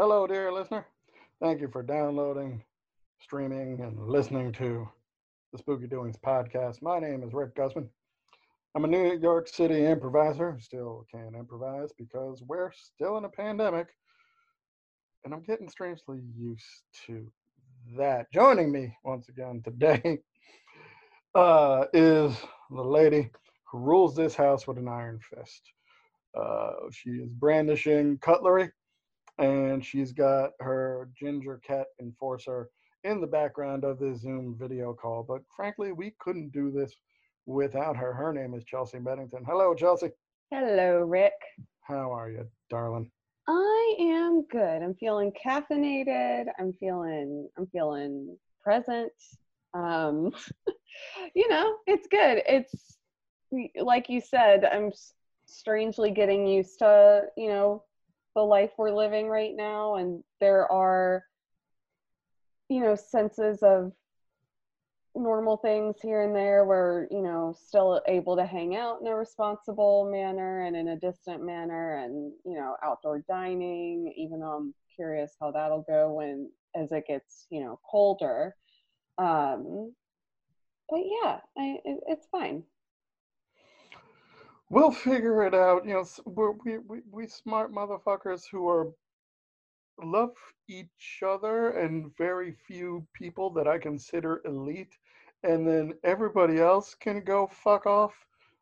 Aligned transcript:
Hello, 0.00 0.26
dear 0.26 0.50
listener. 0.50 0.86
Thank 1.42 1.60
you 1.60 1.68
for 1.68 1.82
downloading, 1.82 2.64
streaming, 3.20 3.82
and 3.82 4.08
listening 4.08 4.50
to 4.52 4.88
the 5.52 5.58
Spooky 5.58 5.86
Doings 5.86 6.16
podcast. 6.16 6.80
My 6.80 6.98
name 6.98 7.22
is 7.22 7.34
Rick 7.34 7.54
Gusman. 7.54 7.86
I'm 8.74 8.84
a 8.84 8.88
New 8.88 9.18
York 9.18 9.46
City 9.46 9.84
improviser. 9.84 10.56
Still 10.58 11.04
can't 11.12 11.36
improvise 11.36 11.90
because 11.98 12.42
we're 12.46 12.72
still 12.72 13.18
in 13.18 13.26
a 13.26 13.28
pandemic. 13.28 13.88
And 15.26 15.34
I'm 15.34 15.42
getting 15.42 15.68
strangely 15.68 16.22
used 16.34 16.64
to 17.04 17.30
that. 17.98 18.32
Joining 18.32 18.72
me 18.72 18.96
once 19.04 19.28
again 19.28 19.60
today 19.62 20.20
uh, 21.34 21.84
is 21.92 22.34
the 22.70 22.82
lady 22.82 23.28
who 23.70 23.76
rules 23.80 24.16
this 24.16 24.34
house 24.34 24.66
with 24.66 24.78
an 24.78 24.88
iron 24.88 25.20
fist. 25.20 25.60
Uh, 26.34 26.88
she 26.90 27.10
is 27.10 27.28
brandishing 27.28 28.16
cutlery 28.22 28.70
and 29.40 29.84
she's 29.84 30.12
got 30.12 30.50
her 30.60 31.08
ginger 31.18 31.60
cat 31.66 31.86
enforcer 32.00 32.68
in 33.04 33.20
the 33.20 33.26
background 33.26 33.84
of 33.84 33.98
this 33.98 34.20
Zoom 34.20 34.54
video 34.58 34.92
call. 34.92 35.24
But 35.26 35.42
frankly, 35.56 35.92
we 35.92 36.14
couldn't 36.20 36.52
do 36.52 36.70
this 36.70 36.94
without 37.46 37.96
her. 37.96 38.12
Her 38.12 38.32
name 38.32 38.54
is 38.54 38.64
Chelsea 38.64 38.98
Bennington. 38.98 39.42
Hello, 39.46 39.74
Chelsea. 39.74 40.10
Hello, 40.50 41.00
Rick. 41.00 41.32
How 41.80 42.12
are 42.12 42.30
you, 42.30 42.46
darling? 42.68 43.10
I 43.48 43.96
am 43.98 44.44
good. 44.50 44.82
I'm 44.82 44.94
feeling 44.94 45.32
caffeinated. 45.32 46.44
I'm 46.58 46.74
feeling 46.74 47.48
I'm 47.56 47.66
feeling 47.68 48.36
present. 48.62 49.12
Um 49.72 50.32
you 51.34 51.48
know, 51.48 51.76
it's 51.86 52.06
good. 52.08 52.42
It's 52.46 52.98
like 53.80 54.08
you 54.08 54.20
said, 54.20 54.64
I'm 54.66 54.92
strangely 55.46 56.10
getting 56.10 56.46
used 56.46 56.78
to, 56.80 57.22
you 57.36 57.48
know, 57.48 57.82
the 58.34 58.42
life 58.42 58.70
we're 58.78 58.94
living 58.94 59.28
right 59.28 59.54
now 59.56 59.96
and 59.96 60.22
there 60.40 60.70
are 60.70 61.24
you 62.68 62.80
know 62.80 62.94
senses 62.94 63.62
of 63.62 63.92
normal 65.16 65.56
things 65.56 65.96
here 66.00 66.22
and 66.22 66.34
there 66.34 66.64
where 66.64 67.08
you 67.10 67.20
know 67.20 67.54
still 67.66 68.00
able 68.06 68.36
to 68.36 68.46
hang 68.46 68.76
out 68.76 69.00
in 69.00 69.08
a 69.08 69.14
responsible 69.14 70.08
manner 70.10 70.62
and 70.62 70.76
in 70.76 70.88
a 70.88 70.96
distant 70.96 71.44
manner 71.44 71.98
and 71.98 72.32
you 72.44 72.54
know 72.54 72.76
outdoor 72.84 73.24
dining 73.28 74.12
even 74.16 74.38
though 74.38 74.56
i'm 74.56 74.74
curious 74.94 75.34
how 75.40 75.50
that'll 75.50 75.82
go 75.82 76.12
when 76.12 76.48
as 76.76 76.92
it 76.92 77.06
gets 77.06 77.46
you 77.50 77.60
know 77.60 77.78
colder. 77.90 78.54
Um 79.18 79.92
but 80.88 81.00
yeah 81.22 81.38
I, 81.56 81.78
it, 81.84 82.00
it's 82.06 82.26
fine 82.30 82.62
we'll 84.70 84.92
figure 84.92 85.44
it 85.44 85.54
out 85.54 85.84
you 85.84 85.92
know 85.92 86.04
we're, 86.26 86.52
we, 86.64 86.78
we 86.78 87.00
we 87.10 87.26
smart 87.26 87.72
motherfuckers 87.72 88.42
who 88.50 88.68
are 88.68 88.88
love 90.04 90.34
each 90.68 91.20
other 91.26 91.70
and 91.70 92.10
very 92.16 92.52
few 92.66 93.06
people 93.14 93.50
that 93.50 93.68
I 93.68 93.78
consider 93.78 94.40
elite, 94.44 94.96
and 95.42 95.66
then 95.66 95.94
everybody 96.04 96.58
else 96.58 96.94
can 96.94 97.22
go 97.22 97.46
fuck 97.46 97.86
off. 97.86 98.14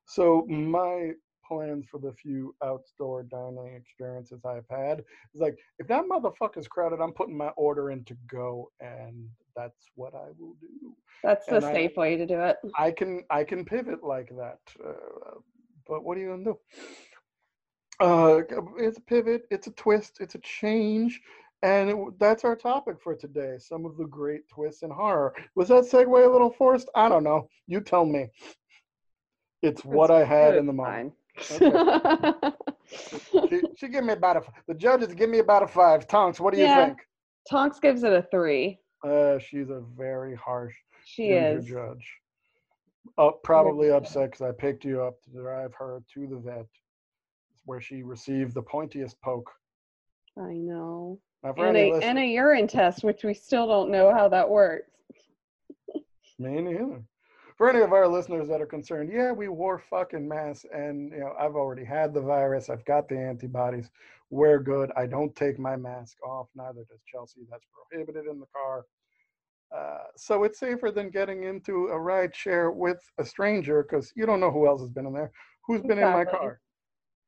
So 0.06 0.46
my 0.48 1.12
plans 1.46 1.86
for 1.90 1.98
the 1.98 2.12
few 2.12 2.54
outdoor 2.62 3.22
dining 3.22 3.74
experiences 3.74 4.44
I've 4.44 4.68
had 4.70 5.00
is 5.34 5.40
like 5.40 5.56
if 5.78 5.86
that 5.88 6.04
motherfucker's 6.04 6.68
crowded, 6.68 7.00
I'm 7.00 7.12
putting 7.12 7.36
my 7.36 7.48
order 7.56 7.90
in 7.90 8.04
to 8.04 8.16
go, 8.30 8.70
and 8.80 9.28
that's 9.56 9.90
what 9.94 10.14
I 10.14 10.28
will 10.38 10.56
do. 10.60 10.94
That's 11.24 11.46
the 11.46 11.56
And 11.56 11.64
safe 11.64 11.96
way 11.96 12.16
to 12.16 12.26
do 12.26 12.40
it. 12.40 12.56
I 12.76 12.90
can 12.90 13.24
I 13.30 13.44
can 13.44 13.64
pivot 13.64 14.04
like 14.04 14.30
that, 14.36 14.58
uh, 14.84 15.40
but 15.88 16.04
what 16.04 16.16
are 16.16 16.20
you 16.20 16.28
gonna 16.30 16.44
do? 16.44 16.58
Uh, 18.00 18.42
it's 18.78 18.98
a 18.98 19.00
pivot, 19.02 19.42
it's 19.50 19.66
a 19.66 19.72
twist, 19.72 20.18
it's 20.20 20.36
a 20.36 20.38
change, 20.40 21.20
and 21.62 21.90
it, 21.90 21.96
that's 22.20 22.44
our 22.44 22.54
topic 22.54 22.96
for 23.02 23.14
today. 23.16 23.56
Some 23.58 23.84
of 23.84 23.96
the 23.96 24.04
great 24.04 24.48
twists 24.48 24.82
in 24.82 24.90
horror. 24.90 25.34
Was 25.56 25.68
that 25.68 25.84
segue 25.84 26.24
a 26.24 26.30
little 26.30 26.52
forced? 26.52 26.88
I 26.94 27.08
don't 27.08 27.24
know. 27.24 27.48
You 27.66 27.80
tell 27.80 28.04
me. 28.04 28.28
It's 29.62 29.84
what 29.84 30.12
I 30.12 30.24
had 30.24 30.54
in 30.54 30.66
the 30.66 30.72
mind. 30.72 31.12
Fine. 31.38 32.52
She, 33.50 33.60
she 33.76 33.88
give 33.88 34.02
me 34.04 34.14
about 34.14 34.38
a. 34.38 34.42
The 34.66 34.72
judges 34.72 35.12
give 35.14 35.28
me 35.28 35.40
about 35.40 35.62
a 35.62 35.66
five. 35.66 36.06
Tonks, 36.06 36.40
what 36.40 36.54
do 36.54 36.60
you 36.60 36.66
think? 36.66 36.98
Tonks 37.50 37.78
gives 37.80 38.02
it 38.02 38.12
a 38.14 38.22
three. 38.30 38.78
Uh, 39.06 39.38
she's 39.38 39.68
a 39.68 39.82
very 39.94 40.34
harsh 40.34 40.74
She 41.04 41.24
is. 41.32 41.66
judge. 41.66 42.10
Uh, 43.16 43.30
probably 43.42 43.90
upset 43.90 44.32
because 44.32 44.42
I 44.42 44.52
picked 44.52 44.84
you 44.84 45.02
up 45.02 45.22
to 45.22 45.30
drive 45.30 45.72
her 45.74 46.02
to 46.14 46.26
the 46.26 46.36
vet, 46.36 46.66
where 47.64 47.80
she 47.80 48.02
received 48.02 48.54
the 48.54 48.62
pointiest 48.62 49.14
poke. 49.22 49.50
I 50.36 50.52
know. 50.54 51.20
And 51.44 51.76
a, 51.76 51.92
and 52.02 52.18
a 52.18 52.26
urine 52.26 52.66
test, 52.66 53.04
which 53.04 53.22
we 53.22 53.32
still 53.32 53.66
don't 53.66 53.90
know 53.90 54.12
how 54.12 54.28
that 54.28 54.48
works. 54.48 54.90
Me 56.38 56.60
neither. 56.60 57.02
For 57.56 57.68
any 57.68 57.80
of 57.80 57.92
our 57.92 58.06
listeners 58.06 58.48
that 58.48 58.60
are 58.60 58.66
concerned, 58.66 59.10
yeah, 59.12 59.32
we 59.32 59.48
wore 59.48 59.82
fucking 59.90 60.28
masks, 60.28 60.64
and 60.72 61.10
you 61.10 61.20
know, 61.20 61.34
I've 61.38 61.56
already 61.56 61.84
had 61.84 62.14
the 62.14 62.20
virus. 62.20 62.70
I've 62.70 62.84
got 62.84 63.08
the 63.08 63.18
antibodies. 63.18 63.90
We're 64.30 64.60
good. 64.60 64.92
I 64.96 65.06
don't 65.06 65.34
take 65.34 65.58
my 65.58 65.74
mask 65.74 66.16
off. 66.24 66.48
Neither 66.54 66.84
does 66.88 67.00
Chelsea. 67.10 67.40
That's 67.50 67.64
prohibited 67.90 68.26
in 68.30 68.38
the 68.38 68.46
car. 68.54 68.84
Uh, 69.74 69.98
so 70.16 70.44
it's 70.44 70.58
safer 70.58 70.90
than 70.90 71.10
getting 71.10 71.44
into 71.44 71.88
a 71.88 71.98
ride 71.98 72.34
share 72.34 72.70
with 72.70 72.98
a 73.18 73.24
stranger 73.24 73.82
because 73.82 74.12
you 74.16 74.24
don't 74.24 74.40
know 74.40 74.50
who 74.50 74.66
else 74.66 74.80
has 74.80 74.90
been 74.90 75.06
in 75.06 75.12
there. 75.12 75.30
Who's 75.66 75.82
been 75.82 75.98
in 75.98 76.12
my 76.12 76.24
car? 76.24 76.60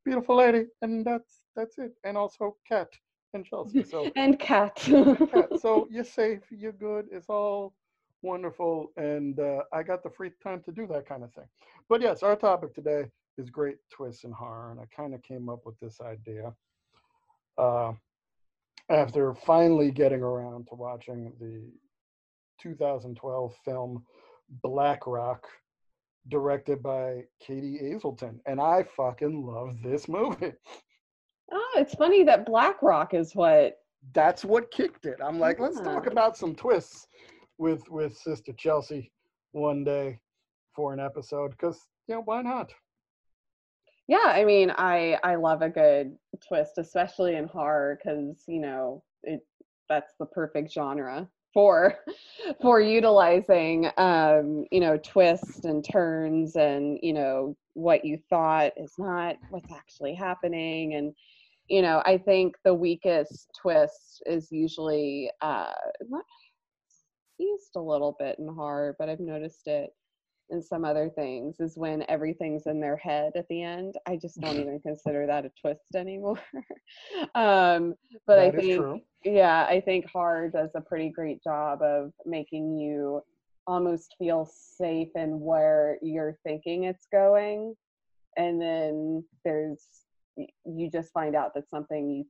Beautiful 0.04 0.36
lady, 0.36 0.64
and 0.80 1.04
that's 1.04 1.42
that's 1.54 1.78
it. 1.78 1.92
And 2.04 2.16
also 2.16 2.56
Cat 2.66 2.88
and 3.34 3.44
Chelsea. 3.44 3.82
So 3.84 4.10
And 4.16 4.38
cat. 4.38 4.76
cat. 4.76 5.50
So 5.60 5.86
you're 5.90 6.04
safe, 6.04 6.40
you're 6.50 6.72
good, 6.72 7.06
it's 7.12 7.28
all 7.28 7.74
wonderful, 8.22 8.92
and 8.96 9.38
uh, 9.38 9.62
I 9.72 9.82
got 9.82 10.02
the 10.02 10.10
free 10.10 10.30
time 10.42 10.62
to 10.64 10.72
do 10.72 10.86
that 10.88 11.06
kind 11.06 11.22
of 11.22 11.32
thing. 11.34 11.48
But 11.88 12.00
yes, 12.00 12.22
our 12.22 12.36
topic 12.36 12.74
today 12.74 13.04
is 13.38 13.50
great 13.50 13.76
twists 13.90 14.24
and 14.24 14.34
horror, 14.34 14.70
and 14.70 14.80
I 14.80 14.84
kind 14.94 15.14
of 15.14 15.22
came 15.22 15.48
up 15.48 15.60
with 15.64 15.78
this 15.80 16.00
idea 16.00 16.54
uh, 17.58 17.92
after 18.88 19.34
finally 19.34 19.90
getting 19.90 20.22
around 20.22 20.66
to 20.68 20.74
watching 20.74 21.32
the 21.40 21.62
2012 22.60 23.54
film 23.64 24.04
Black 24.62 25.06
Rock, 25.06 25.46
directed 26.28 26.82
by 26.82 27.22
Katie 27.40 27.78
Aselton, 27.82 28.40
and 28.46 28.60
I 28.60 28.84
fucking 28.96 29.46
love 29.46 29.76
this 29.82 30.08
movie. 30.08 30.52
oh, 31.52 31.70
it's 31.76 31.94
funny 31.94 32.24
that 32.24 32.46
Black 32.46 32.82
Rock 32.82 33.14
is 33.14 33.34
what. 33.34 33.78
that's 34.12 34.44
what 34.44 34.70
kicked 34.70 35.06
it. 35.06 35.18
I'm 35.24 35.38
like, 35.38 35.60
let's 35.60 35.80
talk 35.80 36.06
about 36.06 36.36
some 36.36 36.54
twists 36.54 37.06
with 37.58 37.88
with 37.88 38.16
Sister 38.16 38.52
Chelsea 38.52 39.12
one 39.52 39.84
day 39.84 40.18
for 40.74 40.92
an 40.92 41.00
episode 41.00 41.50
because 41.52 41.86
you 42.06 42.14
know 42.14 42.22
why 42.24 42.42
not? 42.42 42.72
Yeah, 44.08 44.24
I 44.24 44.44
mean, 44.44 44.72
I 44.76 45.18
I 45.22 45.36
love 45.36 45.62
a 45.62 45.68
good 45.68 46.16
twist, 46.46 46.78
especially 46.78 47.36
in 47.36 47.46
horror, 47.46 47.98
because 48.02 48.42
you 48.48 48.60
know 48.60 49.02
it 49.22 49.40
that's 49.88 50.14
the 50.18 50.26
perfect 50.26 50.72
genre 50.72 51.28
for 51.52 51.94
for 52.62 52.80
utilizing 52.80 53.90
um 53.96 54.64
you 54.70 54.80
know 54.80 54.96
twists 54.98 55.64
and 55.64 55.84
turns 55.84 56.56
and 56.56 56.98
you 57.02 57.12
know 57.12 57.56
what 57.74 58.04
you 58.04 58.18
thought 58.28 58.72
is 58.76 58.92
not 58.98 59.36
what's 59.50 59.72
actually 59.72 60.14
happening. 60.14 60.94
And 60.94 61.14
you 61.70 61.80
know 61.82 62.02
i 62.04 62.18
think 62.18 62.56
the 62.64 62.74
weakest 62.74 63.48
twist 63.58 64.22
is 64.26 64.50
usually 64.50 65.30
uh 65.40 65.72
not 66.08 66.24
used 67.38 67.76
a 67.76 67.80
little 67.80 68.16
bit 68.18 68.36
in 68.38 68.48
horror 68.48 68.94
but 68.98 69.08
i've 69.08 69.20
noticed 69.20 69.66
it 69.66 69.90
in 70.50 70.62
some 70.62 70.84
other 70.84 71.08
things 71.08 71.60
is 71.60 71.76
when 71.76 72.04
everything's 72.08 72.66
in 72.66 72.80
their 72.80 72.96
head 72.96 73.32
at 73.36 73.46
the 73.48 73.62
end 73.62 73.94
i 74.06 74.16
just 74.16 74.40
don't 74.40 74.56
even 74.60 74.80
consider 74.80 75.26
that 75.26 75.44
a 75.44 75.50
twist 75.60 75.94
anymore. 75.94 76.40
Um 77.34 77.94
but 78.26 78.36
That 78.36 78.46
i 78.46 78.50
think 78.50 79.02
yeah 79.24 79.66
i 79.68 79.80
think 79.80 80.08
horror 80.10 80.48
does 80.48 80.70
a 80.74 80.80
pretty 80.80 81.10
great 81.10 81.42
job 81.42 81.82
of 81.82 82.12
making 82.24 82.76
you 82.78 83.22
almost 83.66 84.14
feel 84.18 84.50
safe 84.50 85.10
in 85.14 85.40
where 85.40 85.98
you're 86.02 86.36
thinking 86.44 86.84
it's 86.84 87.06
going 87.12 87.74
and 88.36 88.60
then 88.60 89.24
there's 89.44 89.82
you 90.64 90.90
just 90.90 91.12
find 91.12 91.34
out 91.34 91.54
that 91.54 91.68
something 91.68 92.10
you 92.10 92.24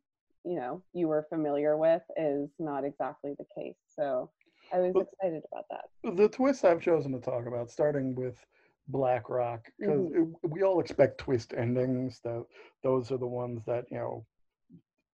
you 0.45 0.57
know 0.57 0.83
you 0.93 1.09
were 1.09 1.27
familiar 1.29 1.77
with 1.77 2.03
is 2.17 2.51
not 2.59 2.85
exactly 2.85 3.35
the 3.39 3.45
case. 3.55 3.77
So 3.95 4.31
i 4.73 4.79
was 4.79 4.95
Well- 4.95 5.09
excited 5.13 5.43
about 5.51 5.67
that 5.71 6.17
The 6.17 6.29
twists 6.29 6.65
I've 6.65 6.81
chosen 6.81 7.13
to 7.13 7.21
talk 7.21 7.47
about, 7.47 7.71
starting 7.71 8.15
with 8.15 8.45
Black 8.89 9.29
Rock, 9.29 9.69
because 9.79 10.01
mm-hmm. 10.01 10.49
we 10.51 10.63
all 10.63 10.81
expect 10.81 11.19
twist 11.19 11.53
endings. 11.57 12.21
That 12.25 12.45
those 12.83 13.13
are 13.13 13.19
the 13.19 13.27
ones 13.27 13.63
that 13.67 13.85
you 13.91 13.99
know 13.99 14.27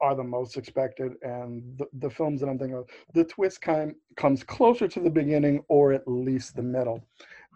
are 0.02 0.16
the 0.16 0.24
most 0.24 0.58
expected, 0.58 1.14
and 1.22 1.78
the, 1.78 1.88
the 2.00 2.10
films 2.10 2.40
that 2.42 2.48
I'm 2.50 2.60
thinking 2.60 2.78
of, 2.78 2.88
the 3.14 3.24
twist 3.26 3.62
kind 3.62 3.96
comes 4.18 4.44
closer 4.44 4.88
to 4.88 5.00
the 5.00 5.10
beginning 5.10 5.64
or 5.70 5.94
at 5.94 6.08
least 6.08 6.56
the 6.56 6.62
middle. 6.64 7.04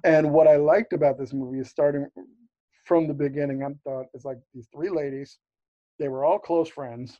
And 0.04 0.32
what 0.32 0.48
I 0.48 0.56
liked 0.58 0.94
about 0.94 1.18
this 1.18 1.34
movie 1.34 1.60
is 1.60 1.70
starting 1.70 2.08
from 2.86 3.08
the 3.08 3.14
beginning. 3.14 3.64
I 3.64 3.70
thought 3.84 4.08
it's 4.14 4.26
like 4.26 4.40
these 4.54 4.68
three 4.74 4.90
ladies, 4.90 5.38
they 6.00 6.08
were 6.10 6.26
all 6.26 6.40
close 6.40 6.70
friends. 6.70 7.20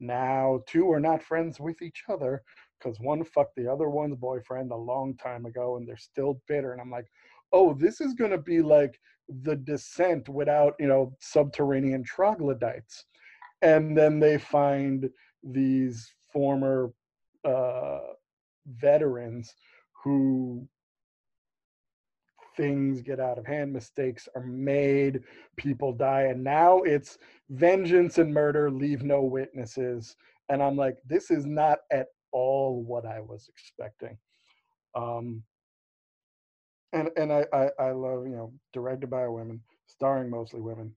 now 0.00 0.60
two 0.66 0.90
are 0.92 1.00
not 1.00 1.22
friends 1.22 1.60
with 1.60 1.80
each 1.82 2.04
other 2.08 2.42
because 2.82 2.98
one 3.00 3.24
fucked 3.24 3.56
the 3.56 3.70
other 3.70 3.88
one's 3.88 4.16
boyfriend 4.16 4.72
a 4.72 4.76
long 4.76 5.14
time 5.16 5.46
ago 5.46 5.76
and 5.76 5.86
they're 5.86 5.96
still 5.96 6.40
bitter. 6.48 6.72
And 6.72 6.80
I'm 6.80 6.90
like, 6.90 7.06
oh, 7.52 7.74
this 7.74 8.00
is 8.00 8.14
going 8.14 8.30
to 8.30 8.38
be 8.38 8.62
like 8.62 8.98
the 9.42 9.56
descent 9.56 10.28
without, 10.28 10.74
you 10.78 10.86
know, 10.86 11.14
subterranean 11.20 12.02
troglodytes. 12.04 13.04
And 13.60 13.96
then 13.96 14.18
they 14.18 14.38
find 14.38 15.08
these 15.42 16.10
former 16.32 16.92
uh, 17.44 18.00
veterans 18.66 19.54
who 20.02 20.66
things 22.56 23.00
get 23.00 23.20
out 23.20 23.38
of 23.38 23.46
hand, 23.46 23.72
mistakes 23.72 24.28
are 24.34 24.44
made, 24.44 25.20
people 25.56 25.92
die, 25.92 26.22
and 26.24 26.42
now 26.42 26.78
it's 26.80 27.16
vengeance 27.50 28.18
and 28.18 28.32
murder, 28.32 28.70
leave 28.70 29.02
no 29.02 29.22
witnesses. 29.22 30.16
And 30.48 30.62
I'm 30.62 30.76
like, 30.76 30.96
this 31.06 31.30
is 31.30 31.46
not 31.46 31.78
at 31.90 32.08
all 32.32 32.82
what 32.82 33.06
I 33.06 33.20
was 33.20 33.48
expecting. 33.48 34.16
Um, 34.94 35.42
and 36.92 37.08
and 37.16 37.32
I, 37.32 37.46
I, 37.52 37.68
I 37.78 37.90
love 37.92 38.26
you 38.26 38.36
know 38.36 38.52
directed 38.72 39.10
by 39.10 39.22
a 39.22 39.32
woman, 39.32 39.60
starring 39.86 40.30
mostly 40.30 40.60
women. 40.60 40.94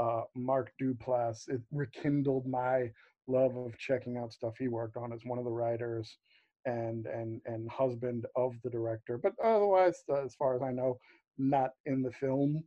Uh, 0.00 0.22
Mark 0.36 0.70
Duplass. 0.80 1.48
It 1.48 1.60
rekindled 1.72 2.46
my 2.46 2.90
love 3.26 3.56
of 3.56 3.76
checking 3.78 4.16
out 4.16 4.32
stuff 4.32 4.54
he 4.58 4.68
worked 4.68 4.96
on 4.96 5.12
as 5.12 5.20
one 5.24 5.38
of 5.38 5.44
the 5.44 5.50
writers 5.50 6.18
and 6.66 7.06
and 7.06 7.40
and 7.46 7.68
husband 7.70 8.26
of 8.36 8.54
the 8.62 8.70
director. 8.70 9.18
But 9.18 9.32
otherwise, 9.42 10.02
uh, 10.10 10.24
as 10.24 10.34
far 10.34 10.54
as 10.54 10.62
I 10.62 10.72
know, 10.72 10.98
not 11.38 11.70
in 11.86 12.02
the 12.02 12.12
film. 12.12 12.62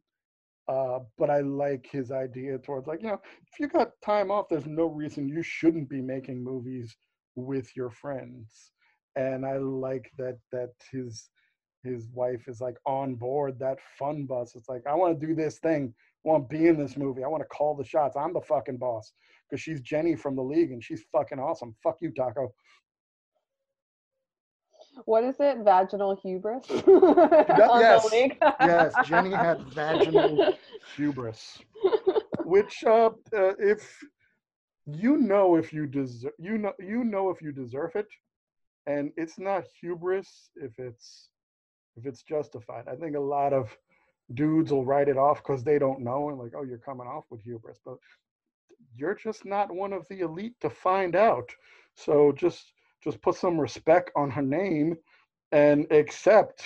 Uh, 0.68 1.00
but 1.18 1.30
I 1.30 1.42
like 1.42 1.88
his 1.92 2.12
idea 2.12 2.58
towards 2.60 2.88
like 2.88 3.02
you 3.02 3.08
know 3.10 3.22
if 3.52 3.60
you 3.60 3.68
got 3.68 3.92
time 4.04 4.32
off, 4.32 4.48
there's 4.50 4.68
no 4.68 4.86
reason 4.86 5.28
you 5.28 5.44
shouldn't 5.44 5.90
be 5.90 6.02
making 6.02 6.44
movies 6.44 6.96
with 7.36 7.76
your 7.76 7.90
friends. 7.90 8.72
And 9.16 9.46
I 9.46 9.58
like 9.58 10.10
that 10.18 10.38
that 10.52 10.72
his 10.92 11.30
his 11.84 12.08
wife 12.14 12.48
is 12.48 12.62
like 12.62 12.78
on 12.86 13.16
board 13.16 13.58
that 13.60 13.78
fun 13.98 14.26
bus. 14.26 14.56
It's 14.56 14.70
like 14.70 14.84
I 14.88 14.94
want 14.96 15.20
to 15.20 15.28
do 15.28 15.36
this 15.36 15.60
thing. 15.60 15.94
I 16.26 16.30
want 16.30 16.50
to 16.50 16.58
be 16.58 16.68
in 16.68 16.78
this 16.78 16.96
movie. 16.96 17.24
I 17.24 17.28
want 17.28 17.42
to 17.42 17.48
call 17.48 17.76
the 17.76 17.84
shots. 17.84 18.16
I'm 18.16 18.34
the 18.34 18.42
fucking 18.42 18.78
boss 18.78 19.12
because 19.50 19.62
she's 19.62 19.82
Jenny 19.82 20.16
from 20.16 20.36
the 20.36 20.44
league 20.44 20.72
and 20.72 20.84
she's 20.84 21.04
fucking 21.12 21.40
awesome. 21.40 21.76
Fuck 21.84 21.98
you, 22.02 22.12
Taco. 22.12 22.54
What 25.06 25.24
is 25.24 25.36
it? 25.40 25.60
Vaginal 25.64 26.16
hubris? 26.22 26.66
yes, 26.70 28.08
yes. 28.60 28.94
Jenny 29.06 29.32
had 29.32 29.62
vaginal 29.74 30.54
hubris, 30.96 31.60
which 32.44 32.84
uh, 32.86 33.08
uh, 33.08 33.54
if 33.58 34.04
you 34.96 35.18
know 35.18 35.56
if 35.56 35.74
you 35.74 35.86
deserve 35.86 36.34
you 36.40 36.58
know 36.58 36.74
you 36.80 37.04
know 37.04 37.30
if 37.30 37.42
you 37.42 37.52
deserve 37.52 37.92
it 37.96 38.08
and 38.88 39.12
it's 39.18 39.38
not 39.38 39.66
hubris 39.80 40.50
if 40.56 40.78
it's 40.80 41.30
if 41.98 42.06
it's 42.06 42.24
justified. 42.24 42.88
I 42.88 42.96
think 42.96 43.16
a 43.16 43.20
lot 43.20 43.54
of 43.54 43.76
dudes 44.34 44.72
will 44.72 44.86
write 44.86 45.10
it 45.10 45.18
off 45.18 45.44
because 45.44 45.64
they 45.64 45.78
don't 45.78 46.02
know 46.02 46.30
and 46.30 46.40
like 46.40 46.54
oh 46.56 46.64
you're 46.64 46.78
coming 46.78 47.08
off 47.08 47.26
with 47.30 47.42
hubris 47.42 47.80
but 47.86 47.98
you're 48.96 49.16
just 49.16 49.46
not 49.46 49.74
one 49.74 49.94
of 49.94 50.06
the 50.10 50.22
elite 50.22 50.56
to 50.62 50.70
find 50.70 51.16
out. 51.16 51.50
So 51.96 52.32
just 52.32 52.74
just 53.04 53.22
put 53.22 53.36
some 53.36 53.60
respect 53.60 54.12
on 54.16 54.30
her 54.32 54.42
name 54.42 54.98
and 55.52 55.86
accept 55.92 56.64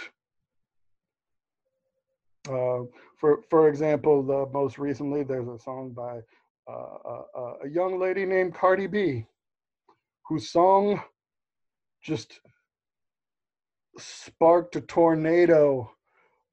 uh, 2.50 2.84
for 3.18 3.42
for 3.50 3.68
example 3.68 4.22
the 4.22 4.46
most 4.54 4.78
recently 4.78 5.24
there's 5.24 5.48
a 5.48 5.58
song 5.58 5.92
by 5.92 6.20
a 6.68 7.70
young 7.70 8.00
lady 8.00 8.26
named 8.26 8.54
Cardi 8.56 8.88
B, 8.88 9.26
whose 10.28 10.50
song 10.50 11.02
just 12.04 12.40
sparked 13.98 14.76
a 14.76 14.82
tornado 14.82 15.90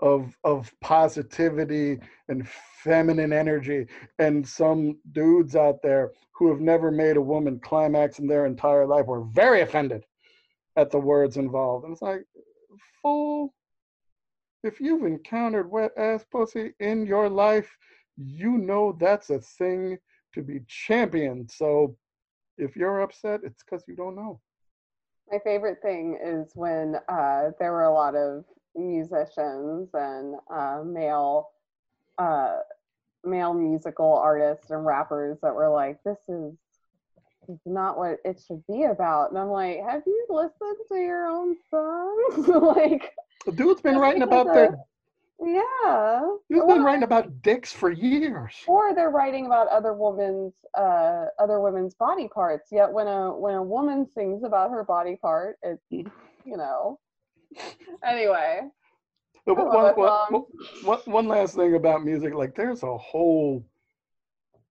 of 0.01 0.37
of 0.43 0.73
positivity 0.81 2.01
and 2.29 2.49
feminine 2.49 3.33
energy. 3.33 3.87
And 4.19 4.47
some 4.47 4.99
dudes 5.13 5.57
out 5.57 5.81
there 5.83 6.11
who 6.33 6.51
have 6.51 6.61
never 6.61 6.91
made 6.91 7.17
a 7.17 7.23
woman 7.23 7.61
climax 7.61 8.19
in 8.19 8.27
their 8.27 8.47
entire 8.47 8.87
life 8.87 9.07
were 9.07 9.25
very 9.25 9.61
offended 9.61 10.05
at 10.77 10.91
the 10.91 10.99
words 10.99 11.37
involved. 11.37 11.85
And 11.85 11.93
it's 11.93 12.03
like 12.03 12.25
fool 13.01 13.55
if 14.65 14.81
you've 14.81 15.05
encountered 15.05 15.71
wet 15.71 15.93
ass 15.97 16.25
pussy 16.31 16.73
in 16.81 17.07
your 17.07 17.29
life 17.29 17.77
you 18.17 18.59
know 18.59 18.97
that's 18.99 19.31
a 19.31 19.41
thing 19.41 19.99
to 20.35 20.43
be 20.43 20.61
championed. 20.67 21.51
So 21.51 21.97
if 22.59 22.77
you're 22.77 23.01
upset, 23.01 23.41
it's 23.45 23.63
because 23.63 23.85
you 23.87 23.97
don't 23.97 24.17
know. 24.17 24.41
My 25.31 25.39
favorite 25.45 25.79
thing 25.83 26.19
is 26.23 26.51
when 26.55 26.97
uh, 27.09 27.51
there 27.59 27.73
were 27.73 27.85
a 27.85 27.95
lot 27.95 28.15
of 28.15 28.45
musicians 28.75 29.89
and 29.95 30.37
uh, 30.53 30.83
male 30.85 31.49
uh, 32.19 32.59
male 33.25 33.55
musical 33.55 34.15
artists 34.15 34.71
and 34.71 34.85
rappers 34.85 35.39
that 35.43 35.55
were 35.55 35.71
like, 35.71 36.03
"This 36.05 36.19
is 36.29 36.55
is 37.49 37.59
not 37.65 37.97
what 37.97 38.19
it 38.25 38.43
should 38.47 38.65
be 38.67 38.85
about," 38.85 39.31
and 39.31 39.39
I'm 39.39 39.49
like, 39.49 39.79
"Have 39.89 40.03
you 40.07 40.27
listened 40.29 40.77
to 40.89 40.97
your 40.97 41.27
own 41.27 41.57
songs?" 41.71 42.49
like, 42.49 43.13
the 43.47 43.53
dude's 43.53 43.81
been 43.81 43.99
writing 43.99 44.23
about 44.23 44.53
their 44.53 44.77
yeah. 45.45 46.23
You've 46.49 46.69
been 46.69 46.83
writing 46.83 47.03
about 47.03 47.43
dicks 47.43 47.73
for 47.73 47.91
years. 47.91 48.55
Or 48.67 48.95
they're 48.95 49.11
writing 49.11 49.47
about 49.47 49.69
other 49.69 49.95
women's 49.95 50.55
uh, 50.77 51.27
other 51.39 51.61
women's 51.61 51.95
body 51.95 52.29
parts. 52.29 52.69
Yet 52.71 52.93
when 52.93 53.07
a 53.07 53.33
when 53.37 53.55
a 53.55 53.63
woman 53.63 54.07
sings 54.07 54.45
about 54.45 54.71
her 54.71 54.85
body 54.85 55.17
part, 55.21 55.57
it's 55.63 55.83
mm. 55.93 56.11
you 56.45 56.57
know. 56.57 56.99
Anyway. 58.05 58.63
One, 59.45 59.57
one, 59.57 60.45
one, 60.85 60.99
one 61.05 61.29
last 61.29 61.57
thing 61.57 61.75
about 61.75 62.05
music, 62.05 62.33
like 62.33 62.55
there's 62.55 62.85
a 62.85 62.97
whole 62.97 63.65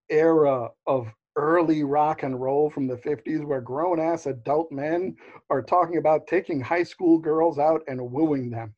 era 0.08 0.70
of 0.86 1.08
early 1.36 1.82
rock 1.84 2.22
and 2.22 2.40
roll 2.40 2.70
from 2.70 2.86
the 2.86 2.96
50s 2.96 3.44
where 3.44 3.60
grown 3.60 4.00
ass 4.00 4.26
adult 4.26 4.70
men 4.70 5.16
are 5.50 5.62
talking 5.62 5.96
about 5.96 6.26
taking 6.26 6.60
high 6.60 6.82
school 6.82 7.18
girls 7.18 7.58
out 7.58 7.82
and 7.88 8.00
wooing 8.00 8.50
them. 8.50 8.74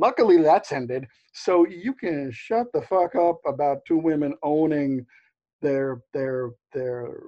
Luckily, 0.00 0.40
that's 0.40 0.72
ended. 0.72 1.06
So 1.34 1.66
you 1.66 1.92
can 1.92 2.30
shut 2.32 2.68
the 2.72 2.80
fuck 2.80 3.14
up 3.14 3.38
about 3.46 3.84
two 3.86 3.98
women 3.98 4.34
owning 4.42 5.04
their 5.60 6.00
their 6.14 6.50
their 6.72 7.18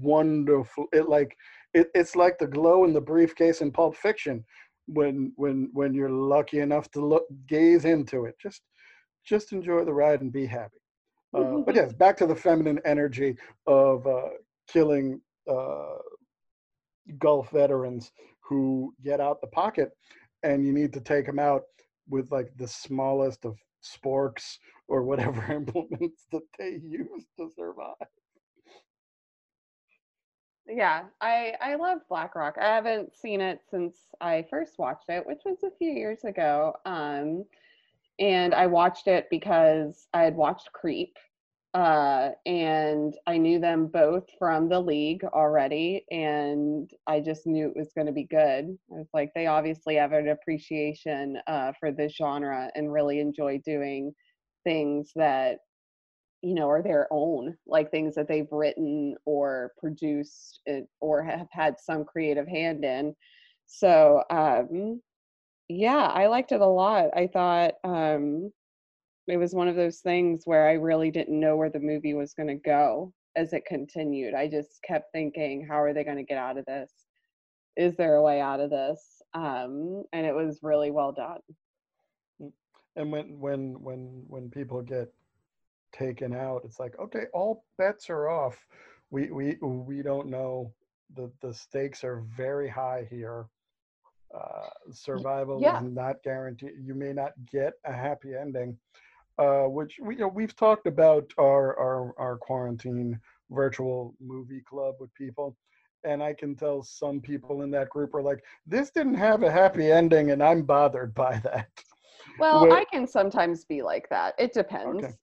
wonderful. 0.00 0.86
It 0.92 1.08
like 1.08 1.36
it, 1.74 1.88
it's 1.94 2.16
like 2.16 2.38
the 2.38 2.48
glow 2.48 2.84
in 2.84 2.92
the 2.92 3.00
briefcase 3.00 3.60
in 3.60 3.70
Pulp 3.70 3.96
Fiction 3.96 4.44
when 4.86 5.32
when 5.36 5.70
when 5.72 5.94
you're 5.94 6.10
lucky 6.10 6.58
enough 6.58 6.90
to 6.90 7.06
look 7.06 7.26
gaze 7.46 7.84
into 7.84 8.24
it. 8.24 8.34
Just 8.42 8.62
just 9.24 9.52
enjoy 9.52 9.84
the 9.84 9.94
ride 9.94 10.22
and 10.22 10.32
be 10.32 10.44
happy. 10.44 10.80
Uh, 11.34 11.58
but 11.64 11.76
yes, 11.76 11.92
back 11.92 12.16
to 12.16 12.26
the 12.26 12.34
feminine 12.34 12.80
energy 12.84 13.36
of 13.68 14.04
uh, 14.06 14.28
killing 14.68 15.20
uh, 15.48 15.98
Gulf 17.18 17.50
veterans 17.52 18.10
who 18.40 18.92
get 19.04 19.20
out 19.20 19.40
the 19.40 19.46
pocket 19.46 19.92
and 20.42 20.66
you 20.66 20.72
need 20.72 20.92
to 20.92 21.00
take 21.00 21.26
them 21.26 21.38
out 21.38 21.62
with 22.08 22.30
like 22.30 22.52
the 22.56 22.68
smallest 22.68 23.44
of 23.44 23.58
sporks 23.82 24.58
or 24.88 25.02
whatever 25.02 25.40
implements 25.52 26.26
that 26.32 26.42
they 26.58 26.80
use 26.82 27.26
to 27.38 27.48
survive. 27.56 27.94
Yeah, 30.66 31.04
I 31.20 31.54
I 31.60 31.74
love 31.74 31.98
Black 32.08 32.34
Rock. 32.34 32.56
I 32.60 32.66
haven't 32.66 33.16
seen 33.16 33.40
it 33.40 33.60
since 33.68 33.96
I 34.20 34.46
first 34.48 34.78
watched 34.78 35.08
it, 35.08 35.26
which 35.26 35.42
was 35.44 35.62
a 35.64 35.76
few 35.76 35.90
years 35.90 36.24
ago. 36.24 36.74
Um, 36.86 37.44
and 38.18 38.54
I 38.54 38.66
watched 38.68 39.08
it 39.08 39.26
because 39.30 40.06
I 40.14 40.22
had 40.22 40.36
watched 40.36 40.72
Creep 40.72 41.16
uh, 41.74 42.30
and 42.44 43.14
I 43.26 43.38
knew 43.38 43.58
them 43.58 43.86
both 43.86 44.24
from 44.38 44.68
the 44.68 44.80
league 44.80 45.24
already, 45.24 46.04
and 46.10 46.90
I 47.06 47.20
just 47.20 47.46
knew 47.46 47.68
it 47.68 47.76
was 47.76 47.92
going 47.94 48.06
to 48.08 48.12
be 48.12 48.24
good. 48.24 48.76
I 48.92 48.98
was 48.98 49.08
like, 49.14 49.32
they 49.34 49.46
obviously 49.46 49.94
have 49.94 50.12
an 50.12 50.28
appreciation 50.28 51.38
uh, 51.46 51.72
for 51.80 51.90
this 51.90 52.14
genre 52.14 52.70
and 52.74 52.92
really 52.92 53.20
enjoy 53.20 53.58
doing 53.64 54.12
things 54.64 55.12
that 55.16 55.58
you 56.42 56.54
know 56.54 56.68
are 56.68 56.82
their 56.82 57.08
own, 57.10 57.56
like 57.66 57.90
things 57.90 58.14
that 58.16 58.28
they've 58.28 58.50
written 58.50 59.16
or 59.24 59.72
produced 59.78 60.60
or 61.00 61.22
have 61.22 61.48
had 61.52 61.76
some 61.80 62.04
creative 62.04 62.48
hand 62.48 62.84
in. 62.84 63.14
So 63.66 64.22
um, 64.30 65.00
yeah, 65.68 66.06
I 66.06 66.26
liked 66.26 66.52
it 66.52 66.60
a 66.60 66.66
lot. 66.66 67.06
I 67.16 67.28
thought 67.32 67.74
um, 67.84 68.52
it 69.28 69.36
was 69.36 69.54
one 69.54 69.68
of 69.68 69.76
those 69.76 69.98
things 70.00 70.42
where 70.44 70.68
I 70.68 70.72
really 70.72 71.10
didn't 71.10 71.38
know 71.38 71.56
where 71.56 71.70
the 71.70 71.80
movie 71.80 72.14
was 72.14 72.34
going 72.34 72.48
to 72.48 72.54
go 72.54 73.12
as 73.36 73.52
it 73.52 73.64
continued. 73.64 74.34
I 74.34 74.48
just 74.48 74.82
kept 74.82 75.12
thinking, 75.12 75.66
how 75.66 75.80
are 75.80 75.94
they 75.94 76.04
going 76.04 76.16
to 76.16 76.22
get 76.22 76.38
out 76.38 76.58
of 76.58 76.64
this? 76.66 76.90
Is 77.76 77.96
there 77.96 78.16
a 78.16 78.22
way 78.22 78.40
out 78.40 78.60
of 78.60 78.70
this? 78.70 79.22
Um, 79.34 80.04
and 80.12 80.26
it 80.26 80.34
was 80.34 80.58
really 80.62 80.90
well 80.90 81.12
done. 81.12 81.40
Mm, 82.42 82.52
and 82.96 83.12
when 83.12 83.40
when 83.40 83.82
when 83.82 84.24
when 84.28 84.50
people 84.50 84.82
get 84.82 85.12
taken 85.92 86.34
out, 86.34 86.62
it's 86.64 86.78
like, 86.78 86.98
okay, 86.98 87.24
all 87.32 87.64
bets 87.78 88.10
are 88.10 88.28
off. 88.28 88.58
we 89.10 89.30
we 89.30 89.56
we 89.62 90.02
don't 90.02 90.28
know. 90.28 90.72
the 91.14 91.30
The 91.40 91.54
stakes 91.54 92.04
are 92.04 92.24
very 92.36 92.68
high 92.68 93.06
here. 93.08 93.46
Uh, 94.34 94.68
survival 94.90 95.60
yeah. 95.60 95.78
is 95.78 95.84
not 95.84 96.16
guaranteed. 96.24 96.72
You 96.82 96.94
may 96.94 97.12
not 97.12 97.32
get 97.50 97.74
a 97.84 97.92
happy 97.92 98.34
ending, 98.34 98.78
uh, 99.38 99.64
which 99.64 99.98
we 100.00 100.14
you 100.14 100.22
know, 100.22 100.28
we've 100.28 100.56
talked 100.56 100.86
about 100.86 101.30
our, 101.38 101.78
our 101.78 102.14
our 102.18 102.36
quarantine 102.36 103.18
virtual 103.50 104.14
movie 104.20 104.62
club 104.62 104.96
with 105.00 105.12
people, 105.14 105.56
and 106.04 106.22
I 106.22 106.34
can 106.34 106.54
tell 106.54 106.82
some 106.82 107.20
people 107.20 107.62
in 107.62 107.70
that 107.72 107.90
group 107.90 108.14
are 108.14 108.22
like, 108.22 108.42
"This 108.66 108.90
didn't 108.90 109.14
have 109.14 109.42
a 109.42 109.50
happy 109.50 109.90
ending," 109.90 110.30
and 110.30 110.42
I'm 110.42 110.62
bothered 110.62 111.14
by 111.26 111.38
that. 111.44 111.68
Well, 112.38 112.62
Where- 112.62 112.72
I 112.72 112.84
can 112.84 113.06
sometimes 113.06 113.64
be 113.64 113.82
like 113.82 114.08
that. 114.10 114.34
It 114.38 114.52
depends. 114.52 115.04
Okay. 115.04 115.14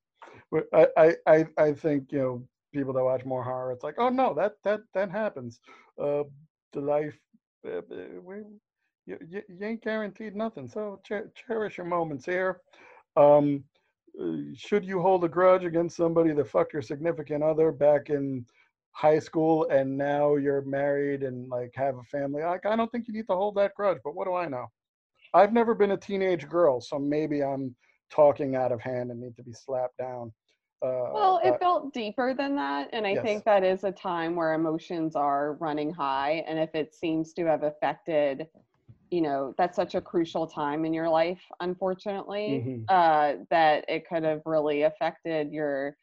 But 0.51 0.65
I, 0.73 1.15
I, 1.27 1.45
I, 1.57 1.73
think 1.73 2.11
you 2.11 2.19
know 2.19 2.47
people 2.73 2.93
that 2.93 3.03
watch 3.03 3.25
more 3.25 3.43
horror. 3.43 3.71
It's 3.71 3.83
like, 3.83 3.95
oh 3.97 4.09
no, 4.09 4.33
that 4.33 4.55
that 4.63 4.81
that 4.93 5.11
happens. 5.11 5.59
Uh, 6.01 6.23
the 6.73 6.81
life, 6.81 7.17
uh, 7.65 7.77
uh, 7.79 8.21
we, 8.23 8.37
you, 9.05 9.17
you, 9.27 9.41
ain't 9.61 9.83
guaranteed 9.83 10.35
nothing. 10.35 10.67
So 10.67 10.99
cher- 11.05 11.31
cherish 11.35 11.77
your 11.77 11.87
moments 11.87 12.25
here. 12.25 12.61
Um, 13.15 13.63
should 14.55 14.85
you 14.85 15.01
hold 15.01 15.23
a 15.23 15.29
grudge 15.29 15.63
against 15.63 15.95
somebody 15.95 16.33
that 16.33 16.47
fucked 16.47 16.73
your 16.73 16.81
significant 16.81 17.43
other 17.43 17.71
back 17.71 18.09
in 18.09 18.45
high 18.91 19.19
school 19.19 19.67
and 19.69 19.97
now 19.97 20.35
you're 20.35 20.61
married 20.63 21.23
and 21.23 21.49
like 21.49 21.71
have 21.75 21.97
a 21.97 22.03
family? 22.03 22.43
Like, 22.43 22.65
I 22.65 22.75
don't 22.75 22.91
think 22.91 23.07
you 23.07 23.13
need 23.13 23.27
to 23.27 23.35
hold 23.35 23.55
that 23.55 23.75
grudge. 23.75 23.99
But 24.03 24.15
what 24.15 24.25
do 24.25 24.35
I 24.35 24.47
know? 24.47 24.67
I've 25.33 25.53
never 25.53 25.75
been 25.75 25.91
a 25.91 25.97
teenage 25.97 26.47
girl, 26.49 26.81
so 26.81 26.97
maybe 26.97 27.43
I'm 27.43 27.75
talking 28.09 28.55
out 28.55 28.71
of 28.71 28.81
hand 28.81 29.11
and 29.11 29.19
need 29.21 29.37
to 29.37 29.43
be 29.43 29.53
slapped 29.53 29.97
down. 29.97 30.33
Uh, 30.83 30.87
Well, 31.13 31.41
it 31.43 31.53
uh, 31.53 31.57
felt 31.59 31.93
deeper 31.93 32.33
than 32.33 32.55
that. 32.55 32.89
And 32.93 33.05
I 33.05 33.15
Yes. 33.15 33.25
think 33.25 33.43
that 33.45 33.63
is 33.63 33.83
a 33.83 33.91
time 33.91 34.35
where 34.35 34.53
emotions 34.53 35.15
are 35.15 35.53
running 35.59 35.93
high. 35.93 36.43
And 36.47 36.57
if 36.57 36.73
it 36.73 36.95
seems 36.95 37.33
to 37.33 37.45
have 37.45 37.63
affected, 37.63 38.47
you 39.11 39.21
know, 39.21 39.53
that's 39.57 39.75
such 39.75 39.95
a 39.95 40.01
crucial 40.01 40.47
time 40.47 40.85
in 40.85 40.93
your 40.93 41.09
life, 41.09 41.41
unfortunately, 41.59 42.67
Mhm. 42.67 42.85
uh, 42.87 43.33
that 43.49 43.85
it 43.87 44.07
could 44.07 44.23
have 44.23 44.41
really 44.45 44.83
affected 44.83 45.51
your 45.51 45.95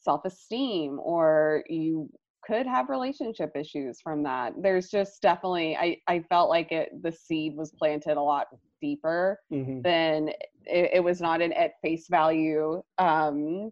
self 0.00 0.24
esteem 0.24 0.98
or 1.02 1.64
you 1.68 2.08
could 2.44 2.66
have 2.66 2.88
relationship 2.88 3.50
issues 3.54 4.00
from 4.00 4.22
that. 4.22 4.54
There's 4.60 4.88
just 4.88 5.20
definitely, 5.22 5.76
I, 5.76 5.98
I 6.06 6.20
felt 6.28 6.50
like 6.50 6.72
it, 6.72 6.90
the 7.02 7.12
seed 7.12 7.56
was 7.56 7.72
planted 7.78 8.16
a 8.16 8.22
lot 8.22 8.46
deeper 8.80 9.38
mhm. 9.50 9.84
then 9.84 10.28
it, 10.66 10.90
it 10.94 11.04
was 11.04 11.20
not 11.20 11.40
an 11.40 11.52
at 11.52 11.72
face 11.82 12.06
value 12.08 12.82
um, 12.98 13.70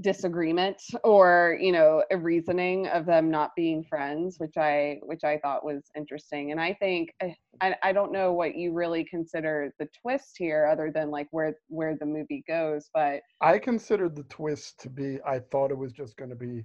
disagreement 0.00 0.80
or 1.02 1.58
you 1.60 1.72
know 1.72 2.04
a 2.12 2.16
reasoning 2.16 2.86
of 2.88 3.06
them 3.06 3.28
not 3.28 3.50
being 3.56 3.82
friends 3.82 4.36
which 4.38 4.56
i 4.56 4.98
which 5.02 5.24
i 5.24 5.36
thought 5.38 5.64
was 5.64 5.90
interesting 5.96 6.52
and 6.52 6.60
i 6.60 6.72
think 6.74 7.12
eh, 7.20 7.32
I, 7.60 7.74
I 7.82 7.92
don't 7.92 8.12
know 8.12 8.32
what 8.32 8.54
you 8.54 8.72
really 8.72 9.04
consider 9.04 9.74
the 9.80 9.88
twist 10.00 10.36
here 10.38 10.66
other 10.66 10.92
than 10.94 11.10
like 11.10 11.26
where 11.32 11.56
where 11.66 11.96
the 11.98 12.06
movie 12.06 12.44
goes 12.46 12.88
but 12.94 13.20
I 13.40 13.58
considered 13.58 14.14
the 14.16 14.24
twist 14.24 14.78
to 14.80 14.90
be. 14.90 15.18
I 15.24 15.38
thought 15.38 15.70
it 15.70 15.78
was 15.78 15.92
just 15.92 16.16
going 16.16 16.30
to 16.30 16.36
be 16.36 16.64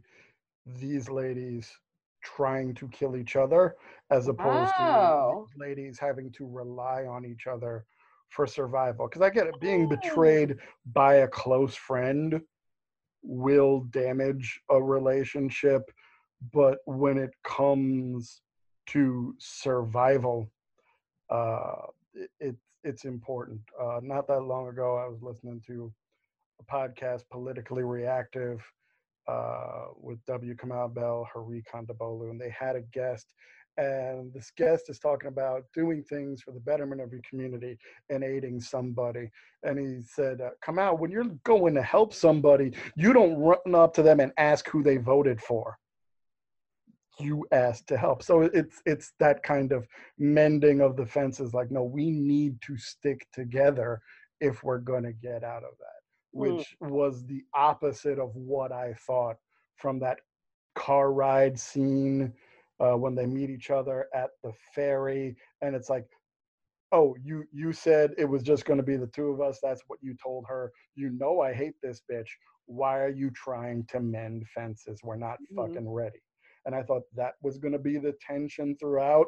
these 0.65 1.09
ladies 1.09 1.71
trying 2.23 2.73
to 2.75 2.87
kill 2.89 3.15
each 3.15 3.35
other, 3.35 3.75
as 4.09 4.27
opposed 4.27 4.75
to 4.77 4.83
Oh. 4.83 5.47
these 5.47 5.57
ladies 5.57 5.99
having 5.99 6.31
to 6.33 6.45
rely 6.47 7.05
on 7.05 7.25
each 7.25 7.47
other 7.47 7.85
for 8.29 8.45
survival. 8.45 9.07
Because 9.07 9.21
I 9.21 9.29
get 9.29 9.47
it, 9.47 9.59
being 9.59 9.83
Oh. 9.83 9.87
betrayed 9.87 10.57
by 10.93 11.15
a 11.15 11.27
close 11.27 11.75
friend 11.75 12.41
will 13.25 13.81
damage 13.91 14.61
a 14.69 14.81
relationship, 14.81 15.89
but 16.53 16.79
when 16.85 17.17
it 17.17 17.31
comes 17.43 18.41
to 18.87 19.35
survival, 19.39 20.49
uh, 21.29 21.87
it, 22.13 22.29
it 22.39 22.55
it's 22.83 23.05
important. 23.05 23.59
Uh, 23.81 23.99
not 24.03 24.27
that 24.27 24.41
long 24.41 24.67
ago, 24.67 24.95
I 24.97 25.07
was 25.07 25.21
listening 25.21 25.61
to 25.67 25.91
a 26.59 26.63
podcast, 26.71 27.23
Politically 27.31 27.83
Reactive, 27.83 28.61
uh, 29.27 29.85
with 29.99 30.23
W. 30.27 30.55
Kamau 30.55 30.93
Bell, 30.93 31.27
Hari 31.33 31.63
Kondabolu, 31.73 32.29
and 32.29 32.39
they 32.39 32.51
had 32.51 32.75
a 32.75 32.81
guest. 32.81 33.33
And 33.77 34.33
this 34.33 34.51
guest 34.55 34.89
is 34.89 34.99
talking 34.99 35.27
about 35.27 35.63
doing 35.73 36.03
things 36.03 36.41
for 36.41 36.51
the 36.51 36.59
betterment 36.59 37.01
of 37.01 37.11
your 37.11 37.21
community 37.29 37.77
and 38.09 38.23
aiding 38.23 38.59
somebody. 38.61 39.29
And 39.63 39.77
he 39.77 40.01
said, 40.03 40.41
uh, 40.41 40.79
out 40.79 40.99
when 40.99 41.11
you're 41.11 41.35
going 41.43 41.75
to 41.75 41.81
help 41.81 42.13
somebody, 42.13 42.73
you 42.95 43.13
don't 43.13 43.37
run 43.37 43.75
up 43.75 43.93
to 43.95 44.03
them 44.03 44.19
and 44.19 44.31
ask 44.37 44.67
who 44.69 44.81
they 44.81 44.97
voted 44.97 45.41
for. 45.41 45.77
You 47.19 47.45
ask 47.51 47.85
to 47.87 47.97
help. 47.97 48.23
So 48.23 48.41
it's 48.41 48.81
it's 48.85 49.13
that 49.19 49.41
kind 49.41 49.71
of 49.71 49.87
mending 50.17 50.81
of 50.81 50.97
the 50.97 51.05
fences. 51.05 51.53
Like, 51.53 51.71
no, 51.71 51.83
we 51.83 52.11
need 52.11 52.61
to 52.63 52.77
stick 52.77 53.25
together 53.33 54.01
if 54.41 54.63
we're 54.63 54.79
going 54.79 55.03
to 55.03 55.13
get 55.13 55.43
out 55.43 55.63
of 55.63 55.77
that 55.79 55.95
Mm. 56.35 56.57
which 56.57 56.75
was 56.81 57.25
the 57.25 57.43
opposite 57.53 58.19
of 58.19 58.35
what 58.35 58.71
I 58.71 58.93
thought 58.93 59.37
from 59.77 59.99
that 59.99 60.19
car 60.75 61.11
ride 61.11 61.57
scene 61.57 62.33
uh, 62.79 62.93
when 62.97 63.15
they 63.15 63.25
meet 63.25 63.49
each 63.49 63.69
other 63.69 64.07
at 64.13 64.29
the 64.43 64.51
ferry, 64.73 65.35
and 65.61 65.75
it's 65.75 65.89
like, 65.89 66.05
oh, 66.91 67.15
you 67.23 67.43
you 67.51 67.73
said 67.73 68.13
it 68.17 68.25
was 68.25 68.43
just 68.43 68.65
going 68.65 68.77
to 68.77 68.83
be 68.85 68.97
the 68.97 69.07
two 69.07 69.27
of 69.29 69.41
us. 69.41 69.59
That's 69.61 69.83
what 69.87 69.99
you 70.01 70.15
told 70.21 70.45
her. 70.47 70.71
You 70.95 71.09
know 71.11 71.41
I 71.41 71.53
hate 71.53 71.75
this 71.81 72.01
bitch. 72.11 72.29
Why 72.67 72.99
are 72.99 73.09
you 73.09 73.31
trying 73.31 73.85
to 73.87 73.99
mend 73.99 74.45
fences? 74.53 75.01
We're 75.03 75.15
not 75.17 75.37
Mhm. 75.51 75.55
fucking 75.55 75.89
ready. 75.89 76.21
And 76.65 76.73
I 76.73 76.83
thought 76.83 77.03
that 77.15 77.35
was 77.43 77.57
going 77.59 77.73
to 77.73 77.79
be 77.79 77.97
the 77.97 78.13
tension 78.25 78.75
throughout. 78.77 79.27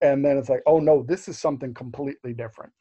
And 0.00 0.24
then 0.24 0.36
it's 0.36 0.48
like, 0.48 0.62
oh 0.66 0.80
no, 0.80 1.02
this 1.04 1.28
is 1.28 1.38
something 1.38 1.72
completely 1.74 2.34
different. 2.34 2.72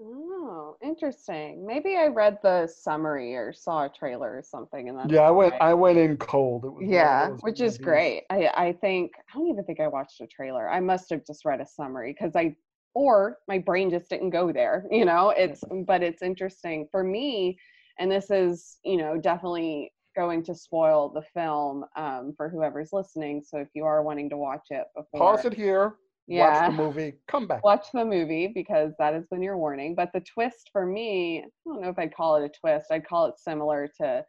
Oh 0.00 0.76
interesting 0.82 1.64
maybe 1.66 1.96
i 1.96 2.06
read 2.06 2.38
the 2.42 2.66
summary 2.66 3.34
or 3.34 3.52
saw 3.52 3.84
a 3.84 3.88
trailer 3.88 4.36
or 4.36 4.42
something 4.42 4.88
and 4.88 4.98
Yeah, 5.10 5.20
I 5.20 5.30
went 5.30 5.52
why. 5.52 5.58
I 5.60 5.74
went 5.74 5.98
in 5.98 6.16
cold. 6.16 6.64
It 6.64 6.72
was 6.72 6.84
yeah 6.86 7.28
which 7.40 7.60
is 7.60 7.74
movies- 7.74 7.84
great 7.84 8.24
i 8.30 8.50
i 8.56 8.72
think 8.72 9.12
i 9.18 9.38
don't 9.38 9.48
even 9.48 9.64
think 9.64 9.80
i 9.80 9.86
watched 9.86 10.20
a 10.20 10.26
trailer 10.26 10.68
i 10.68 10.80
must 10.80 11.10
have 11.10 11.24
just 11.24 11.44
read 11.44 11.60
a 11.60 11.66
summary 11.66 12.12
because 12.12 12.34
i 12.34 12.54
or 12.94 13.38
my 13.48 13.58
brain 13.58 13.90
just 13.90 14.08
didn't 14.08 14.30
go 14.30 14.52
there 14.52 14.84
you 14.90 15.04
know 15.04 15.30
it's 15.30 15.62
but 15.86 16.02
it's 16.02 16.22
interesting 16.22 16.88
for 16.90 17.04
me 17.04 17.56
and 17.98 18.10
this 18.10 18.30
is 18.30 18.78
you 18.84 18.96
know 18.96 19.16
definitely 19.16 19.92
going 20.16 20.42
to 20.44 20.54
spoil 20.54 21.08
the 21.08 21.22
film 21.34 21.84
um, 21.96 22.32
for 22.36 22.48
whoever's 22.48 22.92
listening 22.92 23.42
so 23.44 23.58
if 23.58 23.68
you 23.74 23.84
are 23.84 24.02
wanting 24.02 24.30
to 24.30 24.36
watch 24.36 24.66
it 24.70 24.84
before 24.96 25.20
Pause 25.20 25.46
it 25.46 25.54
here. 25.54 25.94
Yeah 26.26 26.68
Watch 26.68 26.76
the 26.76 26.82
movie. 26.82 27.12
Come 27.28 27.46
back. 27.46 27.62
watch 27.64 27.86
the 27.92 28.04
movie 28.04 28.46
because 28.54 28.92
that 28.98 29.14
has 29.14 29.26
been 29.30 29.42
your 29.42 29.58
warning. 29.58 29.94
But 29.94 30.10
the 30.12 30.20
twist 30.20 30.70
for 30.72 30.86
me, 30.86 31.40
I 31.44 31.48
don't 31.66 31.80
know 31.82 31.88
if 31.90 31.98
I'd 31.98 32.14
call 32.14 32.36
it 32.36 32.44
a 32.44 32.48
twist. 32.60 32.86
I'd 32.90 33.06
call 33.06 33.26
it 33.26 33.38
similar 33.38 33.88
to, 34.00 34.24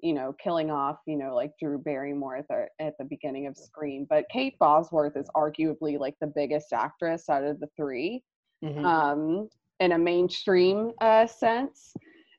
you 0.00 0.12
know, 0.12 0.34
killing 0.42 0.70
off, 0.70 0.98
you 1.06 1.16
know, 1.16 1.34
like 1.34 1.52
Drew 1.60 1.78
Barrymore 1.78 2.36
at 2.36 2.48
the 2.48 2.66
at 2.78 2.94
the 2.98 3.04
beginning 3.04 3.46
of 3.46 3.56
Scream. 3.56 4.06
But 4.08 4.26
Kate 4.30 4.58
Bosworth 4.58 5.16
is 5.16 5.28
arguably 5.34 5.98
like 5.98 6.16
the 6.20 6.26
biggest 6.26 6.72
actress 6.72 7.28
out 7.28 7.44
of 7.44 7.58
the 7.60 7.68
three, 7.76 8.22
Mhm. 8.64 8.84
um, 8.84 9.48
in 9.80 9.92
a 9.92 9.98
mainstream 9.98 10.92
uh, 11.00 11.26
sense. 11.26 11.94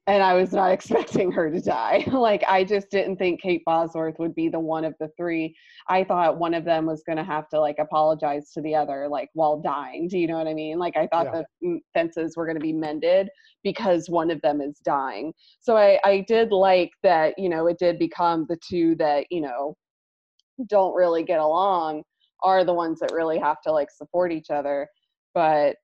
And 0.10 0.24
I 0.24 0.34
was 0.34 0.52
not 0.54 0.72
expecting 0.74 1.32
her 1.34 1.52
to 1.52 1.62
die. 1.62 2.04
like 2.12 2.44
I 2.48 2.64
just 2.66 2.90
didn't 2.90 3.18
think 3.18 3.42
Kate 3.42 3.64
Bosworth 3.66 4.20
would 4.20 4.36
be 4.36 4.50
the 4.50 4.60
one 4.60 4.84
of 4.86 4.96
the 5.00 5.10
three. 5.18 5.56
I 5.88 6.04
thought 6.04 6.40
one 6.40 6.54
of 6.56 6.66
them 6.66 6.86
was 6.88 7.04
going 7.04 7.18
to 7.20 7.24
have 7.24 7.48
to 7.50 7.60
like 7.62 7.78
apologize 7.80 8.52
to 8.54 8.62
the 8.62 8.76
other, 8.76 9.08
like 9.10 9.30
while 9.34 9.62
dying. 9.62 10.08
Do 10.10 10.18
you 10.20 10.28
know 10.28 10.38
what 10.38 10.48
I 10.48 10.54
mean? 10.56 10.80
Like 10.80 10.98
I 10.98 11.08
thought 11.08 11.30
Yeah. 11.34 11.44
the 11.62 11.68
mm, 11.68 11.80
fences 11.94 12.36
were 12.38 12.46
going 12.48 12.58
to 12.58 12.62
be 12.62 12.74
mended 12.74 13.30
because 13.64 14.10
one 14.10 14.32
of 14.32 14.42
them 14.42 14.62
is 14.62 14.80
dying. 14.80 15.34
So 15.62 15.78
I, 15.78 16.00
I 16.04 16.22
did 16.28 16.52
like 16.52 16.92
that, 17.04 17.36
you 17.38 17.50
know, 17.50 17.68
it 17.68 17.78
did 17.80 18.00
become 18.00 18.48
the 18.50 18.58
two 18.68 18.96
that, 18.96 19.28
you 19.32 19.42
know, 19.42 19.76
don't 20.68 20.96
really 20.96 21.24
get 21.24 21.40
along 21.40 22.04
are 22.44 22.64
the 22.66 22.74
ones 22.74 23.00
that 23.00 23.12
really 23.14 23.40
have 23.40 23.62
to 23.64 23.72
like 23.72 23.92
support 23.92 24.32
each 24.32 24.50
other. 24.50 24.88
But 25.34 25.78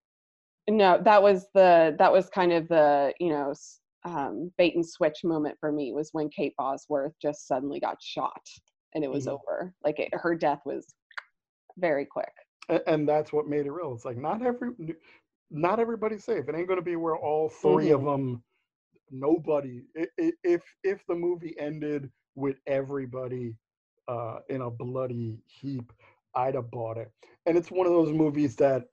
no, 0.70 1.02
that 1.04 1.22
was 1.24 1.48
the, 1.54 1.96
that 2.00 2.12
was 2.12 2.30
kind 2.30 2.54
of 2.54 2.68
the, 2.70 3.14
you 3.20 3.30
know, 3.30 3.52
s- 3.52 3.80
um, 4.06 4.52
bait 4.58 4.76
and 4.76 4.88
switch 4.88 5.24
moment 5.24 5.58
for 5.60 5.72
me 5.72 5.92
was 5.92 6.10
when 6.14 6.30
Kate 6.30 6.54
Bosworth 6.58 7.14
just 7.22 7.48
suddenly 7.48 7.80
got 7.80 8.02
shot 8.02 8.42
and 8.94 9.04
it 9.04 9.10
was 9.10 9.26
Mhm. 9.26 9.34
over. 9.34 9.74
Like 9.84 10.00
it, 10.00 10.10
her 10.14 10.36
death 10.36 10.62
was 10.66 10.86
very 11.78 12.06
quick. 12.06 12.32
A- 12.70 12.88
and 12.90 13.08
that's 13.08 13.34
what 13.34 13.48
made 13.48 13.66
it 13.66 13.72
real. 13.72 13.94
It's 13.94 14.06
like 14.06 14.18
not 14.18 14.42
every, 14.42 14.70
not 15.52 15.80
everybody's 15.80 16.24
safe. 16.24 16.48
It 16.48 16.56
ain't 16.56 16.68
gonna 16.68 16.82
be 16.82 16.96
where 16.96 17.18
all 17.18 17.50
3 17.50 17.90
of 17.92 18.04
them. 18.04 18.44
Nobody. 19.12 19.84
i- 19.98 20.08
i- 20.20 20.34
If 20.44 20.64
if 20.84 21.06
the 21.08 21.16
movie 21.16 21.58
ended 21.60 22.12
with 22.36 22.58
everybody 22.68 23.56
uh, 24.08 24.40
in 24.50 24.62
a 24.62 24.70
bloody 24.70 25.42
heap, 25.48 25.92
I'd 26.36 26.54
have 26.56 26.70
bought 26.70 26.98
it. 26.98 27.12
And 27.48 27.58
it's 27.58 27.72
one 27.72 27.88
of 27.88 27.94
those 27.94 28.12
movies 28.12 28.56
that, 28.58 28.88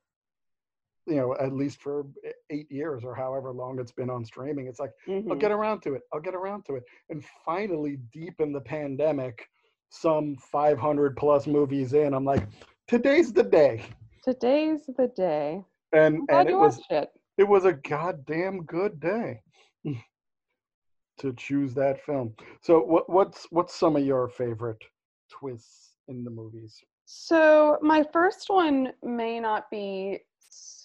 you 1.05 1.15
know, 1.15 1.35
at 1.39 1.53
least 1.53 1.81
for 1.81 2.05
eight 2.49 2.71
years 2.71 3.03
or 3.03 3.13
however 3.13 3.51
long 3.51 3.79
it's 3.79 3.91
been 3.91 4.09
on 4.09 4.23
streaming, 4.23 4.67
it's 4.67 4.79
like 4.79 4.91
I'll 5.09 5.35
Mhm. 5.35 5.39
get 5.39 5.51
around 5.51 5.81
to 5.81 5.95
it. 5.95 6.03
I'll 6.13 6.21
get 6.21 6.35
around 6.35 6.63
to 6.65 6.75
it. 6.75 6.83
And 7.09 7.23
finally, 7.45 7.97
deep 8.11 8.39
in 8.39 8.53
the 8.53 8.61
pandemic, 8.61 9.47
some 9.89 10.35
500 10.37 11.17
plus 11.17 11.45
movies 11.45 11.93
in, 11.93 12.13
I'm 12.13 12.25
like, 12.25 12.47
today's 12.87 13.33
the 13.33 13.43
day. 13.43 13.83
Today's 14.23 14.85
the 14.97 15.07
day. 15.09 15.63
And 15.91 16.21
and 16.29 16.49
it 16.49 16.57
was 16.57 16.81
it. 16.89 17.09
it 17.37 17.47
was 17.47 17.65
a 17.65 17.73
goddamn 17.73 18.63
good 18.63 18.99
day 18.99 19.41
to 21.19 21.33
choose 21.33 21.73
that 21.75 22.03
film. 22.05 22.35
So 22.61 22.79
what 22.79 23.09
what's 23.09 23.45
what's 23.51 23.75
some 23.75 23.95
of 23.95 24.05
your 24.05 24.29
favorite 24.29 24.81
twists 25.29 25.97
in 26.07 26.23
the 26.23 26.31
movies? 26.31 26.81
So 27.05 27.77
my 27.81 28.03
first 28.13 28.49
one 28.49 28.93
may 29.03 29.39
not 29.39 29.69
be 29.69 30.21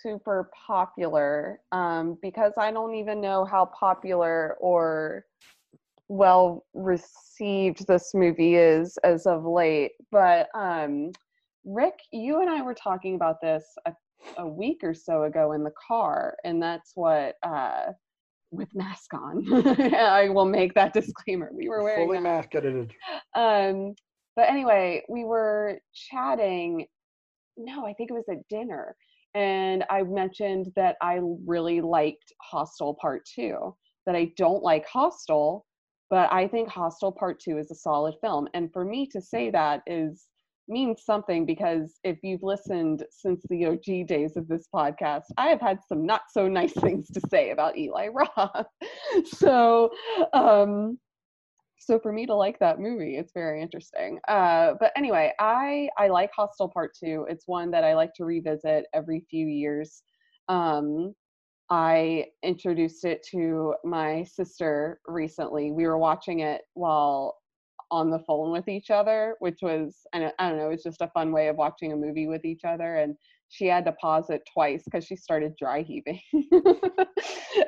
super 0.09 0.51
popular 0.67 1.61
um, 1.73 2.19
because 2.23 2.53
I 2.59 2.71
don't 2.71 2.95
even 2.95 3.21
know 3.21 3.45
how 3.45 3.67
popular 3.79 4.57
or 4.61 5.25
well 6.09 6.65
received 6.75 7.87
this 7.87 8.13
movie 8.15 8.55
is 8.57 8.97
as 9.05 9.27
of 9.27 9.45
late. 9.45 9.93
But 10.11 10.49
um, 10.55 11.13
Rick, 11.65 11.95
you 12.13 12.41
and 12.41 12.49
I 12.49 12.63
were 12.63 12.75
talking 12.75 13.15
about 13.15 13.41
this 13.43 13.65
a, 13.87 13.93
a 14.39 14.47
week 14.47 14.81
or 14.83 14.95
so 14.95 15.25
ago 15.25 15.53
in 15.53 15.65
the 15.65 15.73
car, 15.87 16.37
and 16.45 16.63
that's 16.63 16.93
what. 16.95 17.35
Uh, 17.43 17.93
with 18.51 18.75
mask 18.75 19.13
on, 19.13 19.45
I 19.95 20.31
will 20.31 20.47
make 20.47 20.73
that 20.73 20.95
disclaimer. 20.95 21.51
We 21.53 21.69
were 21.69 21.83
wearing 21.83 22.07
Fully 22.09 22.19
masks. 22.19 22.55
masketed. 22.55 22.93
Um, 23.37 23.95
but 24.37 24.49
anyway, 24.49 25.03
we 25.07 25.25
were 25.25 25.81
chatting. 25.93 26.87
No, 27.59 27.85
I 27.85 27.93
think 27.93 28.11
it 28.11 28.15
was 28.15 28.25
at 28.31 28.49
dinner. 28.49 28.97
And 29.35 29.85
I 29.91 30.03
mentioned 30.03 30.73
that 30.77 30.97
I 31.03 31.21
really 31.47 31.81
liked 31.81 32.33
Hostel 32.43 32.95
Part 32.95 33.25
2, 33.35 33.75
that 34.07 34.17
I 34.17 34.33
don't 34.37 34.63
like 34.63 34.87
Hostel, 34.87 35.67
but 36.11 36.33
I 36.33 36.49
think 36.49 36.69
Hostel 36.69 37.13
Part 37.13 37.41
2 37.41 37.59
is 37.59 37.71
a 37.71 37.75
solid 37.75 38.15
film. 38.21 38.49
And 38.55 38.73
for 38.73 38.85
me 38.85 39.07
to 39.13 39.21
say 39.21 39.51
that 39.51 39.83
is 39.87 40.27
means 40.69 41.03
something 41.05 41.47
because 41.47 41.99
if 42.05 42.19
you've 42.23 42.43
listened 42.43 43.05
since 43.11 43.43
the 43.49 43.67
OG 43.67 44.07
days 44.07 44.37
of 44.37 44.47
this 44.49 44.67
podcast, 44.75 45.25
I 45.37 45.49
have 45.49 45.61
had 45.61 45.79
some 45.89 46.05
not 46.05 46.23
so 46.31 46.47
nice 46.47 46.73
things 46.81 47.09
to 47.11 47.21
say 47.31 47.51
about 47.51 47.77
Eli 47.77 48.09
Roth. 48.09 48.67
so, 49.25 49.91
um, 50.35 50.99
so 51.79 51.99
for 51.99 52.13
me 52.13 52.27
to 52.27 52.35
like 52.35 52.59
that 52.59 52.81
movie 52.81 53.17
it's 53.17 53.33
very 53.33 53.63
interesting. 53.63 54.19
Uh, 54.29 54.75
but 54.81 54.93
anyway 54.97 55.33
i 55.39 55.89
i 55.99 56.09
like 56.09 56.31
hostel 56.35 56.69
part 56.69 56.93
two. 56.95 57.27
It's 57.29 57.47
one 57.47 57.71
that 57.71 57.85
i 57.85 57.95
like 57.95 58.15
to 58.15 58.25
revisit 58.25 58.87
every 58.95 59.25
few 59.31 59.47
years. 59.47 60.03
Um, 60.49 61.15
i 61.71 62.27
introduced 62.43 63.05
it 63.05 63.23
to 63.31 63.75
my 63.85 64.25
sister 64.25 65.01
recently. 65.07 65.71
We 65.73 65.87
were 65.87 65.99
watching 65.99 66.41
it 66.41 66.63
while 66.75 67.37
on 67.91 68.11
the 68.11 68.19
phone 68.21 68.53
with 68.53 68.69
each 68.69 68.91
other 68.91 69.37
which 69.39 69.61
was 69.63 69.97
I 70.13 70.19
don't, 70.19 70.35
I 70.39 70.49
don't 70.51 70.59
know 70.59 70.71
it's 70.71 70.83
just 70.83 71.01
a 71.01 71.09
fun 71.09 71.33
way 71.33 71.49
of 71.49 71.57
watching 71.57 71.93
a 71.93 71.97
movie 71.97 72.27
with 72.27 72.45
each 72.45 72.65
other 72.65 72.97
and 72.97 73.17
she 73.49 73.67
had 73.67 73.85
to 73.85 73.93
pause 73.93 74.31
it 74.31 74.43
twice 74.53 74.83
because 74.85 75.05
she 75.05 75.17
started 75.17 75.57
dry 75.57 75.83
heaving 75.83 76.21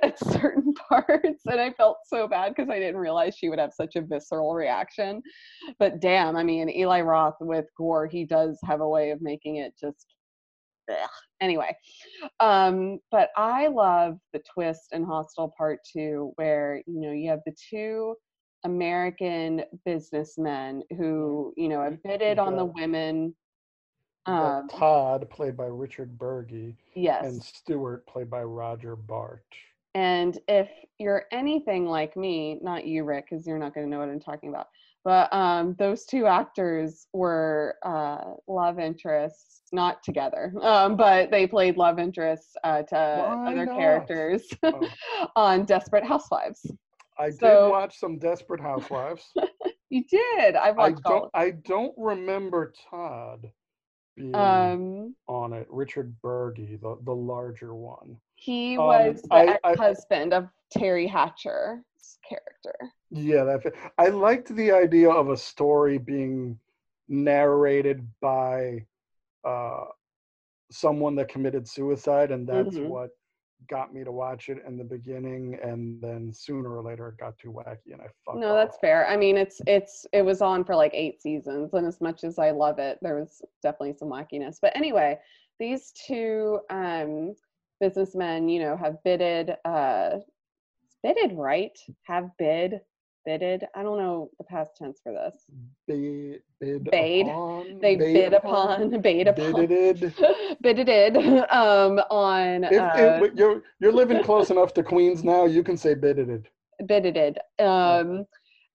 at 0.02 0.18
certain 0.18 0.74
parts 0.74 1.42
and 1.46 1.60
i 1.60 1.70
felt 1.72 1.98
so 2.06 2.28
bad 2.28 2.54
because 2.54 2.70
i 2.70 2.78
didn't 2.78 3.00
realize 3.00 3.34
she 3.36 3.48
would 3.48 3.58
have 3.58 3.72
such 3.72 3.96
a 3.96 4.02
visceral 4.02 4.54
reaction. 4.54 5.22
But 5.78 6.00
damn 6.00 6.36
i 6.36 6.42
mean 6.42 6.68
eli 6.68 7.00
roth 7.00 7.36
with 7.40 7.66
gore 7.76 8.06
he 8.06 8.24
does 8.24 8.58
have 8.64 8.80
a 8.80 8.88
way 8.88 9.10
of 9.10 9.22
making 9.22 9.56
it 9.56 9.72
just 9.80 10.14
ugh. 10.90 11.08
anyway 11.40 11.74
um 12.40 12.98
but 13.10 13.30
i 13.36 13.66
love 13.66 14.18
the 14.32 14.42
twist 14.52 14.88
in 14.92 15.04
hostel 15.04 15.52
part 15.56 15.80
two 15.90 16.32
where 16.36 16.82
you 16.86 17.00
know 17.00 17.12
you 17.12 17.30
have 17.30 17.40
the 17.46 17.54
two 17.70 18.14
american 18.64 19.62
businessmen 19.86 20.82
who 20.98 21.54
you 21.56 21.68
know 21.68 21.82
have 21.82 22.02
bidded 22.02 22.38
on 22.38 22.56
the 22.56 22.64
women 22.64 23.34
um 24.26 24.68
Todd, 24.68 25.28
played 25.30 25.56
by 25.56 25.66
Richard 25.66 26.16
Burgi, 26.18 26.76
yes 26.94 27.24
and 27.24 27.42
Stuart, 27.42 28.06
played 28.06 28.30
by 28.30 28.42
Roger 28.42 28.96
Bart. 28.96 29.44
And 29.94 30.38
if 30.46 30.68
you're 30.98 31.24
anything 31.32 31.86
like 31.86 32.16
me, 32.16 32.58
not 32.62 32.84
you, 32.86 33.02
Rick, 33.04 33.26
because 33.30 33.46
you're 33.46 33.58
not 33.58 33.74
going 33.74 33.86
to 33.86 33.90
know 33.90 33.98
what 33.98 34.08
I'm 34.08 34.20
talking 34.20 34.48
about, 34.48 34.68
but 35.02 35.32
um, 35.32 35.74
those 35.80 36.04
two 36.04 36.26
actors 36.26 37.08
were 37.12 37.74
uh, 37.84 38.34
love 38.46 38.78
interests, 38.78 39.62
not 39.72 40.00
together, 40.04 40.52
um, 40.62 40.96
but 40.96 41.32
they 41.32 41.44
played 41.46 41.76
love 41.76 41.98
interests 41.98 42.54
uh, 42.62 42.82
to 42.82 42.94
Why 42.94 43.50
other 43.52 43.66
not? 43.66 43.76
characters 43.76 44.46
Oh. 44.62 44.86
on 45.36 45.64
Desperate 45.64 46.04
Housewives. 46.04 46.64
I 47.18 47.30
So- 47.30 47.64
did 47.64 47.70
watch 47.70 47.98
some 47.98 48.18
Desperate 48.18 48.60
Housewives. 48.60 49.32
You 49.92 50.04
did. 50.08 50.54
I 50.54 50.70
watched 50.70 51.00
all. 51.04 51.12
don't. 51.22 51.30
I 51.34 51.50
don't 51.50 51.92
remember 51.98 52.72
Todd 52.88 53.50
being 54.20 54.34
Um, 54.34 55.16
on 55.28 55.52
it. 55.52 55.66
Richard 55.70 56.14
Burgi, 56.22 56.80
the 56.80 56.98
the 57.04 57.14
larger 57.14 57.74
one. 57.74 58.18
he 58.36 58.76
um, 58.78 58.84
was 58.86 59.22
the 59.22 59.34
I- 59.34 59.58
I- 59.64 59.70
ex-husband 59.70 60.32
of 60.34 60.48
Teri 60.76 61.08
Hatcher's 61.08 62.18
character. 62.28 62.74
Yeah, 63.10 63.44
that. 63.44 63.74
I 63.98 64.08
liked 64.08 64.54
the 64.54 64.70
idea 64.72 65.10
of 65.10 65.30
a 65.30 65.36
story 65.36 65.98
being 65.98 66.58
narrated 67.08 68.06
by 68.20 68.86
uh, 69.44 69.86
someone 70.70 71.14
that 71.16 71.28
committed 71.28 71.66
suicide, 71.66 72.30
and 72.30 72.46
that's 72.46 72.76
Mhm. 72.76 72.88
what 72.88 73.10
got 73.68 73.92
me 73.92 74.04
to 74.04 74.12
watch 74.12 74.48
it 74.48 74.58
in 74.66 74.76
the 74.76 74.84
beginning. 74.84 75.58
And 75.62 76.00
then 76.00 76.32
sooner 76.32 76.76
or 76.76 76.82
later, 76.82 77.08
it 77.08 77.18
got 77.18 77.38
too 77.38 77.52
wacky, 77.52 77.92
and 77.92 78.00
I 78.00 78.06
fucked. 78.24 78.28
Up. 78.28 78.36
No, 78.36 78.54
that's 78.54 78.78
fair. 78.78 79.06
I 79.08 79.16
mean, 79.16 79.36
it's 79.36 79.60
it's 79.66 80.06
it 80.12 80.22
was 80.22 80.40
on 80.40 80.64
for 80.64 80.74
like 80.74 80.92
eight 80.94 81.20
seasons, 81.22 81.74
and 81.74 81.86
as 81.86 82.00
much 82.00 82.24
as 82.24 82.38
I 82.38 82.50
love 82.50 82.78
it, 82.78 82.98
there 83.02 83.16
was 83.16 83.42
definitely 83.62 83.94
some 83.98 84.08
wackiness. 84.08 84.58
But 84.60 84.76
anyway, 84.76 85.18
these 85.58 85.92
two 85.92 86.60
um, 86.70 87.34
businessmen, 87.80 88.48
you 88.48 88.60
know, 88.60 88.76
have 88.76 89.02
bidded, 89.04 89.56
uh, 89.64 90.18
bidded, 91.02 91.32
right? 91.32 91.78
Have 92.04 92.30
bid, 92.38 92.80
bidded. 93.24 93.64
I 93.74 93.82
don't 93.82 93.98
know 93.98 94.30
the 94.38 94.44
past 94.44 94.76
tense 94.76 95.00
for 95.02 95.12
this. 95.12 95.44
Bid, 95.86 96.42
bid 96.60 96.90
Bade. 96.90 97.26
upon, 97.26 97.78
They 97.80 97.96
bade 97.96 98.14
bid 98.14 98.32
upon, 98.34 99.00
bid 99.02 99.28
upon, 99.28 99.66
bidded. 99.66 100.14
bidded 100.62 101.26
um, 101.50 101.98
on 102.10 102.64
If, 102.64 102.80
uh, 102.80 103.20
if 103.24 103.34
you're 103.34 103.62
you're 103.80 103.92
living 103.92 104.22
close 104.22 104.50
enough 104.50 104.74
to 104.74 104.82
Queens 104.82 105.24
now, 105.24 105.44
you 105.46 105.62
can 105.62 105.76
say 105.76 105.94
bidded. 105.94 106.48
bidded 106.86 107.38
um, 107.58 108.26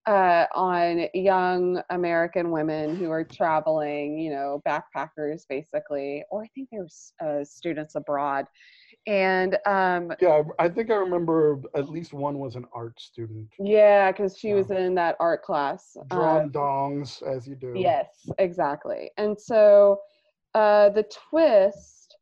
uh, 0.08 0.46
on 0.54 1.08
young 1.14 1.82
American 1.90 2.52
women 2.52 2.96
who 2.96 3.10
are 3.10 3.24
traveling, 3.24 4.20
you 4.20 4.30
know, 4.30 4.62
backpackers 4.68 5.44
basically, 5.50 6.24
or 6.30 6.44
I 6.44 6.48
think 6.54 6.70
there's 6.72 7.14
uh, 7.24 7.44
students 7.44 7.96
abroad. 7.96 8.46
And 9.08 9.58
um, 9.66 10.12
Yeah, 10.20 10.42
I 10.58 10.68
think 10.70 10.90
I 10.90 10.96
remember 10.96 11.62
at 11.76 11.90
least 11.90 12.14
one 12.14 12.40
was 12.40 12.56
an 12.56 12.66
art 12.74 13.00
student. 13.00 13.50
yeah, 13.60 14.12
because 14.12 14.38
she 14.38 14.50
Yeah. 14.50 14.56
was 14.56 14.72
in 14.72 14.96
that 14.96 15.16
art 15.20 15.44
class. 15.44 15.96
Drawn 16.10 16.44
um, 16.46 16.50
dongs 16.52 17.22
as 17.24 17.48
you 17.48 17.56
do. 17.56 17.74
Yes, 17.76 18.28
exactly. 18.40 19.12
And 19.18 19.40
so 19.40 20.00
uh, 20.56 20.90
the 20.90 21.04
twist 21.04 22.18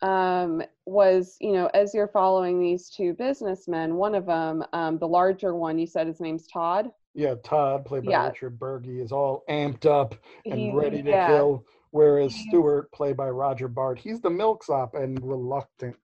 um, 0.00 0.62
was, 0.86 1.36
you 1.40 1.52
know, 1.52 1.66
as 1.74 1.94
you're 1.94 2.08
following 2.08 2.60
these 2.60 2.90
two 2.90 3.12
businessmen, 3.14 3.94
one 3.96 4.14
of 4.14 4.26
them, 4.26 4.64
um, 4.72 4.98
the 4.98 5.06
larger 5.06 5.54
one, 5.54 5.78
you 5.78 5.86
said 5.86 6.06
his 6.08 6.20
name's 6.20 6.46
Todd. 6.48 6.90
Yeah, 7.14 7.34
Todd, 7.44 7.84
played 7.84 8.04
by 8.04 8.10
Yeah. 8.10 8.28
Richard 8.28 8.58
Burgi, 8.58 9.00
is 9.00 9.12
all 9.12 9.44
amped 9.48 9.84
up 9.86 10.14
and 10.46 10.54
He- 10.58 10.72
ready 10.72 11.02
to 11.02 11.10
yeah. 11.10 11.26
kill. 11.28 11.64
Whereas 11.90 12.34
Stuart, 12.34 12.90
played 12.90 13.18
by 13.18 13.28
Roger 13.28 13.68
Bart, 13.68 13.98
he's 13.98 14.18
the 14.20 14.30
milksop 14.30 14.94
and 14.94 15.22
reluctant 15.22 15.94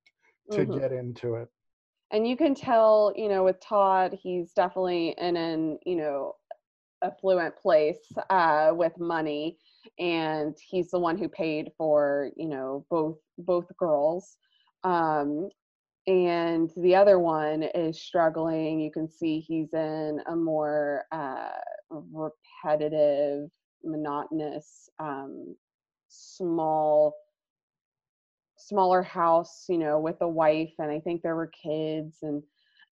to 0.50 0.64
Mhm. 0.66 0.72
get 0.80 0.92
into 0.92 1.34
it. 1.34 1.48
and 2.10 2.26
you 2.26 2.36
can 2.36 2.54
tell 2.54 3.12
you 3.16 3.28
know 3.28 3.44
with 3.44 3.60
todd 3.60 4.16
he's 4.22 4.52
definitely 4.52 5.14
in 5.18 5.36
an 5.36 5.78
you 5.84 5.96
know 5.96 6.34
affluent 7.02 7.56
place 7.56 8.10
uh, 8.30 8.70
with 8.72 8.92
money 8.98 9.56
and 9.98 10.56
he's 10.68 10.90
the 10.90 10.98
one 10.98 11.16
who 11.16 11.28
paid 11.28 11.70
for 11.76 12.30
you 12.36 12.48
know 12.48 12.84
both 12.90 13.18
both 13.38 13.66
girls 13.78 14.36
um, 14.84 15.48
and 16.06 16.70
the 16.76 16.94
other 16.94 17.18
one 17.18 17.62
is 17.62 18.00
struggling 18.02 18.80
you 18.80 18.90
can 18.90 19.08
see 19.08 19.40
he's 19.40 19.72
in 19.74 20.20
a 20.28 20.34
more 20.36 21.04
uh, 21.12 21.50
repetitive 21.90 23.48
monotonous 23.84 24.88
um, 24.98 25.54
small 26.08 27.14
smaller 28.68 29.02
house 29.02 29.64
you 29.68 29.78
know 29.78 29.98
with 29.98 30.16
a 30.20 30.28
wife 30.28 30.72
and 30.78 30.90
i 30.90 31.00
think 31.00 31.22
there 31.22 31.36
were 31.36 31.50
kids 31.62 32.18
and 32.22 32.42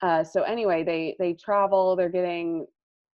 uh, 0.02 0.22
so 0.22 0.42
anyway 0.42 0.84
they 0.84 1.16
they 1.18 1.32
travel 1.32 1.96
they're 1.96 2.08
getting 2.08 2.66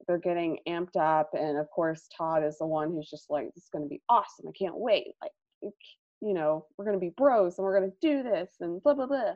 they're 0.08 0.18
getting 0.18 0.58
amped 0.68 0.96
up 0.96 1.30
and 1.32 1.56
of 1.56 1.70
course 1.70 2.08
todd 2.16 2.42
is 2.44 2.58
the 2.58 2.66
one 2.66 2.90
who's 2.90 3.08
just 3.08 3.30
like 3.30 3.46
this 3.54 3.64
is 3.64 3.70
going 3.72 3.84
to 3.84 3.88
be 3.88 4.02
awesome 4.08 4.46
i 4.48 4.52
can't 4.58 4.76
wait 4.76 5.08
like 5.22 5.30
you 6.20 6.34
know 6.34 6.66
we're 6.76 6.84
going 6.84 6.96
to 6.96 7.00
be 7.00 7.12
bros 7.16 7.58
and 7.58 7.64
we're 7.64 7.78
going 7.78 7.90
to 7.90 7.96
do 8.00 8.22
this 8.22 8.50
and 8.60 8.82
blah 8.82 8.94
blah 8.94 9.06
blah. 9.06 9.34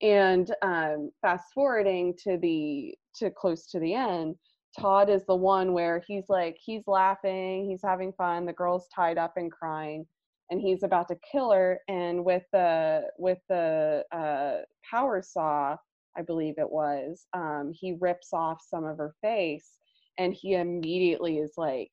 And 0.00 0.52
um, 0.62 1.10
fast 1.20 1.44
forwarding 1.54 2.14
to 2.24 2.38
the 2.38 2.94
to 3.16 3.30
close 3.30 3.66
to 3.68 3.78
the 3.78 3.94
end 3.94 4.36
Todd 4.78 5.10
is 5.10 5.24
the 5.26 5.36
one 5.36 5.74
where 5.74 6.02
he's 6.06 6.24
like 6.28 6.56
he's 6.58 6.86
laughing, 6.86 7.68
he's 7.68 7.82
having 7.84 8.12
fun, 8.14 8.46
the 8.46 8.52
girl's 8.52 8.88
tied 8.94 9.18
up 9.18 9.34
and 9.36 9.52
crying, 9.52 10.06
and 10.52 10.60
he's 10.60 10.82
about 10.82 11.08
to 11.08 11.16
kill 11.30 11.50
her. 11.50 11.80
And 11.88 12.24
with 12.24 12.44
the 12.52 13.04
with 13.18 13.38
the 13.48 14.04
uh, 14.12 14.58
power 14.88 15.22
saw, 15.22 15.76
I 16.16 16.22
believe 16.22 16.54
it 16.58 16.70
was, 16.70 17.26
um, 17.32 17.72
he 17.74 17.96
rips 17.98 18.28
off 18.34 18.58
some 18.62 18.84
of 18.84 18.98
her 18.98 19.14
face, 19.22 19.78
and 20.18 20.34
he 20.34 20.54
immediately 20.54 21.38
is 21.38 21.54
like 21.56 21.90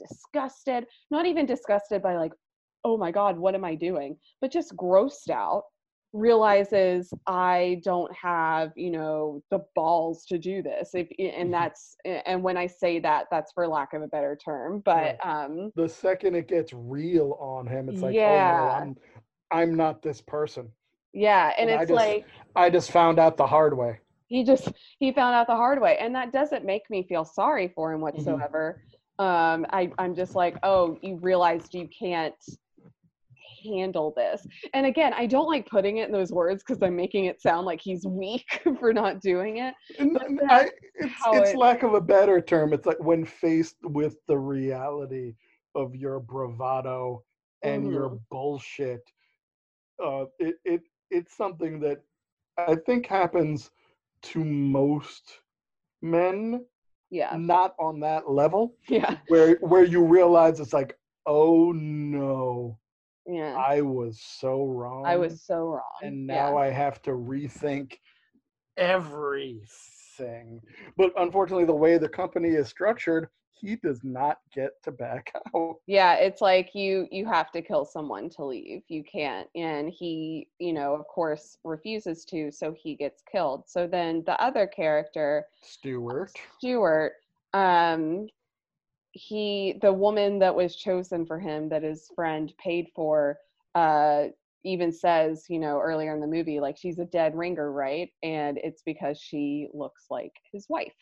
disgusted. 0.00 0.86
Not 1.10 1.26
even 1.26 1.44
disgusted 1.44 2.02
by 2.02 2.16
like, 2.16 2.32
oh 2.82 2.96
my 2.96 3.10
god, 3.10 3.38
what 3.38 3.54
am 3.54 3.64
I 3.64 3.74
doing? 3.74 4.16
But 4.40 4.52
just 4.52 4.74
grossed 4.74 5.28
out 5.30 5.64
realizes 6.12 7.12
I 7.26 7.80
don't 7.84 8.12
have, 8.14 8.72
you 8.76 8.90
know, 8.90 9.42
the 9.50 9.60
balls 9.74 10.24
to 10.26 10.38
do 10.38 10.62
this. 10.62 10.94
If 10.94 11.08
and 11.18 11.48
Mhm. 11.48 11.52
that's 11.52 11.96
and 12.04 12.42
when 12.42 12.56
I 12.56 12.66
say 12.66 12.98
that, 13.00 13.26
that's 13.30 13.52
for 13.52 13.66
lack 13.68 13.92
of 13.94 14.02
a 14.02 14.06
better 14.08 14.36
term. 14.36 14.80
But 14.84 15.24
um 15.24 15.70
The 15.76 15.88
second 15.88 16.34
it 16.34 16.48
gets 16.48 16.72
real 16.72 17.36
on 17.40 17.66
him, 17.66 17.88
it's 17.88 18.02
like, 18.02 18.10
oh 18.16 18.18
Yeah. 18.18 18.56
no, 18.56 18.70
I'm 18.70 18.96
I'm 19.50 19.74
not 19.74 20.02
this 20.02 20.20
person. 20.20 20.70
yeah, 21.14 21.52
and 21.58 21.70
And 21.70 21.78
I 21.78 21.82
it's 21.82 21.90
just- 21.90 21.96
like 22.06 22.26
I 22.56 22.70
just 22.70 22.90
found 22.90 23.18
out 23.18 23.36
the 23.36 23.46
hard 23.46 23.76
way. 23.76 24.00
he 24.28 24.44
just 24.44 24.70
he 24.98 25.10
found 25.12 25.34
out 25.34 25.46
the 25.46 25.56
hard 25.56 25.80
way. 25.80 25.96
And 25.98 26.14
that 26.14 26.32
doesn't 26.32 26.64
make 26.64 26.88
me 26.90 27.02
feel 27.02 27.24
sorry 27.24 27.68
for 27.68 27.92
him 27.92 28.00
whatsoever. 28.00 28.82
Um 29.18 29.66
I, 29.70 29.90
I'm 29.98 30.14
just 30.14 30.34
like, 30.34 30.56
oh, 30.62 30.98
you 31.02 31.16
realized 31.16 31.74
you 31.74 31.88
can't 31.88 32.34
handle 33.68 34.12
this. 34.16 34.46
And 34.74 34.86
again, 34.86 35.12
I 35.14 35.26
don't 35.26 35.46
like 35.46 35.66
putting 35.68 35.98
it 35.98 36.06
in 36.06 36.12
those 36.12 36.32
words 36.32 36.62
because 36.66 36.82
I'm 36.82 36.96
making 36.96 37.26
it 37.26 37.40
sound 37.40 37.66
like 37.66 37.80
he's 37.80 38.06
weak 38.06 38.46
for 38.80 38.92
not 38.92 39.20
doing 39.20 39.58
it. 39.58 39.74
And, 39.98 40.12
But 40.14 40.28
and 40.28 40.38
that's 40.38 40.52
I, 40.52 40.70
it's, 40.94 41.22
it's 41.32 41.50
it- 41.50 41.58
lack 41.58 41.82
of 41.82 41.94
a 41.94 42.00
better 42.00 42.40
term. 42.40 42.72
It's 42.72 42.86
like 42.86 43.00
when 43.00 43.24
faced 43.24 43.76
with 43.84 44.16
the 44.26 44.38
reality 44.38 45.34
of 45.74 45.94
your 45.94 46.20
bravado 46.20 47.22
and 47.62 47.90
your 47.92 48.10
Mhm. 48.10 48.20
bullshit, 48.30 49.02
uh, 50.04 50.24
it, 50.38 50.56
it 50.64 50.82
it's 51.10 51.36
something 51.36 51.80
that 51.80 51.98
I 52.56 52.76
think 52.86 53.06
happens 53.06 53.70
to 54.22 54.44
most 54.44 55.40
men, 56.02 56.64
Yeah. 57.10 57.34
not 57.36 57.74
on 57.78 58.00
that 58.00 58.30
level, 58.30 58.74
Yeah. 58.88 59.16
where 59.28 59.56
where 59.56 59.84
you 59.84 60.04
realize 60.04 60.60
it's 60.60 60.72
like, 60.72 60.98
oh 61.26 61.72
no, 61.72 62.78
Yeah. 63.28 63.54
I 63.56 63.82
was 63.82 64.20
so 64.20 64.64
wrong. 64.64 65.04
I 65.06 65.16
was 65.16 65.42
so 65.42 65.66
wrong. 65.66 65.82
and 66.02 66.26
yeah. 66.26 66.34
now 66.34 66.56
I 66.56 66.70
have 66.70 67.02
to 67.02 67.10
rethink 67.10 67.98
everything. 68.76 70.60
But 70.96 71.12
unfortunately, 71.18 71.66
the 71.66 71.74
way 71.74 71.98
the 71.98 72.08
company 72.08 72.48
is 72.50 72.68
structured, 72.68 73.28
he 73.60 73.76
does 73.76 74.00
not 74.04 74.38
get 74.54 74.70
to 74.84 74.92
back 74.92 75.32
out. 75.54 75.76
yeah 75.86 76.14
it's 76.14 76.40
like 76.40 76.74
you 76.74 77.06
you 77.10 77.26
have 77.26 77.50
to 77.50 77.60
kill 77.60 77.84
someone 77.84 78.30
to 78.30 78.44
leave 78.44 78.82
you 78.88 79.02
can't 79.02 79.48
and 79.54 79.90
he 79.90 80.46
you 80.58 80.72
know 80.72 80.94
of 80.94 81.06
course 81.08 81.58
refuses 81.64 82.24
to 82.24 82.50
so 82.52 82.72
he 82.80 82.94
gets 82.94 83.22
killed 83.30 83.64
so 83.66 83.86
then 83.86 84.22
the 84.26 84.40
other 84.40 84.66
character 84.66 85.44
Stuart. 85.62 86.30
Stuart 86.58 87.14
um 87.54 88.28
he 89.12 89.78
the 89.80 89.92
woman 89.92 90.38
that 90.38 90.54
was 90.54 90.76
chosen 90.76 91.24
for 91.26 91.38
him 91.38 91.68
that 91.68 91.82
his 91.82 92.10
friend 92.14 92.52
paid 92.58 92.88
for 92.94 93.38
uh 93.74 94.24
even 94.64 94.92
says 94.92 95.44
you 95.48 95.58
know 95.58 95.80
earlier 95.80 96.14
in 96.14 96.20
the 96.20 96.26
movie 96.26 96.60
like 96.60 96.76
she's 96.76 96.98
a 96.98 97.04
dead 97.06 97.34
ringer 97.34 97.72
right? 97.72 98.10
And 98.22 98.58
it's 98.58 98.82
because 98.84 99.18
she 99.20 99.68
looks 99.72 100.06
like 100.10 100.32
his 100.52 100.66
wife. 100.68 100.94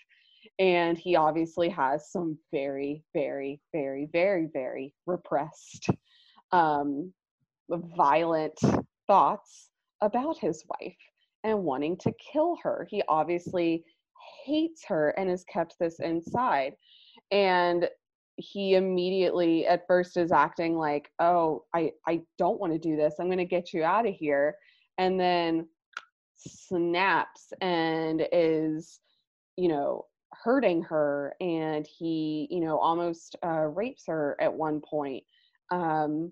And 0.58 0.96
he 0.96 1.16
obviously 1.16 1.68
has 1.70 2.10
some 2.10 2.38
very 2.52 3.02
very 3.12 3.60
very 3.72 4.08
very 4.12 4.48
very 4.52 4.94
repressed 5.06 5.88
um 6.52 7.12
violent 7.70 8.58
thoughts 9.06 9.70
about 10.00 10.38
his 10.38 10.64
wife 10.68 10.96
and 11.44 11.64
wanting 11.64 11.96
to 11.96 12.12
kill 12.32 12.56
her. 12.62 12.86
He 12.90 13.02
obviously 13.08 13.84
hates 14.44 14.84
her 14.86 15.10
and 15.10 15.28
has 15.30 15.44
kept 15.44 15.74
this 15.80 15.98
inside 16.00 16.74
and 17.30 17.88
he 18.36 18.74
immediately 18.74 19.66
at 19.66 19.86
first 19.86 20.16
is 20.16 20.30
acting 20.30 20.76
like 20.76 21.10
oh 21.20 21.64
i 21.74 21.90
i 22.06 22.20
don't 22.38 22.60
want 22.60 22.72
to 22.72 22.78
do 22.78 22.96
this 22.96 23.14
i'm 23.18 23.26
going 23.26 23.38
to 23.38 23.44
get 23.44 23.72
you 23.72 23.82
out 23.82 24.06
of 24.06 24.14
here 24.14 24.56
and 24.98 25.18
then 25.18 25.66
snaps 26.34 27.52
and 27.60 28.26
is 28.32 29.00
you 29.56 29.68
know 29.68 30.04
hurting 30.32 30.82
her 30.82 31.34
and 31.40 31.86
he 31.86 32.46
you 32.50 32.60
know 32.60 32.78
almost 32.78 33.36
uh, 33.44 33.66
rapes 33.66 34.04
her 34.06 34.36
at 34.40 34.52
one 34.52 34.80
point 34.80 35.24
um 35.70 36.30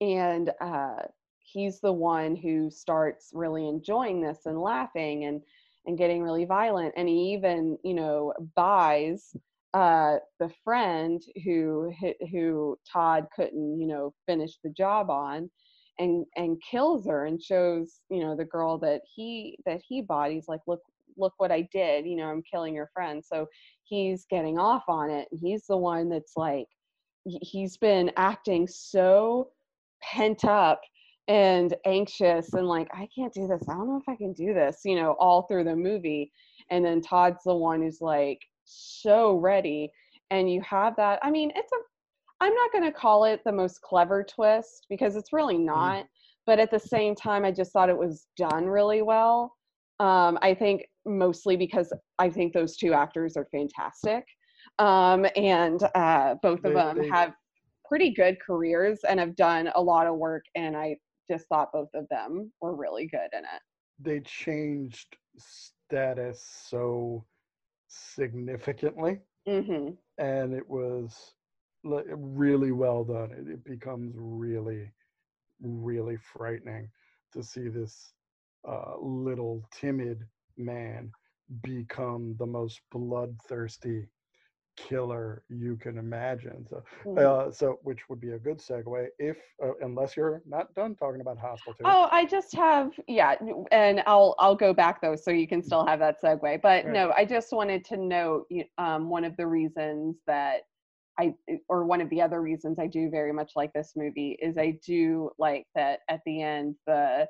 and 0.00 0.52
uh 0.60 0.96
he's 1.38 1.80
the 1.80 1.92
one 1.92 2.36
who 2.36 2.70
starts 2.70 3.30
really 3.32 3.66
enjoying 3.66 4.20
this 4.20 4.40
and 4.44 4.60
laughing 4.60 5.24
and 5.24 5.40
and 5.86 5.96
getting 5.96 6.22
really 6.22 6.44
violent 6.44 6.92
and 6.96 7.08
he 7.08 7.32
even 7.32 7.78
you 7.82 7.94
know 7.94 8.32
buys 8.54 9.34
uh 9.76 10.16
the 10.40 10.50
friend 10.64 11.20
who 11.44 11.92
who 12.32 12.78
Todd 12.90 13.26
couldn't 13.36 13.78
you 13.78 13.86
know 13.86 14.14
finish 14.26 14.52
the 14.64 14.70
job 14.70 15.10
on 15.10 15.50
and 15.98 16.24
and 16.36 16.60
kills 16.68 17.06
her 17.06 17.26
and 17.26 17.42
shows 17.42 18.00
you 18.08 18.20
know 18.20 18.34
the 18.34 18.44
girl 18.44 18.78
that 18.78 19.02
he 19.14 19.58
that 19.66 19.82
he 19.86 20.02
he's 20.30 20.48
like 20.48 20.62
look 20.66 20.80
look 21.18 21.34
what 21.36 21.52
I 21.52 21.68
did 21.72 22.06
you 22.06 22.16
know 22.16 22.24
I'm 22.24 22.42
killing 22.50 22.74
your 22.74 22.88
friend 22.94 23.22
so 23.22 23.46
he's 23.84 24.24
getting 24.30 24.58
off 24.58 24.84
on 24.88 25.10
it 25.10 25.28
and 25.30 25.40
he's 25.42 25.66
the 25.66 25.76
one 25.76 26.08
that's 26.08 26.36
like 26.36 26.66
he's 27.24 27.76
been 27.76 28.10
acting 28.16 28.66
so 28.66 29.50
pent 30.02 30.46
up 30.46 30.80
and 31.28 31.74
anxious 31.84 32.54
and 32.54 32.66
like 32.68 32.88
I 32.94 33.08
can't 33.14 33.32
do 33.32 33.46
this. 33.48 33.62
I 33.68 33.74
don't 33.74 33.88
know 33.88 33.96
if 33.96 34.08
I 34.08 34.16
can 34.16 34.32
do 34.32 34.54
this, 34.54 34.82
you 34.84 34.94
know, 34.94 35.16
all 35.18 35.42
through 35.42 35.64
the 35.64 35.74
movie. 35.74 36.30
And 36.70 36.84
then 36.84 37.00
Todd's 37.02 37.42
the 37.44 37.54
one 37.54 37.82
who's 37.82 38.00
like 38.00 38.38
so 38.66 39.36
ready 39.36 39.90
and 40.30 40.50
you 40.50 40.60
have 40.60 40.96
that 40.96 41.18
I 41.22 41.30
mean, 41.30 41.50
it's 41.54 41.72
a 41.72 41.76
I'm 42.40 42.54
not 42.54 42.70
going 42.70 42.84
to 42.84 42.92
call 42.92 43.24
it 43.24 43.40
the 43.46 43.52
most 43.52 43.80
clever 43.80 44.22
twist 44.22 44.86
because 44.90 45.16
it's 45.16 45.32
really 45.32 45.56
not, 45.56 46.04
but 46.44 46.58
at 46.58 46.70
the 46.70 46.78
same 46.78 47.14
time 47.14 47.46
I 47.46 47.50
just 47.50 47.72
thought 47.72 47.88
it 47.88 47.96
was 47.96 48.26
done 48.36 48.66
really 48.66 49.02
well. 49.02 49.54
Um 50.00 50.38
I 50.42 50.54
think 50.54 50.82
mostly 51.06 51.56
because 51.56 51.92
I 52.18 52.28
think 52.28 52.52
those 52.52 52.76
two 52.76 52.92
actors 52.92 53.36
are 53.36 53.48
fantastic. 53.50 54.24
Um 54.78 55.26
and 55.36 55.82
uh 55.94 56.34
both 56.42 56.64
of 56.64 56.74
them 56.74 57.08
have 57.10 57.32
pretty 57.88 58.10
good 58.10 58.36
careers 58.44 59.00
and 59.08 59.20
have 59.20 59.36
done 59.36 59.70
a 59.74 59.80
lot 59.80 60.06
of 60.06 60.16
work 60.16 60.44
and 60.56 60.76
I 60.76 60.96
just 61.30 61.46
thought 61.48 61.72
both 61.72 61.88
of 61.94 62.06
them 62.10 62.52
were 62.60 62.74
really 62.74 63.06
good 63.06 63.28
in 63.32 63.40
it. 63.40 63.62
They 63.98 64.20
changed 64.20 65.16
status 65.38 66.44
so 66.68 67.24
significantly, 68.14 69.20
hmm 69.46 69.90
and 70.18 70.54
it 70.54 70.68
was 70.68 71.34
really 71.84 72.72
well 72.72 73.04
done. 73.04 73.30
It, 73.32 73.48
it 73.52 73.64
becomes 73.64 74.14
really, 74.16 74.90
really 75.60 76.16
frightening 76.16 76.88
to 77.32 77.42
see 77.42 77.68
this 77.68 78.12
uh, 78.68 78.96
little 79.00 79.62
timid 79.72 80.26
man 80.56 81.10
become 81.62 82.34
the 82.38 82.46
most 82.46 82.80
bloodthirsty 82.90 84.08
killer 84.76 85.42
you 85.48 85.76
can 85.76 85.98
imagine. 85.98 86.66
So, 86.66 86.82
Mhm. 87.04 87.18
uh, 87.20 87.50
so 87.50 87.78
which 87.82 88.08
would 88.08 88.20
be 88.20 88.30
a 88.32 88.38
good 88.38 88.58
segue 88.58 89.08
if, 89.18 89.38
uh, 89.62 89.72
unless 89.80 90.16
you're 90.16 90.42
not 90.46 90.74
done 90.74 90.94
talking 90.96 91.20
about 91.20 91.38
Hostel 91.38 91.74
2. 91.74 91.84
Oh, 91.84 92.08
I 92.10 92.24
just 92.26 92.54
have 92.54 92.92
yeah, 93.06 93.36
and 93.70 94.02
I'll 94.06 94.34
I'll 94.38 94.56
go 94.56 94.72
back 94.74 95.00
though, 95.00 95.16
so 95.16 95.30
you 95.30 95.46
can 95.46 95.62
still 95.62 95.86
have 95.86 96.00
that 96.00 96.20
segue. 96.22 96.60
But 96.62 96.84
Right. 96.84 96.94
no, 96.94 97.12
I 97.16 97.24
just 97.24 97.52
wanted 97.52 97.84
to 97.86 97.96
note 97.96 98.46
um, 98.78 99.08
one 99.08 99.24
of 99.24 99.36
the 99.36 99.46
reasons 99.46 100.20
that 100.26 100.62
I 101.18 101.34
or 101.68 101.84
one 101.84 102.00
of 102.00 102.10
the 102.10 102.20
other 102.20 102.42
reasons 102.42 102.78
I 102.78 102.86
do 102.86 103.08
very 103.10 103.32
much 103.32 103.52
like 103.56 103.72
this 103.72 103.92
movie 103.96 104.36
is 104.42 104.58
I 104.58 104.78
do 104.84 105.30
like 105.38 105.66
that 105.74 106.00
at 106.08 106.20
the 106.26 106.42
end 106.42 106.76
the 106.86 107.28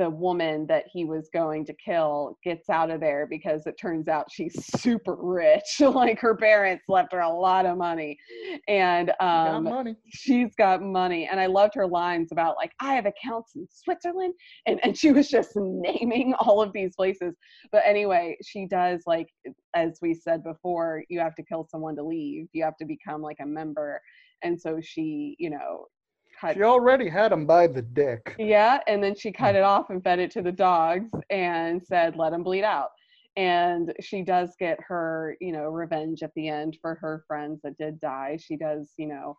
the 0.00 0.08
woman 0.08 0.66
that 0.66 0.84
he 0.90 1.04
was 1.04 1.28
going 1.30 1.62
to 1.66 1.74
kill 1.74 2.38
gets 2.42 2.70
out 2.70 2.90
of 2.90 3.00
there 3.00 3.26
because 3.28 3.66
it 3.66 3.74
turns 3.78 4.08
out 4.08 4.32
she's 4.32 4.54
super 4.80 5.14
rich. 5.14 5.62
like 5.80 6.18
her 6.18 6.34
parents 6.34 6.84
left 6.88 7.12
her 7.12 7.20
a 7.20 7.30
lot 7.30 7.66
of 7.66 7.76
money, 7.76 8.18
and 8.66 9.08
You 9.08 9.14
got 9.20 9.54
um, 9.56 9.64
money. 9.64 9.96
she's 10.08 10.54
got 10.56 10.82
money. 10.82 11.28
And 11.30 11.38
i 11.38 11.44
loved 11.44 11.74
her 11.74 11.86
lines 11.86 12.32
about 12.32 12.56
like 12.56 12.72
i 12.80 12.94
have 12.94 13.04
accounts 13.04 13.52
in 13.56 13.66
switzerland. 13.70 14.32
And, 14.66 14.80
and 14.82 14.96
she 14.96 15.12
was 15.12 15.28
just 15.36 15.50
naming 15.54 16.32
all 16.40 16.62
of 16.62 16.72
these 16.72 16.96
places. 16.96 17.34
But 17.70 17.82
anyway 17.84 18.38
she 18.42 18.66
does 18.66 19.02
like 19.06 19.28
as 19.74 19.98
we 20.00 20.14
said 20.14 20.42
before 20.42 21.04
you 21.10 21.20
have 21.20 21.34
to 21.34 21.42
kill 21.42 21.68
someone 21.70 21.94
to 21.96 22.02
leave. 22.02 22.46
You 22.54 22.64
have 22.64 22.78
to 22.78 22.86
become 22.86 23.20
like 23.20 23.38
a 23.42 23.46
member. 23.46 24.00
And 24.42 24.58
so 24.58 24.78
she 24.80 25.36
you 25.38 25.50
know 25.50 25.84
cut 26.40 26.54
She 26.56 26.62
already 26.62 27.08
had 27.08 27.32
him 27.32 27.46
by 27.46 27.66
the 27.66 27.82
dick. 27.82 28.34
yeah 28.38 28.80
and 28.86 29.02
then 29.02 29.14
she 29.14 29.30
cut 29.32 29.54
it 29.54 29.62
off 29.62 29.90
and 29.90 30.02
fed 30.02 30.18
it 30.18 30.30
to 30.32 30.42
the 30.42 30.52
dogs 30.52 31.10
and 31.30 31.82
said 31.84 32.16
let 32.16 32.32
him 32.32 32.42
bleed 32.42 32.64
out. 32.64 32.90
And 33.36 33.92
she 34.00 34.22
does 34.22 34.54
get 34.58 34.78
her 34.88 35.36
you 35.40 35.52
know 35.52 35.64
revenge 35.64 36.22
at 36.22 36.32
the 36.34 36.48
end 36.48 36.78
for 36.80 36.96
her 36.96 37.24
friends 37.28 37.60
that 37.62 37.78
did 37.78 38.00
die. 38.00 38.38
She 38.40 38.56
does 38.56 38.92
you 38.96 39.06
know 39.06 39.36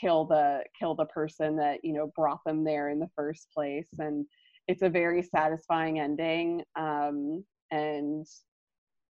kill 0.00 0.24
the 0.24 0.62
kill 0.78 0.94
the 0.94 1.04
person 1.06 1.56
that 1.56 1.78
you 1.84 1.92
know 1.92 2.10
brought 2.16 2.42
them 2.46 2.64
there 2.64 2.88
in 2.88 2.98
the 2.98 3.10
first 3.14 3.48
place. 3.54 3.88
And 3.98 4.26
it's 4.66 4.82
a 4.82 4.88
very 4.88 5.22
satisfying 5.22 6.00
ending 6.00 6.62
um 6.76 7.44
and 7.70 8.26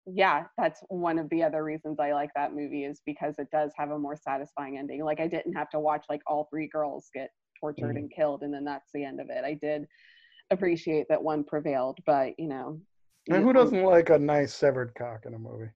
yeah 0.07 0.45
that's 0.57 0.81
one 0.89 1.19
of 1.19 1.29
the 1.29 1.43
other 1.43 1.63
reasons 1.63 1.99
i 1.99 2.11
like 2.11 2.31
that 2.35 2.53
movie 2.55 2.85
is 2.85 3.01
because 3.05 3.35
it 3.37 3.47
does 3.51 3.71
have 3.77 3.91
a 3.91 3.99
more 3.99 4.15
satisfying 4.15 4.77
ending 4.77 5.03
like 5.03 5.19
i 5.19 5.27
didn't 5.27 5.53
have 5.53 5.69
to 5.69 5.79
watch 5.79 6.05
like 6.09 6.21
all 6.25 6.47
three 6.49 6.67
girls 6.67 7.09
get 7.13 7.29
tortured 7.59 7.95
Mhm. 7.95 7.99
and 7.99 8.11
killed 8.11 8.41
and 8.41 8.53
then 8.53 8.63
that's 8.65 8.89
the 8.93 9.03
end 9.03 9.19
of 9.19 9.29
it 9.29 9.43
i 9.45 9.53
did 9.53 9.85
appreciate 10.49 11.05
that 11.09 11.21
one 11.23 11.43
prevailed 11.43 11.99
but 12.05 12.33
you 12.39 12.47
know 12.47 12.79
And 13.29 13.43
who 13.43 13.53
doesn't 13.53 13.83
like 13.83 14.09
a 14.09 14.17
nice 14.17 14.53
severed 14.53 14.93
cock 14.95 15.25
in 15.25 15.33
a 15.35 15.39
movie? 15.39 15.69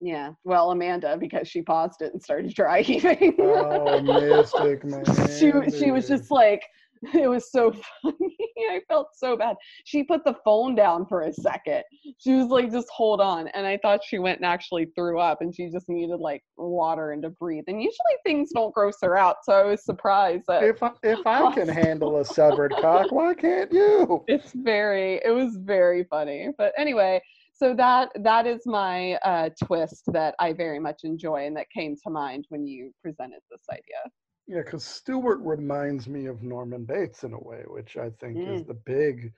yeah 0.00 0.32
well 0.44 0.70
amanda 0.70 1.16
because 1.16 1.48
she 1.48 1.62
paused 1.62 2.02
it 2.02 2.12
and 2.12 2.22
started 2.22 2.52
dry 2.56 2.82
heaving 2.82 3.36
Oh, 3.40 4.00
Mystic 4.00 4.84
Man. 4.84 5.04
she 5.38 5.52
she 5.78 5.90
was 5.92 6.06
just 6.08 6.30
like 6.30 6.64
it 7.14 7.28
was 7.28 7.50
so 7.50 7.72
funny. 8.02 8.36
I 8.70 8.80
felt 8.88 9.08
so 9.14 9.36
bad. 9.36 9.56
She 9.84 10.02
put 10.02 10.24
the 10.24 10.34
phone 10.44 10.74
down 10.74 11.06
for 11.06 11.22
a 11.22 11.32
second. 11.32 11.82
She 12.18 12.34
was 12.34 12.46
like 12.48 12.70
just 12.70 12.88
hold 12.90 13.20
on. 13.20 13.48
And 13.48 13.66
i 13.66 13.78
thought 13.78 14.00
she 14.04 14.18
went 14.18 14.38
and 14.38 14.46
actually 14.46 14.86
threw 14.94 15.18
up 15.18 15.40
and 15.40 15.54
she 15.54 15.68
just 15.70 15.88
needed 15.88 16.20
like 16.20 16.42
water 16.56 17.12
and 17.12 17.22
to 17.22 17.30
breathe. 17.30 17.64
And 17.68 17.82
usually 17.82 18.16
things 18.24 18.50
don't 18.54 18.74
gross 18.74 18.96
her 19.02 19.16
out 19.16 19.36
so 19.42 19.52
i 19.52 19.64
was 19.64 19.84
surprised 19.84 20.44
that 20.48 20.62
If 20.64 20.82
I, 20.82 20.90
if 21.02 21.26
I 21.26 21.52
can 21.54 21.68
handle 21.68 22.18
a 22.18 22.24
severed 22.24 22.74
cock, 22.80 23.12
why 23.12 23.34
can't 23.34 23.72
you? 23.72 24.24
it's 24.26 24.52
very 24.52 25.20
it 25.24 25.30
was 25.30 25.56
very 25.56 26.04
funny. 26.04 26.48
But 26.58 26.72
anyway 26.76 27.20
so 27.54 27.74
that 27.74 28.10
that 28.22 28.46
is 28.46 28.62
my 28.66 29.14
uh, 29.24 29.50
twist 29.64 30.04
that 30.08 30.34
i 30.38 30.52
very 30.52 30.78
much 30.78 31.00
enjoy 31.04 31.46
and 31.46 31.56
that 31.56 31.66
came 31.70 31.96
to 31.96 32.10
mind 32.10 32.44
when 32.50 32.66
you 32.66 32.92
presented 33.02 33.40
this 33.50 33.62
idea 33.70 34.02
Yeah, 34.48 34.62
because 34.64 34.82
Stuart 34.82 35.40
reminds 35.42 36.08
me 36.08 36.24
of 36.24 36.42
Norman 36.42 36.86
Bates 36.86 37.22
in 37.22 37.34
a 37.34 37.38
way, 37.38 37.64
which 37.66 37.98
I 37.98 38.08
think 38.18 38.38
is 38.38 38.64
the 38.64 39.32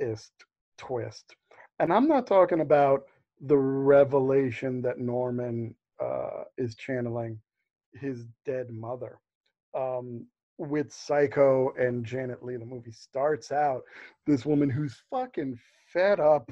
biggest 0.00 0.32
twist. 0.78 1.34
And 1.80 1.92
I'm 1.92 2.06
not 2.06 2.28
talking 2.28 2.60
about 2.60 3.06
the 3.40 3.56
revelation 3.56 4.80
that 4.82 5.00
Norman 5.00 5.74
uh, 6.00 6.44
is 6.56 6.76
channeling 6.76 7.40
his 7.94 8.24
dead 8.44 8.70
mother. 8.70 9.18
Um, 9.76 10.26
with 10.58 10.92
Psycho 10.92 11.72
and 11.78 12.04
Janet 12.04 12.42
Leigh, 12.42 12.56
the 12.56 12.64
movie 12.64 12.92
starts 12.92 13.50
out 13.50 13.82
this 14.26 14.46
woman 14.46 14.70
who's 14.70 15.02
fucking 15.10 15.58
fed 15.92 16.20
up 16.20 16.50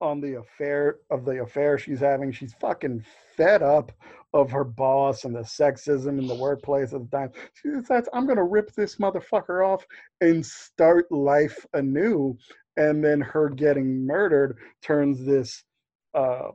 on 0.00 0.20
the 0.20 0.38
affair 0.38 0.96
of 1.10 1.24
the 1.24 1.42
affair 1.42 1.78
she's 1.78 2.00
having. 2.00 2.32
She's 2.32 2.54
fucking 2.54 3.04
fed 3.36 3.62
up 3.62 3.92
of 4.32 4.50
her 4.50 4.64
boss 4.64 5.24
and 5.24 5.34
the 5.34 5.40
sexism 5.40 6.18
in 6.18 6.26
the 6.26 6.34
workplace 6.34 6.92
at 6.92 7.10
the 7.10 7.16
time. 7.16 7.30
She 7.54 7.68
decides, 7.70 8.08
I'm 8.12 8.26
gonna 8.26 8.44
rip 8.44 8.72
this 8.72 8.96
motherfucker 8.96 9.66
off 9.66 9.84
and 10.20 10.44
start 10.44 11.10
life 11.10 11.66
anew. 11.74 12.36
And 12.76 13.04
then 13.04 13.20
her 13.20 13.48
getting 13.48 14.06
murdered 14.06 14.56
turns 14.82 15.24
this 15.24 15.64
uh 16.14 16.48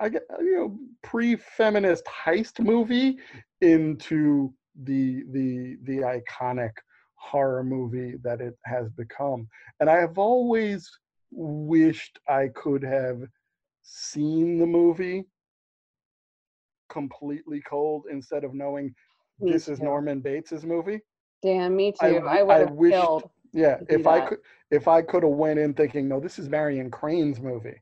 I 0.00 0.08
get 0.08 0.22
you 0.40 0.56
know 0.56 0.78
pre-feminist 1.02 2.04
heist 2.06 2.58
movie 2.58 3.18
into 3.60 4.52
the 4.84 5.24
the 5.30 5.76
the 5.84 5.98
iconic 5.98 6.72
horror 7.14 7.62
movie 7.62 8.14
that 8.22 8.40
it 8.40 8.58
has 8.64 8.90
become. 8.90 9.46
And 9.78 9.90
I 9.90 9.96
have 9.96 10.18
always 10.18 10.90
wished 11.30 12.18
I 12.28 12.48
could 12.48 12.82
have 12.82 13.22
seen 13.82 14.58
the 14.58 14.66
movie 14.66 15.24
completely 16.88 17.60
cold 17.62 18.04
instead 18.10 18.44
of 18.44 18.54
knowing 18.54 18.94
Me 19.40 19.52
this 19.52 19.68
is. 19.68 19.80
Norman 19.80 20.20
Bates's 20.20 20.64
movie. 20.64 21.00
damn 21.42 21.74
me 21.76 21.92
too 21.92 21.98
i, 22.26 22.38
I 22.38 22.42
would 22.42 22.56
have 22.60 22.72
wished- 22.72 22.92
killed 22.94 23.30
Yeah, 23.52 23.78
if 23.88 24.06
I 24.06 24.20
that. 24.20 24.28
could 24.28 24.38
if 24.70 24.86
I 24.88 25.02
could 25.02 25.22
have 25.24 25.32
went 25.32 25.58
in 25.58 25.74
thinking, 25.74 26.06
no, 26.08 26.20
this 26.20 26.38
is 26.38 26.48
Marion 26.48 26.90
Crane's 26.90 27.40
movie, 27.40 27.80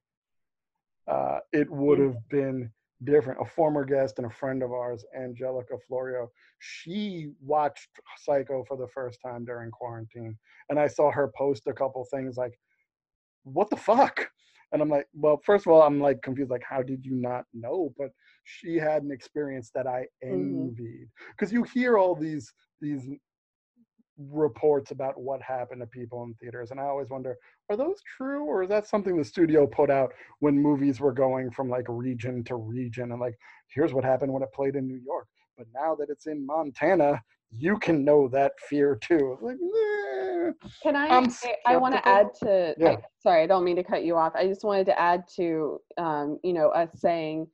uh, 1.07 1.41
it 1.53 1.69
would 1.71 1.99
Mm. 1.99 2.05
have 2.07 2.29
been 2.29 2.73
different. 3.05 3.41
A 3.41 3.45
former 3.45 3.85
guest 3.85 4.19
and 4.19 4.27
a 4.27 4.31
friend 4.31 4.63
of 4.63 4.73
ours, 4.73 5.05
Angelica 5.15 5.79
Florio, 5.87 6.31
she 6.59 7.33
watched 7.41 7.91
Psycho 8.19 8.65
for 8.65 8.77
the 8.77 8.89
first 8.89 9.21
time 9.21 9.45
during 9.45 9.71
quarantine, 9.71 10.37
and 10.71 10.79
I 10.81 10.87
saw 10.87 11.11
her 11.11 11.29
post 11.37 11.67
a 11.67 11.73
couple 11.75 12.05
things 12.07 12.37
like, 12.37 12.59
"What 13.53 13.71
the 13.71 13.77
fuck?" 13.77 14.31
And 14.73 14.83
I'm 14.83 14.91
like, 14.91 15.07
well, 15.15 15.41
first 15.45 15.67
of 15.67 15.73
all, 15.73 15.83
I'm 15.83 16.01
like 16.01 16.21
confused, 16.23 16.51
like, 16.51 16.63
how 16.69 16.83
did 16.83 17.05
you 17.05 17.15
not 17.15 17.47
know? 17.55 17.95
But 17.97 18.11
she 18.45 18.77
had 18.77 19.03
an 19.03 19.11
experience 19.11 19.71
that 19.75 19.87
I 19.87 20.07
Mhm. 20.31 20.77
envied 20.77 21.09
because 21.31 21.53
you 21.53 21.63
hear 21.63 21.99
all 21.99 22.15
these 22.15 22.53
these 22.81 23.09
reports 24.19 24.91
about 24.91 25.19
what 25.21 25.41
happened 25.41 25.81
to 25.81 25.87
people 25.87 26.25
in 26.25 26.35
theaters 26.35 26.73
and 26.73 26.81
i 26.81 26.83
always 26.83 27.09
wonder 27.09 27.37
are 27.71 27.77
those 27.77 28.03
true 28.17 28.45
or 28.45 28.65
is 28.65 28.69
that 28.69 28.85
something 28.85 29.17
the 29.17 29.25
studio 29.25 29.65
put 29.65 29.91
out 29.91 30.13
when 30.41 30.59
movies 30.59 30.99
were 30.99 31.13
going 31.13 31.49
from 31.53 31.69
like 31.69 31.85
region 31.89 32.43
to 32.43 32.57
region 32.57 33.13
and 33.13 33.21
like 33.21 33.37
here's 33.69 33.95
what 33.95 34.03
happened 34.05 34.33
when 34.33 34.43
it 34.43 34.53
played 34.53 34.75
in 34.75 34.89
new 34.89 35.01
york 35.07 35.29
but 35.59 35.67
now 35.75 35.95
that 35.95 36.09
it's 36.09 36.27
in 36.27 36.47
montana 36.47 37.21
you 37.51 37.77
can 37.79 38.05
know 38.05 38.29
that 38.29 38.53
fear 38.69 38.97
too 39.03 39.37
like 39.43 39.57
eh. 39.57 40.53
Can 40.83 40.97
I? 40.97 41.09
I, 41.09 41.57
I 41.67 41.77
want 41.77 41.95
to 41.95 42.09
add 42.09 42.29
to. 42.43 42.75
Yeah. 42.79 42.89
I- 42.91 43.03
sorry, 43.23 43.43
I 43.43 43.47
don't 43.47 43.65
mean 43.65 43.77
to 43.77 43.83
cut 43.83 44.03
you 44.05 44.17
off. 44.17 44.33
I 44.35 44.47
just 44.47 44.65
wanted 44.65 44.87
to 44.87 44.99
add 44.99 45.25
to, 45.37 45.79
um, 45.99 46.39
you 46.43 46.53
know, 46.55 46.69
us 46.71 46.89
saying 46.95 47.47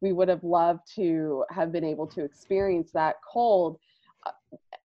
we 0.00 0.12
would 0.12 0.28
have 0.28 0.44
loved 0.44 0.80
to 0.94 1.44
have 1.50 1.72
been 1.72 1.82
able 1.84 2.06
to 2.08 2.22
experience 2.24 2.92
that 2.92 3.16
cold. 3.32 3.78
Uh, 4.24 4.30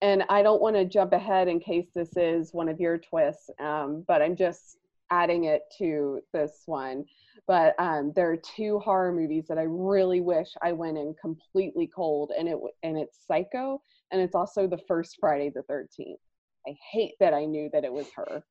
And 0.01 0.23
I 0.29 0.41
don't 0.41 0.61
want 0.61 0.75
to 0.77 0.85
jump 0.85 1.11
ahead 1.13 1.47
in 1.49 1.59
case 1.59 1.87
this 1.93 2.15
is 2.15 2.53
one 2.53 2.69
of 2.69 2.79
your 2.79 2.97
twists, 2.97 3.49
um, 3.59 4.05
but 4.07 4.21
I'm 4.21 4.35
just 4.37 4.77
adding 5.11 5.45
it 5.45 5.63
to 5.79 6.21
this 6.33 6.63
one. 6.65 7.03
But 7.49 7.73
um, 7.79 8.13
there 8.15 8.31
are 8.31 8.37
two 8.37 8.77
horror 8.79 9.11
movies 9.11 9.47
that 9.49 9.57
I 9.57 9.63
really 9.63 10.21
wish 10.21 10.49
I 10.61 10.71
went 10.71 10.99
in 10.99 11.15
completely 11.19 11.87
cold, 11.87 12.31
and 12.37 12.47
it 12.47 12.57
and 12.83 12.95
it's 12.95 13.25
Psycho, 13.27 13.81
and 14.11 14.21
it's 14.21 14.35
also 14.35 14.67
the 14.67 14.77
first 14.87 15.17
Friday 15.19 15.49
the 15.49 15.63
Thirteenth. 15.63 16.19
I 16.67 16.75
hate 16.91 17.15
that 17.19 17.33
I 17.33 17.45
knew 17.45 17.67
that 17.73 17.83
it 17.83 17.91
was 17.91 18.07
her. 18.15 18.43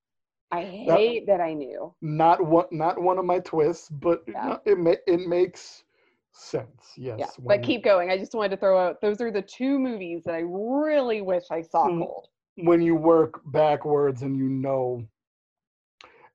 I 0.51 0.65
hate 0.65 1.27
that 1.29 1.41
I 1.41 1.55
knew. 1.55 1.95
not 2.03 2.45
one 2.45 2.67
not 2.73 3.01
one 3.01 3.19
of 3.19 3.25
my 3.25 3.39
twists 3.41 3.89
but 3.89 4.25
Yeah. 4.27 4.57
it 4.67 4.79
ma- 4.79 5.05
it 5.07 5.21
makes 5.29 5.85
sense 6.33 6.93
yes 6.97 7.19
Yeah, 7.21 7.31
but 7.47 7.63
keep 7.63 7.85
going. 7.85 8.11
I 8.11 8.19
just 8.19 8.35
wanted 8.35 8.51
to 8.51 8.57
throw 8.57 8.79
out 8.79 9.01
those 9.01 9.21
are 9.21 9.31
the 9.31 9.43
two 9.43 9.79
movies 9.79 10.23
that 10.25 10.35
I 10.35 10.43
really 10.45 11.21
wish 11.23 11.45
I 11.51 11.63
saw 11.63 11.89
cold. 11.89 12.29
when 12.57 12.83
you 12.83 12.95
work 12.97 13.41
backwards 13.47 14.23
and 14.23 14.37
you 14.37 14.49
know 14.49 15.05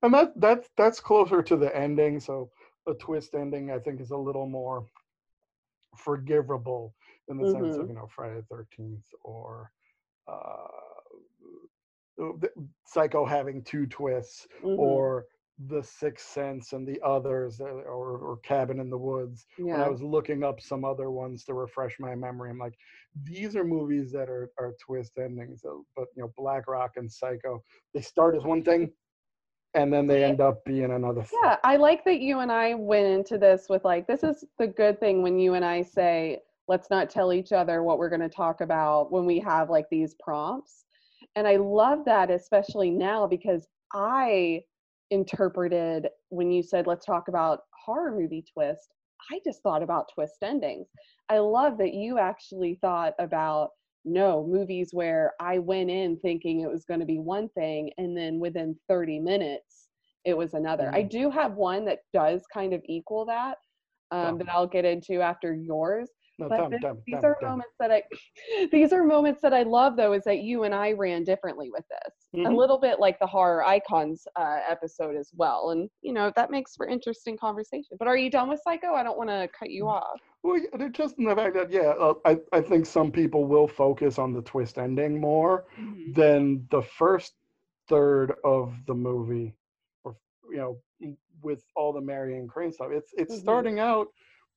and 0.04 0.14
that 0.14 0.34
that's 0.40 0.70
that's 0.78 1.00
closer 1.00 1.42
to 1.42 1.56
the 1.58 1.76
ending 1.76 2.20
so 2.20 2.50
a 2.88 2.94
twist 2.96 3.34
ending 3.36 3.72
i 3.72 3.80
think 3.80 4.00
is 4.02 4.12
a 4.12 4.18
little 4.18 4.48
more 4.48 4.86
forgivable 5.98 6.94
in 7.30 7.38
the 7.38 7.46
sense 7.46 7.78
of 7.78 7.86
Mhm. 7.86 7.88
you 7.88 7.96
know 7.96 8.08
friday 8.16 8.42
the 8.50 8.56
13th 8.56 9.06
or 9.24 9.72
uh 10.28 10.68
psycho 12.86 13.26
having 13.26 13.64
two 13.64 13.86
twists 13.88 14.48
Mhm. 14.64 14.78
or 14.78 15.26
the 15.68 15.84
sixth 15.84 16.28
sense 16.30 16.74
and 16.74 16.88
the 16.88 17.00
others 17.06 17.62
uh, 17.62 17.66
or, 17.66 18.18
or 18.18 18.38
cabin 18.44 18.80
in 18.80 18.90
the 18.90 18.98
woods 18.98 19.46
when 19.58 19.82
I 19.82 19.88
was 19.88 20.02
looking 20.02 20.44
up 20.44 20.60
some 20.60 20.84
other 20.84 21.12
ones 21.12 21.44
to 21.46 21.54
refresh 21.54 22.00
my 22.00 22.16
memory, 22.16 22.50
I'm 22.50 22.58
like, 22.58 22.74
these 23.24 23.56
are 23.56 23.64
movies 23.64 24.12
that 24.14 24.30
are, 24.30 24.50
are 24.58 24.74
twist 24.84 25.14
endings. 25.20 25.62
But 25.96 26.08
you 26.16 26.24
know, 26.24 26.34
Black 26.38 26.68
Rock 26.68 26.94
and 26.96 27.12
Psycho, 27.12 27.64
they 27.94 28.02
start 28.02 28.36
as 28.36 28.44
one 28.44 28.64
thing, 28.64 28.92
and 29.76 29.92
then 29.92 30.08
they 30.08 30.24
end 30.24 30.42
up 30.42 30.64
being 30.66 30.92
another 30.92 31.26
yeah. 31.42 31.58
I 31.64 31.78
like 31.78 32.06
that 32.06 32.20
you 32.20 32.40
and 32.40 32.52
I 32.52 32.76
went 32.76 33.08
into 33.08 33.38
this 33.38 33.68
with 33.70 33.84
like 33.84 34.08
this 34.08 34.24
is 34.24 34.44
the 34.60 34.68
good 34.68 35.00
thing 35.00 35.22
when 35.24 35.40
you 35.40 35.56
and 35.56 35.66
I 35.66 35.82
say 35.82 36.40
let's 36.68 36.90
not 36.90 37.10
tell 37.10 37.34
each 37.34 37.52
other 37.52 37.84
what 37.84 37.98
we're 37.98 38.10
going 38.10 38.22
to 38.22 38.30
talk 38.30 38.62
about 38.62 39.12
when 39.12 39.26
we 39.26 39.40
have 39.40 39.70
like 39.70 39.86
these 39.90 40.16
prompts. 40.24 40.86
And 41.36 41.48
I 41.48 41.58
love 41.58 42.06
that 42.06 42.30
especially 42.30 42.90
now 42.90 43.28
because 43.28 43.68
I 43.94 44.62
interpreted 45.14 46.08
when 46.30 46.52
you 46.52 46.64
said 46.64 46.88
let's 46.88 47.06
talk 47.06 47.28
about 47.28 47.62
horror 47.86 48.12
movie 48.12 48.44
twist 48.52 48.96
i 49.32 49.40
just 49.46 49.62
thought 49.62 49.84
about 49.84 50.10
twist 50.14 50.38
endings 50.42 50.88
i 51.30 51.38
love 51.38 51.78
that 51.78 51.94
you 51.94 52.18
actually 52.18 52.80
thought 52.82 53.14
about 53.20 53.70
no 54.06 54.46
movies 54.48 54.90
where 54.92 55.32
i 55.40 55.58
went 55.58 55.90
in 55.90 56.18
thinking 56.20 56.62
it 56.62 56.70
was 56.70 56.86
going 56.86 57.00
to 57.00 57.06
be 57.06 57.20
one 57.20 57.48
thing 57.50 57.92
and 57.98 58.16
then 58.18 58.40
within 58.40 58.76
30 58.88 59.20
minutes 59.20 59.88
it 60.26 60.36
was 60.38 60.54
another 60.54 60.92
i 60.94 61.02
Mhm. 61.02 61.10
do 61.10 61.30
have 61.32 61.54
one 61.54 61.86
that 61.86 62.00
does 62.14 62.44
kind 62.54 62.74
of 62.74 62.82
equal 62.86 63.26
that 63.26 63.58
um, 64.12 64.38
that 64.38 64.48
i'll 64.50 64.68
get 64.68 64.86
into 64.86 65.22
after 65.22 65.54
yours 65.56 66.10
No, 66.40 66.50
but 66.50 66.70
me, 66.70 66.78
this- 66.78 66.82
me, 66.82 67.04
these 67.08 67.16
me, 67.16 67.22
are 67.24 67.38
moments 67.42 67.74
that 67.80 67.92
I 67.92 68.04
these 68.72 68.92
are 68.94 69.04
moments 69.04 69.42
that 69.42 69.54
I 69.54 69.64
love 69.64 69.96
though 69.96 70.14
is 70.14 70.24
that 70.26 70.40
you 70.40 70.64
and 70.64 70.74
I 70.74 70.92
ran 70.92 71.24
differently 71.24 71.70
with 71.72 71.86
this. 71.90 72.14
A 72.34 72.50
Mhm. 72.50 72.58
little 72.58 72.80
bit 72.80 73.00
like 73.00 73.20
the 73.20 73.28
horror 73.28 73.64
icons 73.64 74.28
uh, 74.36 74.60
episode 74.68 75.16
as 75.16 75.30
well. 75.36 75.70
And 75.70 75.90
you 76.02 76.12
know, 76.14 76.32
that 76.36 76.50
makes 76.52 76.76
for 76.76 76.88
interesting 76.88 77.38
conversation. 77.38 77.98
But 78.00 78.08
are 78.08 78.18
you 78.18 78.30
done 78.32 78.50
with 78.50 78.62
Psycho? 78.64 78.94
I 78.94 79.04
don't 79.04 79.18
want 79.18 79.30
to 79.30 79.48
cut 79.58 79.70
you 79.70 79.88
off. 79.88 80.20
Well, 80.44 80.60
just 80.92 81.18
in 81.18 81.26
the 81.26 81.36
fact 81.36 81.56
that 81.56 81.72
yeah, 81.72 81.94
uh, 82.00 82.16
I 82.26 82.38
I 82.52 82.62
think 82.62 82.86
some 82.86 83.12
people 83.12 83.46
will 83.46 83.68
focus 83.68 84.20
on 84.20 84.34
the 84.34 84.42
twist 84.42 84.78
ending 84.78 85.20
more 85.20 85.66
than 86.14 86.68
the 86.70 86.82
first 86.82 87.34
third 87.88 88.34
of 88.44 88.74
the 88.88 88.94
movie, 88.94 89.56
or 90.04 90.16
you 90.52 90.58
know, 90.58 90.78
with 91.42 91.64
all 91.76 91.94
the 91.94 92.02
Marion 92.02 92.48
Crane 92.48 92.72
stuff. 92.72 92.92
It's 92.92 93.14
it's 93.18 93.36
Mhm. 93.36 93.40
starting 93.40 93.80
out 93.80 94.08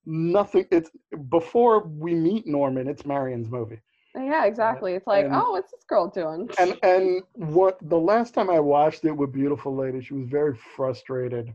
nothing. 0.07 0.66
It's 0.70 0.90
before 1.31 1.85
we 1.87 2.14
meet 2.14 2.46
Norman. 2.46 2.88
It's 2.88 3.07
Marion's 3.07 3.49
movie. 3.51 3.81
Yeah, 4.14 4.46
exactly. 4.46 4.94
It's 4.94 5.07
like, 5.07 5.27
and- 5.27 5.35
oh, 5.35 5.53
what's 5.53 5.70
this 5.72 5.85
girl 5.85 6.09
doing? 6.09 6.49
and 6.59 6.77
and 6.83 7.22
what 7.35 7.79
the 7.83 7.99
last 7.99 8.35
time 8.35 8.51
I 8.51 8.61
watched 8.61 9.05
it 9.05 9.12
with 9.12 9.33
beautiful 9.33 9.75
lady, 9.75 10.01
she 10.01 10.14
was 10.14 10.29
very 10.29 10.55
frustrated 10.77 11.55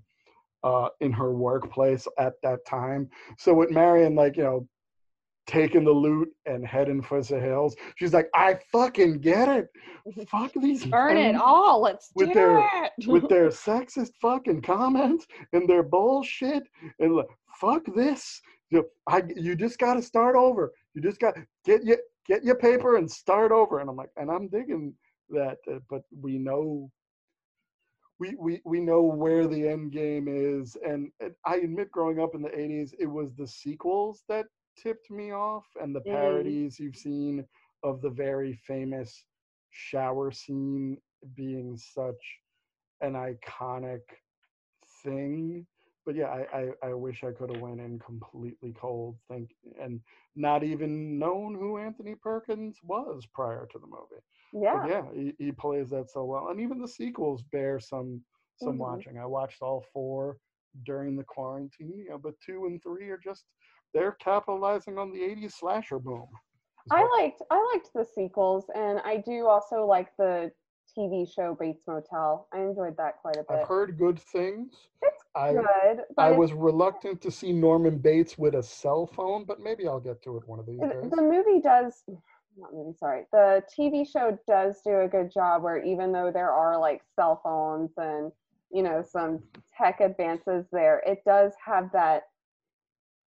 uh, 0.63 0.89
in 0.99 1.11
her 1.11 1.33
workplace 1.33 2.07
at 2.19 2.33
that 2.43 2.59
time. 2.65 3.09
So 3.37 3.53
with 3.53 3.71
Marion, 3.71 4.15
like 4.15 4.37
you 4.37 4.43
know, 4.43 4.67
taking 5.47 5.83
the 5.83 5.91
loot 5.91 6.29
and 6.45 6.65
heading 6.65 7.01
for 7.01 7.21
the 7.21 7.39
hills, 7.39 7.75
she's 7.97 8.13
like, 8.13 8.29
I 8.35 8.59
fucking 8.71 9.19
get 9.19 9.49
it. 9.49 9.67
Fuck 10.29 10.51
these 10.61 10.85
Burn 10.85 11.17
it 11.17 11.35
all. 11.35 11.81
Let's 11.81 12.09
with 12.15 12.29
do 12.29 12.33
their- 12.35 12.69
it. 12.97 13.07
with 13.07 13.27
their 13.27 13.47
sexist 13.67 14.11
fucking 14.21 14.61
comments 14.61 15.25
and 15.53 15.67
their 15.69 15.83
bullshit 15.83 16.63
and 16.99 17.15
like, 17.15 17.27
fuck 17.59 17.83
this. 17.95 18.41
You, 18.69 18.85
I, 19.07 19.23
you 19.35 19.55
just 19.55 19.77
got 19.79 19.95
to 19.95 20.01
start 20.01 20.35
over. 20.35 20.71
You 20.93 21.01
just 21.01 21.19
got 21.19 21.35
get 21.65 21.83
your 21.83 21.97
get 22.27 22.43
your 22.43 22.55
paper 22.55 22.95
and 22.97 23.09
start 23.09 23.51
over. 23.51 23.79
And 23.79 23.89
I'm 23.89 23.95
like, 23.97 24.11
and 24.15 24.31
I'm 24.31 24.47
digging 24.47 24.93
that, 25.29 25.57
uh, 25.69 25.79
but 25.89 26.03
we 26.21 26.37
know. 26.37 26.89
We, 28.21 28.35
we, 28.39 28.61
we 28.65 28.81
know 28.81 29.03
where 29.03 29.47
the 29.47 29.67
end 29.67 29.93
game 29.93 30.27
is 30.29 30.77
and, 30.87 31.11
and 31.21 31.33
i 31.45 31.57
admit 31.57 31.91
growing 31.91 32.19
up 32.21 32.35
in 32.35 32.43
the 32.43 32.49
80s 32.51 32.93
it 32.99 33.07
was 33.07 33.33
the 33.35 33.47
sequels 33.47 34.23
that 34.29 34.47
tipped 34.77 35.11
me 35.11 35.31
off 35.33 35.65
and 35.81 35.95
the 35.95 36.01
Mm. 36.07 36.11
parodies 36.11 36.79
you've 36.79 36.95
seen 36.97 37.45
of 37.83 38.01
the 38.01 38.11
very 38.11 38.53
famous 38.67 39.25
shower 39.71 40.31
scene 40.31 40.97
being 41.35 41.77
such 41.77 42.23
an 43.01 43.13
iconic 43.13 44.01
thing. 45.03 45.67
But 46.05 46.15
yeah, 46.15 46.27
I, 46.27 46.59
I, 46.83 46.89
I 46.89 46.93
wish 46.93 47.23
I 47.23 47.31
could 47.31 47.49
have 47.49 47.61
went 47.61 47.79
in 47.79 47.99
completely 47.99 48.73
cold, 48.73 49.17
think 49.29 49.51
and 49.79 50.01
not 50.35 50.63
even 50.63 51.19
known 51.19 51.55
who 51.55 51.77
Anthony 51.77 52.15
Perkins 52.15 52.79
was 52.83 53.25
prior 53.33 53.67
to 53.71 53.79
the 53.79 53.87
movie. 53.87 54.21
yeah. 54.53 54.71
But 54.71 54.83
yeah, 54.89 55.03
he, 55.13 55.33
he 55.37 55.51
plays 55.51 55.89
that 55.91 56.09
so 56.09 56.25
well, 56.25 56.49
and 56.49 56.59
even 56.59 56.79
the 56.79 56.87
sequels 56.87 57.43
bear 57.43 57.79
some 57.79 58.21
some 58.57 58.77
Mhm. 58.77 58.77
watching. 58.77 59.17
I 59.17 59.25
watched 59.25 59.61
all 59.61 59.83
four 59.93 60.37
during 60.85 61.15
the 61.15 61.23
quarantine, 61.23 62.05
yeah, 62.07 62.17
but 62.21 62.35
two 62.45 62.65
and 62.65 62.81
three 62.81 63.09
are 63.09 63.17
just 63.17 63.45
they're 63.93 64.13
capitalizing 64.13 64.97
on 64.97 65.11
the 65.11 65.21
'80s 65.23 65.55
slasher 65.55 65.99
boom. 65.99 66.27
I 66.91 67.07
liked 67.19 67.41
I 67.49 67.71
liked 67.73 67.91
the 67.93 68.05
sequels, 68.05 68.69
and 68.75 68.99
I 68.99 69.17
do 69.17 69.47
also 69.47 69.85
like 69.85 70.15
the 70.17 70.51
TV 70.93 71.25
show 71.25 71.55
Bates 71.59 71.83
Motel. 71.87 72.47
I 72.53 72.59
enjoyed 72.59 72.97
that 72.97 73.17
quite 73.21 73.37
a 73.37 73.43
bit. 73.43 73.49
I've 73.49 73.67
heard 73.67 73.97
good 73.97 74.19
things. 74.19 74.89
It's 75.01 75.20
I 75.35 75.53
Good, 75.53 76.01
I 76.17 76.31
was 76.31 76.51
reluctant 76.53 77.21
to 77.21 77.31
see 77.31 77.53
Norman 77.53 77.97
Bates 77.97 78.37
with 78.37 78.55
a 78.55 78.63
cell 78.63 79.07
phone, 79.07 79.45
but 79.45 79.59
maybe 79.59 79.87
I'll 79.87 79.99
get 79.99 80.21
to 80.23 80.37
it 80.37 80.47
one 80.47 80.59
of 80.59 80.65
these 80.65 80.79
the 80.79 80.87
days. 80.87 81.11
the 81.11 81.21
movie 81.21 81.61
does. 81.61 82.03
Not 82.57 82.73
movie, 82.73 82.93
sorry. 82.97 83.23
The 83.31 83.63
TV 83.77 84.05
show 84.05 84.37
does 84.45 84.81
do 84.85 84.99
a 84.99 85.07
good 85.07 85.31
job 85.31 85.63
where 85.63 85.81
even 85.81 86.11
though 86.11 86.31
there 86.31 86.51
are 86.51 86.77
like 86.77 87.01
cell 87.15 87.39
phones 87.43 87.91
and 87.97 88.31
you 88.71 88.83
know 88.83 89.03
some 89.09 89.39
tech 89.77 90.01
advances 90.01 90.65
there, 90.71 91.01
it 91.05 91.23
does 91.25 91.53
have 91.65 91.91
that 91.93 92.23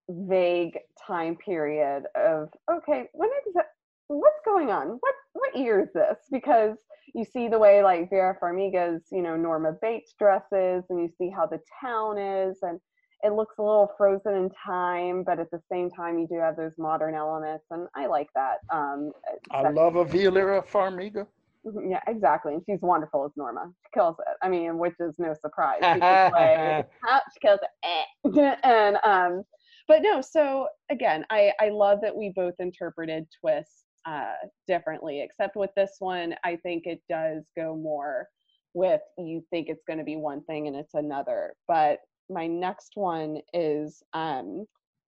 vague 0.09 0.77
time 1.07 1.35
period 1.35 2.03
of 2.15 2.49
okay, 2.71 3.09
when 3.13 3.29
exa- 3.29 3.63
what's 4.07 4.39
going 4.45 4.71
on? 4.71 4.97
What 4.99 5.15
what 5.33 5.55
year 5.55 5.81
is 5.81 5.89
this? 5.93 6.17
Because 6.31 6.75
you 7.13 7.23
see 7.25 7.47
the 7.47 7.59
way 7.59 7.83
like 7.83 8.09
Vera 8.09 8.35
Farmiga's, 8.41 9.03
you 9.11 9.21
know, 9.21 9.35
Norma 9.35 9.73
Bates 9.81 10.13
dresses, 10.19 10.83
and 10.89 10.99
you 11.01 11.09
see 11.17 11.29
how 11.29 11.45
the 11.45 11.59
town 11.81 12.17
is, 12.17 12.57
and 12.61 12.79
it 13.23 13.33
looks 13.33 13.55
a 13.57 13.61
little 13.61 13.91
frozen 13.97 14.35
in 14.35 14.49
time, 14.65 15.23
but 15.23 15.39
at 15.39 15.49
the 15.51 15.61
same 15.71 15.89
time, 15.89 16.19
you 16.19 16.27
do 16.27 16.35
have 16.35 16.57
those 16.57 16.73
modern 16.77 17.15
elements, 17.15 17.65
and 17.71 17.87
I 17.95 18.05
like 18.07 18.27
that. 18.35 18.57
Um, 18.71 19.11
I 19.51 19.69
love 19.69 19.95
a 19.95 20.05
Vera 20.05 20.61
Farmiga. 20.61 21.25
Mhm, 21.65 21.89
Yeah, 21.89 22.01
exactly. 22.07 22.53
And 22.53 22.63
she's 22.65 22.81
wonderful 22.81 23.25
as 23.25 23.31
Norma. 23.35 23.71
She 23.83 23.89
kills 23.99 24.17
it. 24.19 24.37
I 24.43 24.49
mean, 24.49 24.77
which 24.77 24.93
is 24.99 25.15
no 25.17 25.33
surprise. 25.33 25.79
She 25.93 25.99
can 25.99 26.31
play. 26.31 26.83
She 27.33 27.39
kills 27.39 27.59
it. 27.83 28.59
and 28.63 28.97
um, 29.03 29.43
but 29.87 30.01
no. 30.03 30.21
So 30.21 30.67
again, 30.91 31.25
I 31.31 31.53
I 31.59 31.69
love 31.69 32.01
that 32.01 32.15
we 32.15 32.31
both 32.35 32.53
interpreted 32.59 33.25
twists 33.41 33.84
uh 34.05 34.33
differently. 34.67 35.21
Except 35.21 35.55
with 35.55 35.71
this 35.75 35.95
one, 35.99 36.35
I 36.43 36.57
think 36.57 36.85
it 36.85 37.01
does 37.09 37.43
go 37.55 37.75
more 37.75 38.27
with 38.73 39.01
you 39.17 39.43
think 39.49 39.69
it's 39.69 39.85
going 39.87 39.99
to 39.99 40.05
be 40.05 40.17
one 40.17 40.43
thing 40.43 40.67
and 40.67 40.75
it's 40.75 40.93
another. 40.93 41.53
But 41.67 41.99
my 42.29 42.47
next 42.47 42.91
one 42.95 43.39
is 43.53 44.03
um 44.13 44.65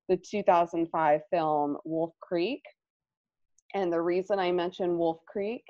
the 0.08 0.18
2005 0.18 1.22
film 1.30 1.78
Wolf 1.86 2.14
Creek. 2.22 2.64
And 3.74 3.92
the 3.92 4.02
reason 4.02 4.40
I 4.40 4.52
mention 4.52 4.98
Wolf 4.98 5.20
Creek 5.28 5.64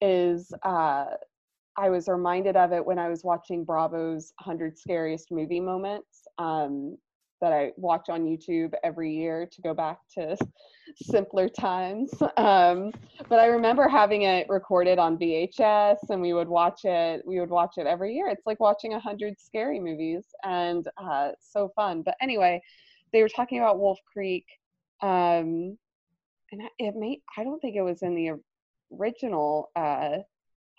is 0.00 0.52
uh, 0.62 1.06
I 1.76 1.88
was 1.88 2.08
reminded 2.08 2.56
of 2.56 2.72
it 2.72 2.84
when 2.84 2.98
I 2.98 3.08
was 3.08 3.24
watching 3.24 3.64
Bravo's 3.64 4.32
100 4.44 4.78
Scariest 4.78 5.30
Movie 5.30 5.60
Moments 5.60 6.26
um, 6.38 6.96
that 7.40 7.52
I 7.52 7.72
watch 7.76 8.08
on 8.08 8.24
YouTube 8.24 8.74
every 8.84 9.12
year 9.14 9.46
to 9.46 9.62
go 9.62 9.74
back 9.74 9.98
to 10.14 10.36
simpler 10.94 11.48
times. 11.48 12.12
Um, 12.36 12.92
but 13.28 13.38
I 13.38 13.46
remember 13.46 13.88
having 13.88 14.22
it 14.22 14.48
recorded 14.48 14.98
on 14.98 15.18
VHS 15.18 15.98
and 16.08 16.20
we 16.20 16.32
would 16.32 16.48
watch 16.48 16.84
it. 16.84 17.22
We 17.26 17.40
would 17.40 17.50
watch 17.50 17.78
it 17.78 17.86
every 17.86 18.14
year. 18.14 18.28
It's 18.28 18.46
like 18.46 18.60
watching 18.60 18.92
a 18.92 18.96
100 18.96 19.40
scary 19.40 19.80
movies 19.80 20.24
and 20.44 20.86
uh, 20.96 21.30
so 21.40 21.70
fun. 21.74 22.02
But 22.02 22.14
anyway, 22.20 22.60
they 23.12 23.22
were 23.22 23.28
talking 23.28 23.58
about 23.58 23.78
Wolf 23.78 23.98
Creek. 24.10 24.46
Um, 25.02 25.76
and 26.52 26.62
it 26.78 26.94
may, 26.96 27.20
I 27.36 27.44
don't 27.44 27.60
think 27.60 27.76
it 27.76 27.82
was 27.82 28.02
in 28.02 28.14
the 28.14 28.32
original 28.92 29.70
uh 29.76 30.18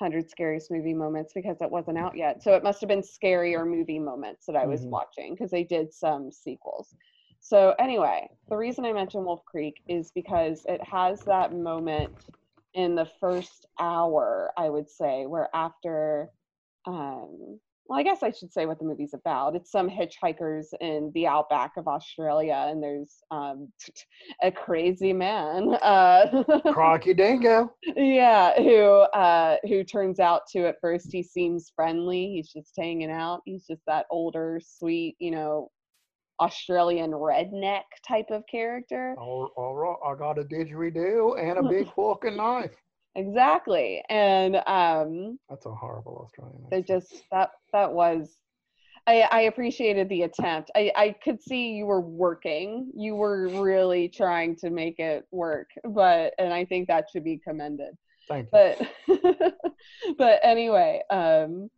100 0.02 0.30
scariest 0.30 0.72
movie 0.72 0.94
moments 0.94 1.32
because 1.34 1.62
it 1.62 1.70
wasn't 1.70 1.98
out 1.98 2.18
yet 2.18 2.42
so 2.42 2.54
it 2.56 2.64
must 2.64 2.82
have 2.82 2.88
been 2.88 3.02
scarier 3.02 3.66
movie 3.68 4.00
moments 4.00 4.46
that 4.46 4.56
i 4.56 4.66
was 4.66 4.86
Mhm. 4.86 4.90
watching 4.90 5.34
because 5.34 5.52
they 5.52 5.64
did 5.64 5.94
some 5.94 6.32
sequels 6.32 6.96
so 7.40 7.76
anyway 7.80 8.28
the 8.50 8.58
reason 8.58 8.84
i 8.86 8.92
mentioned 8.92 9.26
wolf 9.26 9.46
creek 9.46 9.82
is 9.88 10.12
because 10.12 10.66
it 10.68 10.84
has 10.84 11.24
that 11.26 11.54
moment 11.54 12.12
in 12.74 12.96
the 12.96 13.06
first 13.06 13.66
hour 13.80 14.52
i 14.58 14.70
would 14.70 14.90
say 14.90 15.26
where 15.26 15.50
after 15.54 16.32
um 16.86 17.60
well 17.92 18.00
i 18.00 18.04
guess 18.04 18.24
i 18.24 18.32
should 18.32 18.52
say 18.52 18.66
what 18.66 18.80
the 18.80 18.86
movie's 18.86 19.14
about 19.14 19.54
it's 19.56 19.70
some 19.70 19.90
hitchhikers 19.90 20.68
in 20.80 21.12
the 21.14 21.28
outback 21.28 21.72
of 21.76 21.88
australia 21.90 22.68
and 22.70 22.82
there's 22.82 23.18
um 23.32 23.68
a 24.44 24.52
crazy 24.52 25.12
man 25.12 25.74
uh 25.84 26.44
Crocky 26.72 27.14
Dango. 27.14 27.74
yeah 27.98 28.56
who 28.56 28.86
uh 29.14 29.58
who 29.64 29.84
turns 29.84 30.20
out 30.20 30.44
to 30.52 30.68
at 30.68 30.78
first 30.80 31.10
he 31.12 31.22
seems 31.22 31.72
friendly 31.76 32.32
he's 32.36 32.52
just 32.52 32.72
hanging 32.78 33.12
out 33.12 33.42
he's 33.46 33.68
just 33.68 33.82
that 33.86 34.06
older 34.10 34.62
sweet 34.64 35.16
you 35.20 35.32
know 35.32 35.70
australian 36.40 37.12
redneck 37.12 37.84
type 38.08 38.28
of 38.32 38.44
character 38.50 39.16
All, 39.20 39.52
all 39.58 39.76
right, 39.76 39.98
I 40.06 40.16
got 40.16 40.40
a 40.40 40.44
didgeridoo 40.44 41.38
and 41.40 41.60
a 41.60 41.70
big 41.70 41.94
fucking 41.94 42.38
knife. 42.38 42.72
Exactly 43.16 44.02
and 44.10 44.56
um 44.68 45.38
That's 45.50 45.66
a 45.66 45.72
horrible 45.72 46.22
Australian. 46.26 46.64
they 46.72 46.80
accent. 46.80 46.88
just 46.88 47.24
that 47.32 47.50
that 47.74 47.92
was 47.92 48.38
I, 49.08 49.22
I 49.32 49.42
appreciated 49.42 50.10
the 50.10 50.22
attempt. 50.24 50.70
I, 50.76 50.92
I 50.96 51.16
could 51.24 51.42
see 51.42 51.72
you 51.72 51.88
were 51.88 52.02
working. 52.02 52.92
You 52.96 53.16
were 53.16 53.48
really 53.50 54.08
trying 54.08 54.56
to 54.58 54.70
make 54.70 55.00
it 55.00 55.26
work, 55.32 55.70
but 55.84 56.34
and 56.38 56.54
I 56.54 56.66
think 56.66 56.88
that 56.88 57.08
should 57.12 57.24
be 57.24 57.40
commended. 57.44 57.96
Thank 58.28 58.50
you. 58.54 58.76
but 59.08 59.56
but 60.20 60.40
anyway 60.44 61.02
um 61.10 61.70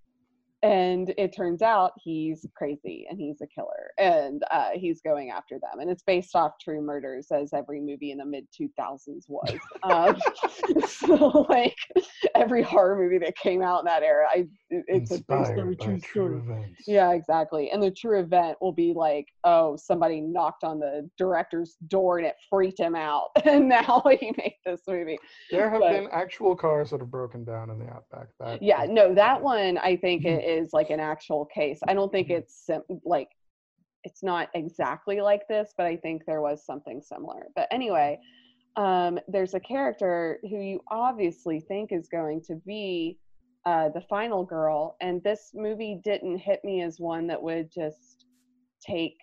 and 0.64 1.14
it 1.18 1.36
turns 1.36 1.62
out 1.62 1.92
he's 2.02 2.46
crazy 2.56 3.06
and 3.10 3.20
he's 3.20 3.42
a 3.42 3.48
killer 3.48 3.92
and 4.00 4.44
uh, 4.50 4.70
he's 4.74 5.02
going 5.02 5.30
after 5.30 5.60
them 5.60 5.80
and 5.80 5.90
it's 5.92 6.04
based 6.04 6.36
off 6.36 6.54
true 6.60 6.82
murders 6.82 7.28
as 7.32 7.54
every 7.54 7.80
movie 7.82 8.12
in 8.12 8.18
the 8.18 8.26
mid 8.26 8.46
2000s 8.60 9.26
was 9.28 9.58
um, 9.84 10.18
so 10.88 11.46
like 11.50 11.76
every 12.36 12.64
horror 12.64 12.98
movie 12.98 13.18
that 13.20 13.36
came 13.38 13.62
out 13.62 13.80
in 13.80 13.86
that 13.86 14.04
era. 14.04 14.26
I 14.30 14.48
it's 14.70 15.12
a 15.12 15.16
based 15.28 15.52
on 15.52 15.70
a 15.70 15.76
true 15.76 15.76
true 15.76 16.00
story. 16.00 16.38
events. 16.38 16.84
Yeah, 16.88 17.12
exactly. 17.12 17.70
And 17.70 17.84
the 17.84 17.92
true 17.92 18.20
event 18.20 18.58
will 18.60 18.72
be 18.72 18.94
like, 18.96 19.28
oh, 19.44 19.76
somebody 19.76 20.20
knocked 20.22 20.64
on 20.64 20.80
the 20.80 21.08
director's 21.18 21.76
door 21.90 22.18
and 22.18 22.26
it 22.26 22.36
freaked 22.50 22.80
him 22.80 22.96
out, 22.96 23.28
and 23.46 23.70
now 23.70 24.02
he 24.20 24.34
made 24.38 24.56
this 24.66 24.82
movie. 24.88 25.20
There 25.52 25.70
have 25.70 25.82
But- 25.82 25.92
been 25.92 26.08
actual 26.12 26.56
cars 26.56 26.90
that 26.92 27.02
have 27.02 27.12
broken 27.12 27.44
down 27.44 27.70
in 27.70 27.78
the 27.80 27.86
outback. 27.86 28.28
That 28.40 28.64
Yeah, 28.64 28.86
no, 28.90 29.14
that 29.14 29.42
one 29.42 29.78
I 29.78 29.96
think 29.98 30.24
Mhm. 30.24 30.38
it 30.38 30.44
is 30.54 30.74
like 30.74 30.90
an 30.90 31.00
actual 31.00 31.46
case. 31.46 31.80
I 31.88 31.94
don't 31.94 32.12
think 32.12 32.30
Mhm. 32.30 32.38
it's 32.38 32.56
sim- 32.66 33.02
like 33.06 33.30
it's 34.04 34.22
not 34.24 34.50
exactly 34.54 35.22
like 35.22 35.48
this, 35.48 35.74
but 35.78 35.86
I 35.86 35.96
think 35.98 36.26
there 36.26 36.42
was 36.42 36.66
something 36.66 37.02
similar. 37.02 37.48
But 37.56 37.68
anyway, 37.72 38.20
um, 38.76 39.18
there's 39.28 39.54
a 39.54 39.60
character 39.60 40.40
who 40.44 40.60
you 40.60 40.82
obviously 40.90 41.62
think 41.62 41.92
is 41.92 42.08
going 42.10 42.42
to 42.42 42.56
be 42.66 43.18
uh, 43.66 43.90
the 43.90 44.02
final 44.02 44.44
girl, 44.44 44.98
and 45.00 45.24
this 45.24 45.52
movie 45.54 46.02
didn't 46.04 46.38
hit 46.38 46.60
me 46.66 46.82
as 46.82 47.00
one 47.00 47.28
that 47.28 47.42
would 47.42 47.72
just 47.72 48.26
take 48.86 49.16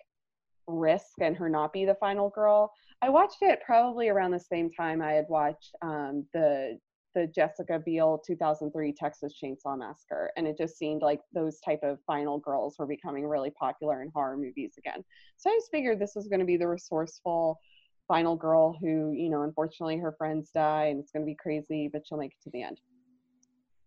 risk 0.67 1.21
and 1.21 1.35
her 1.35 1.47
not 1.49 1.71
be 1.73 1.85
the 1.85 1.95
final 1.95 2.29
girl. 2.29 2.71
I 3.03 3.09
watched 3.09 3.41
it 3.41 3.59
probably 3.65 4.09
around 4.09 4.31
the 4.31 4.39
same 4.39 4.71
time 4.71 5.01
I 5.01 5.13
had 5.13 5.25
watched 5.29 5.75
um, 5.83 6.25
the 6.33 6.79
the 7.13 7.27
Jessica 7.27 7.79
Biel 7.79 8.21
2003 8.25 8.93
Texas 8.93 9.33
Chainsaw 9.41 9.77
Massacre, 9.77 10.31
and 10.37 10.47
it 10.47 10.57
just 10.57 10.77
seemed 10.77 11.01
like 11.01 11.21
those 11.33 11.59
type 11.59 11.81
of 11.83 11.99
final 12.07 12.39
girls 12.39 12.75
were 12.77 12.87
becoming 12.87 13.25
really 13.25 13.51
popular 13.51 14.01
in 14.01 14.09
horror 14.13 14.37
movies 14.37 14.73
again. 14.77 15.03
So 15.37 15.49
I 15.49 15.55
just 15.55 15.71
figured 15.71 15.99
this 15.99 16.15
was 16.15 16.27
going 16.27 16.39
to 16.39 16.45
be 16.45 16.57
the 16.57 16.67
resourceful 16.67 17.59
final 18.07 18.35
girl 18.35 18.77
who, 18.79 19.11
you 19.11 19.29
know, 19.29 19.43
unfortunately 19.43 19.97
her 19.97 20.13
friends 20.17 20.51
die 20.53 20.85
and 20.85 20.99
it's 20.99 21.11
going 21.11 21.25
to 21.25 21.29
be 21.29 21.35
crazy, 21.35 21.89
but 21.91 22.05
she'll 22.05 22.17
make 22.17 22.31
it 22.31 22.43
to 22.43 22.49
the 22.51 22.63
end. 22.63 22.79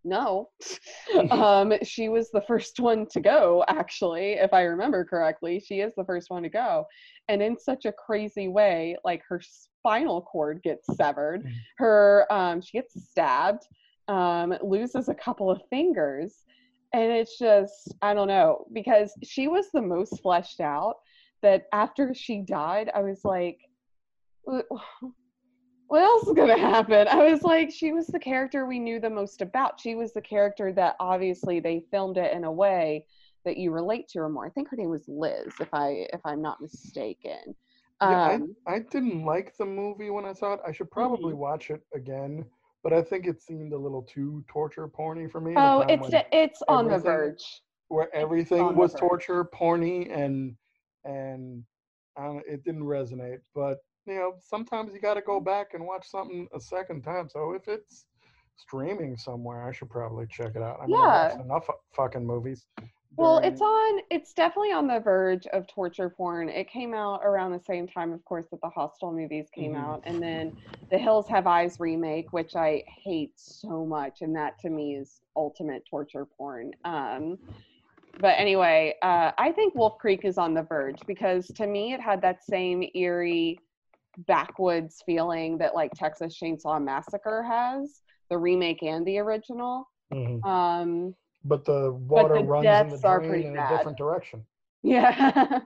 No, 0.04 0.50
um, 1.30 1.72
she 1.82 2.08
was 2.08 2.30
the 2.30 2.42
first 2.42 2.78
one 2.80 3.06
to 3.12 3.20
go. 3.20 3.64
Actually, 3.68 4.32
if 4.34 4.52
I 4.52 4.62
remember 4.62 5.04
correctly, 5.04 5.60
she 5.60 5.80
is 5.80 5.94
the 5.96 6.04
first 6.04 6.30
one 6.30 6.42
to 6.42 6.48
go, 6.48 6.84
and 7.28 7.42
in 7.42 7.58
such 7.58 7.84
a 7.86 7.92
crazy 7.92 8.48
way, 8.48 8.96
like 9.04 9.22
her 9.28 9.40
spinal 9.42 10.22
cord 10.22 10.62
gets 10.62 10.86
severed, 10.96 11.44
Mm. 11.44 11.52
her 11.78 12.26
um, 12.30 12.60
she 12.60 12.78
gets 12.78 13.08
stabbed, 13.10 13.66
um, 14.08 14.54
loses 14.62 15.08
a 15.08 15.14
couple 15.14 15.50
of 15.50 15.60
fingers, 15.70 16.44
and 16.92 17.10
it's 17.10 17.38
just 17.38 17.94
I 18.02 18.12
don't 18.14 18.28
know 18.28 18.66
because 18.72 19.12
she 19.24 19.48
was 19.48 19.66
the 19.72 19.82
most 19.82 20.20
fleshed 20.22 20.60
out. 20.60 20.96
That 21.42 21.64
after 21.74 22.14
she 22.14 22.40
died, 22.40 22.90
I 22.94 23.02
was 23.02 23.20
like, 23.22 23.58
"Wh- 24.48 24.72
what 25.88 26.02
else 26.02 26.26
is 26.26 26.34
gonna 26.34 26.58
happen? 26.58 27.06
I 27.08 27.30
was 27.30 27.42
like, 27.42 27.70
she 27.70 27.92
was 27.92 28.06
the 28.06 28.18
character 28.18 28.66
we 28.66 28.78
knew 28.78 29.00
the 29.00 29.10
most 29.10 29.42
about. 29.42 29.80
She 29.80 29.94
was 29.94 30.12
the 30.12 30.20
character 30.22 30.72
that 30.72 30.96
obviously 31.00 31.60
they 31.60 31.84
filmed 31.90 32.16
it 32.18 32.32
in 32.32 32.44
a 32.44 32.52
way 32.52 33.06
that 33.44 33.56
you 33.58 33.70
relate 33.72 34.08
to 34.08 34.20
her 34.20 34.28
more. 34.28 34.46
I 34.46 34.50
think 34.50 34.68
her 34.70 34.76
name 34.76 34.90
was 34.90 35.04
Liz, 35.08 35.52
if 35.60 35.68
I 35.72 36.06
if 36.12 36.20
I'm 36.24 36.42
not 36.42 36.60
mistaken. 36.60 37.54
Yeah, 38.02 38.18
Um, 38.18 38.56
I, 38.66 38.74
I 38.74 38.78
didn't 38.80 39.24
like 39.24 39.56
the 39.56 39.64
movie 39.64 40.10
when 40.10 40.24
I 40.26 40.32
saw 40.34 40.54
it. 40.54 40.60
I 40.66 40.72
should 40.72 40.90
probably 40.90 41.32
Mm-hmm. 41.32 41.38
watch 41.38 41.70
it 41.70 41.82
again, 41.94 42.44
but 42.82 42.92
I 42.92 43.02
think 43.02 43.26
it 43.26 43.40
seemed 43.40 43.72
a 43.72 43.78
little 43.78 44.02
too 44.02 44.44
torture 44.48 44.88
porny 44.88 45.30
for 45.30 45.40
me. 45.40 45.56
oh, 45.56 45.84
it's 45.88 46.10
the- 46.10 46.26
it's 46.36 46.62
on 46.68 46.88
the 46.88 46.98
verge. 46.98 47.62
where 47.88 48.14
everything 48.14 48.74
was 48.76 48.94
torture, 48.94 49.44
porny, 49.44 50.10
and 50.16 50.56
and 51.04 51.64
um, 52.16 52.42
it 52.46 52.64
didn't 52.64 52.84
resonate. 52.84 53.40
But 53.54 53.78
you 54.06 54.14
know, 54.14 54.34
sometimes 54.40 54.92
you 54.94 55.00
got 55.00 55.14
to 55.14 55.22
go 55.22 55.40
back 55.40 55.74
and 55.74 55.86
watch 55.86 56.08
something 56.08 56.48
a 56.54 56.60
second 56.60 57.02
time. 57.02 57.28
So 57.28 57.52
if 57.52 57.68
it's 57.68 58.06
streaming 58.56 59.16
somewhere, 59.16 59.66
I 59.68 59.72
should 59.72 59.90
probably 59.90 60.26
check 60.26 60.52
it 60.56 60.62
out. 60.62 60.78
I 60.82 60.86
mean, 60.86 60.96
I've 60.96 61.22
Yeah. 61.32 61.40
enough 61.44 61.66
fu- 61.66 61.72
fucking 61.94 62.26
movies. 62.26 62.66
Well, 63.16 63.38
it's 63.44 63.60
on. 63.60 64.00
It's 64.10 64.34
definitely 64.34 64.72
on 64.72 64.88
the 64.88 64.98
verge 64.98 65.46
of 65.48 65.68
torture 65.68 66.10
porn. 66.10 66.48
It 66.48 66.68
came 66.68 66.94
out 66.94 67.20
around 67.24 67.52
the 67.52 67.60
same 67.60 67.86
time, 67.86 68.12
of 68.12 68.24
course, 68.24 68.46
that 68.50 68.60
the 68.60 68.70
Hostel 68.70 69.12
movies 69.12 69.48
came 69.54 69.72
Mhm. 69.72 69.76
out, 69.76 70.02
and 70.04 70.20
then 70.20 70.52
the 70.90 70.98
Hills 70.98 71.28
Have 71.28 71.46
Eyes 71.46 71.78
remake, 71.78 72.32
which 72.32 72.56
I 72.56 72.82
hate 73.04 73.32
so 73.36 73.86
much, 73.86 74.22
and 74.22 74.34
that 74.34 74.58
to 74.60 74.70
me 74.70 74.96
is 74.96 75.20
ultimate 75.36 75.84
torture 75.88 76.24
porn. 76.26 76.72
Um, 76.84 77.38
but 78.18 78.34
anyway, 78.38 78.96
uh, 79.02 79.30
I 79.38 79.52
think 79.52 79.74
Wolf 79.76 79.98
Creek 79.98 80.24
is 80.24 80.36
on 80.36 80.52
the 80.54 80.62
verge 80.62 80.98
because 81.06 81.46
to 81.52 81.66
me 81.68 81.92
it 81.92 82.00
had 82.00 82.20
that 82.22 82.42
same 82.44 82.82
eerie 82.94 83.60
backwoods 84.26 85.02
feeling 85.06 85.58
that 85.58 85.74
like 85.74 85.90
Texas 85.94 86.38
Chainsaw 86.40 86.82
Massacre 86.82 87.42
has, 87.42 88.00
the 88.30 88.38
remake 88.38 88.82
and 88.82 89.06
the 89.06 89.18
original. 89.18 89.88
Mhm. 90.12 90.44
Um, 90.44 91.14
But 91.44 91.64
the 91.64 91.92
water 91.92 92.34
the 92.34 92.44
runs 92.44 92.64
in 92.94 93.00
the 93.00 93.18
drain 93.18 93.46
in 93.46 93.54
bad. 93.54 93.72
a 93.72 93.76
different 93.76 93.98
direction. 93.98 94.46
Yeah, 94.86 95.60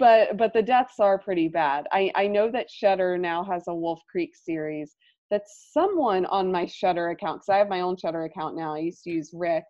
but 0.00 0.36
but 0.36 0.52
the 0.52 0.62
deaths 0.62 0.98
are 0.98 1.16
pretty 1.16 1.46
bad. 1.46 1.86
I 1.92 2.10
I 2.16 2.26
know 2.26 2.50
that 2.50 2.68
Shudder 2.68 3.16
now 3.16 3.44
has 3.44 3.68
a 3.68 3.74
Wolf 3.74 4.00
Creek 4.10 4.34
series 4.34 4.96
that 5.30 5.42
someone 5.46 6.26
on 6.26 6.50
my 6.50 6.66
Shudder 6.66 7.10
account 7.10 7.36
because 7.36 7.50
I 7.50 7.58
have 7.58 7.68
my 7.68 7.82
own 7.82 7.96
Shudder 7.96 8.24
account 8.24 8.56
now. 8.56 8.74
I 8.74 8.78
used 8.78 9.04
to 9.04 9.10
use 9.10 9.30
Rick, 9.32 9.62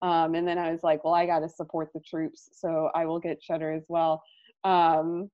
um, 0.00 0.34
and 0.34 0.48
then 0.48 0.56
I 0.56 0.72
was 0.72 0.82
like, 0.82 1.04
well, 1.04 1.12
I 1.12 1.26
got 1.26 1.40
to 1.40 1.48
support 1.48 1.90
the 1.92 2.00
troops, 2.00 2.48
so 2.52 2.88
I 2.94 3.04
will 3.04 3.18
get 3.20 3.42
Shudder 3.42 3.70
as 3.70 3.84
well. 3.88 4.22
Um, 4.64 5.30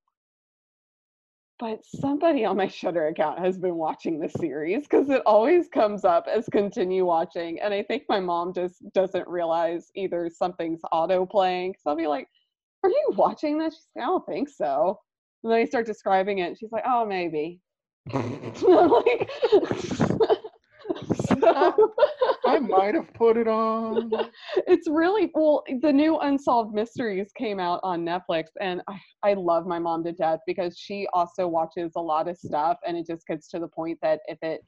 but 1.59 1.85
somebody 1.85 2.45
on 2.45 2.57
my 2.57 2.69
Shudder 2.69 3.09
account 3.09 3.39
has 3.39 3.59
been 3.59 3.75
watching 3.75 4.21
the 4.21 4.29
series 4.29 4.83
because 4.83 5.09
it 5.11 5.23
always 5.27 5.69
comes 5.69 6.05
up 6.05 6.27
as 6.29 6.47
continue 6.49 7.05
watching, 7.05 7.61
and 7.61 7.75
I 7.75 7.83
think 7.83 8.05
my 8.09 8.21
mom 8.21 8.53
just 8.55 8.77
doesn't 8.93 9.27
realize 9.29 9.91
either 9.95 10.31
something's 10.31 10.81
auto 10.93 11.27
playing. 11.27 11.75
So 11.83 11.91
I'll 11.91 11.97
be 11.97 12.07
like, 12.07 12.29
"Are 12.85 12.91
you 12.91 13.11
watching 13.17 13.59
this?" 13.59 13.75
She's 13.75 13.89
like, 13.97 14.05
"I 14.05 14.07
don't 14.07 14.27
think 14.27 14.49
so." 14.49 15.01
And 15.43 15.53
then 15.53 15.61
I 15.61 15.65
start 15.65 15.87
describing 15.87 16.39
it, 16.39 16.49
and 16.49 16.59
she's 16.59 16.73
like, 16.73 16.85
"Oh, 16.87 17.05
maybe." 17.05 17.61
I'm 18.15 18.91
like, 18.91 19.31
might 22.69 22.95
have 22.95 23.13
put 23.15 23.37
it 23.37 23.49
on. 23.49 24.11
it's 24.67 24.89
really 24.89 25.31
well 25.35 25.65
the 25.83 25.93
new 25.93 26.19
unsolved 26.19 26.75
mysteries 26.75 27.31
came 27.37 27.59
out 27.61 27.81
on 27.83 28.05
netflix 28.05 28.45
and 28.61 28.83
I, 28.89 28.99
I 29.31 29.35
love 29.35 29.67
my 29.67 29.79
mom 29.79 30.05
to 30.05 30.13
death 30.13 30.41
because 30.47 30.79
she 30.79 31.07
also 31.13 31.47
watches 31.47 31.93
a 31.97 32.01
lot 32.01 32.29
of 32.29 32.37
stuff 32.37 32.79
and 32.87 32.97
it 32.97 33.07
just 33.07 33.27
gets 33.27 33.49
to 33.49 33.59
the 33.59 33.69
point 33.69 33.99
that 34.03 34.21
if 34.27 34.39
it 34.43 34.61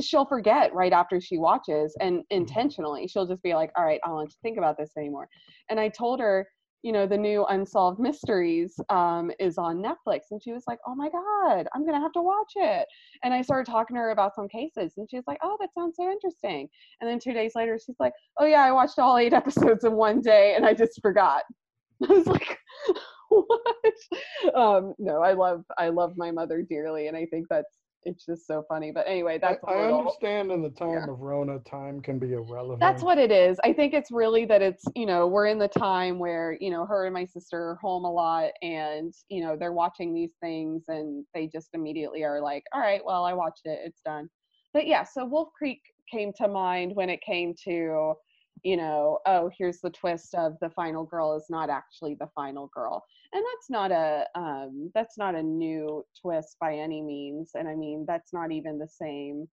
she'll 0.00 0.24
forget 0.24 0.74
right 0.74 0.92
after 0.92 1.20
she 1.20 1.38
watches 1.38 1.94
and 2.00 2.18
mm-hmm. 2.18 2.36
intentionally 2.36 3.06
she'll 3.06 3.26
just 3.26 3.42
be 3.42 3.54
like 3.54 3.70
all 3.76 3.84
right 3.84 4.00
i 4.04 4.08
don't 4.08 4.16
want 4.16 4.30
to 4.30 4.36
think 4.42 4.58
about 4.58 4.76
this 4.78 4.90
anymore 4.96 5.28
and 5.68 5.78
i 5.78 5.88
told 5.88 6.20
her 6.20 6.46
you 6.84 6.92
know 6.92 7.06
the 7.06 7.16
new 7.16 7.44
unsolved 7.46 7.98
mysteries 7.98 8.78
um, 8.90 9.30
is 9.40 9.58
on 9.58 9.82
netflix 9.82 10.20
and 10.30 10.42
she 10.42 10.52
was 10.52 10.64
like 10.68 10.78
oh 10.86 10.94
my 10.94 11.08
god 11.08 11.66
i'm 11.74 11.84
gonna 11.84 12.00
have 12.00 12.12
to 12.12 12.22
watch 12.22 12.52
it 12.56 12.86
and 13.22 13.34
i 13.34 13.42
started 13.42 13.70
talking 13.70 13.96
to 13.96 14.00
her 14.00 14.10
about 14.10 14.34
some 14.34 14.48
cases 14.48 14.92
and 14.96 15.08
she 15.10 15.16
was 15.16 15.24
like 15.26 15.38
oh 15.42 15.56
that 15.60 15.72
sounds 15.74 15.96
so 15.96 16.08
interesting 16.10 16.68
and 17.00 17.10
then 17.10 17.18
two 17.18 17.32
days 17.32 17.52
later, 17.54 17.78
she's 17.78 17.96
like, 17.98 18.12
"Oh 18.38 18.46
yeah, 18.46 18.62
I 18.62 18.72
watched 18.72 18.98
all 18.98 19.18
eight 19.18 19.32
episodes 19.32 19.84
in 19.84 19.92
one 19.92 20.20
day, 20.20 20.54
and 20.56 20.64
I 20.64 20.74
just 20.74 21.00
forgot." 21.02 21.42
I 22.08 22.12
was 22.12 22.26
like, 22.26 22.58
"What?" 23.28 24.54
Um, 24.54 24.94
no, 24.98 25.22
I 25.22 25.32
love 25.32 25.64
I 25.78 25.88
love 25.88 26.14
my 26.16 26.30
mother 26.30 26.62
dearly, 26.62 27.08
and 27.08 27.16
I 27.16 27.26
think 27.26 27.46
that's 27.48 27.78
it's 28.04 28.24
just 28.24 28.46
so 28.46 28.64
funny. 28.68 28.90
But 28.90 29.06
anyway, 29.06 29.38
that's 29.40 29.62
a 29.64 29.66
I 29.66 29.82
little. 29.82 29.98
understand 29.98 30.50
in 30.52 30.62
the 30.62 30.70
time 30.70 30.92
yeah. 30.92 31.10
of 31.10 31.20
Rona, 31.20 31.58
time 31.60 32.00
can 32.00 32.18
be 32.18 32.32
irrelevant. 32.32 32.80
That's 32.80 33.02
what 33.02 33.18
it 33.18 33.30
is. 33.30 33.58
I 33.64 33.72
think 33.72 33.94
it's 33.94 34.10
really 34.10 34.44
that 34.46 34.62
it's 34.62 34.84
you 34.94 35.06
know 35.06 35.26
we're 35.26 35.46
in 35.46 35.58
the 35.58 35.68
time 35.68 36.18
where 36.18 36.56
you 36.60 36.70
know 36.70 36.86
her 36.86 37.06
and 37.06 37.14
my 37.14 37.24
sister 37.24 37.58
are 37.58 37.78
home 37.80 38.04
a 38.04 38.10
lot, 38.12 38.50
and 38.62 39.12
you 39.28 39.42
know 39.42 39.56
they're 39.56 39.72
watching 39.72 40.14
these 40.14 40.32
things, 40.40 40.84
and 40.88 41.24
they 41.34 41.46
just 41.46 41.68
immediately 41.74 42.24
are 42.24 42.40
like, 42.40 42.64
"All 42.72 42.80
right, 42.80 43.00
well, 43.04 43.24
I 43.24 43.32
watched 43.32 43.66
it, 43.66 43.80
it's 43.84 44.00
done." 44.02 44.28
But 44.72 44.86
yeah, 44.86 45.04
so 45.04 45.24
Wolf 45.24 45.48
Creek 45.56 45.80
came 46.10 46.32
to 46.34 46.48
mind 46.48 46.94
when 46.94 47.10
it 47.10 47.20
came 47.22 47.54
to 47.64 48.14
you 48.62 48.76
know 48.76 49.18
oh 49.26 49.50
here's 49.56 49.80
the 49.80 49.90
twist 49.90 50.34
of 50.34 50.54
the 50.60 50.70
final 50.70 51.04
girl 51.04 51.36
is 51.36 51.46
not 51.50 51.68
actually 51.70 52.16
the 52.20 52.28
final 52.34 52.70
girl 52.74 53.04
and 53.34 53.42
that's 53.42 53.68
not 53.68 53.90
a 53.90 54.26
um 54.36 54.90
that's 54.94 55.18
not 55.18 55.34
a 55.34 55.42
new 55.42 56.04
twist 56.20 56.56
by 56.60 56.74
any 56.76 57.02
means 57.02 57.50
and 57.54 57.68
i 57.68 57.74
mean 57.74 58.04
that's 58.06 58.32
not 58.32 58.52
even 58.52 58.78
the 58.78 58.88
same. 58.88 59.46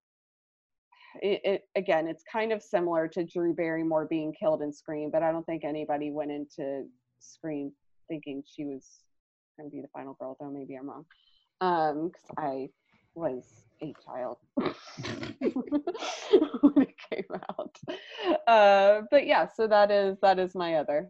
It, 1.21 1.41
it 1.43 1.61
again 1.75 2.07
it's 2.07 2.23
kind 2.31 2.53
of 2.53 2.63
similar 2.63 3.09
to 3.09 3.25
drew 3.25 3.53
barrymore 3.53 4.07
being 4.09 4.33
killed 4.33 4.61
in 4.61 4.71
scream 4.71 5.09
but 5.11 5.23
i 5.23 5.31
don't 5.31 5.45
think 5.45 5.65
anybody 5.65 6.09
went 6.09 6.31
into 6.31 6.85
scream 7.19 7.73
thinking 8.07 8.41
she 8.45 8.63
was 8.63 8.87
going 9.59 9.69
to 9.69 9.75
be 9.75 9.81
the 9.81 9.89
final 9.89 10.13
girl 10.13 10.37
though 10.39 10.49
maybe 10.49 10.75
i'm 10.75 10.89
wrong. 10.89 11.05
Um 11.59 12.07
because 12.07 12.29
i 12.37 12.69
was 13.13 13.43
a 13.83 13.93
child 14.05 14.37
when 14.55 14.73
it 16.77 16.95
came 17.11 17.25
out. 17.49 17.77
Uh 18.47 19.01
but 19.11 19.27
yeah 19.27 19.47
so 19.53 19.67
that 19.67 19.91
is 19.91 20.17
that 20.21 20.39
is 20.39 20.55
my 20.55 20.75
other 20.75 21.09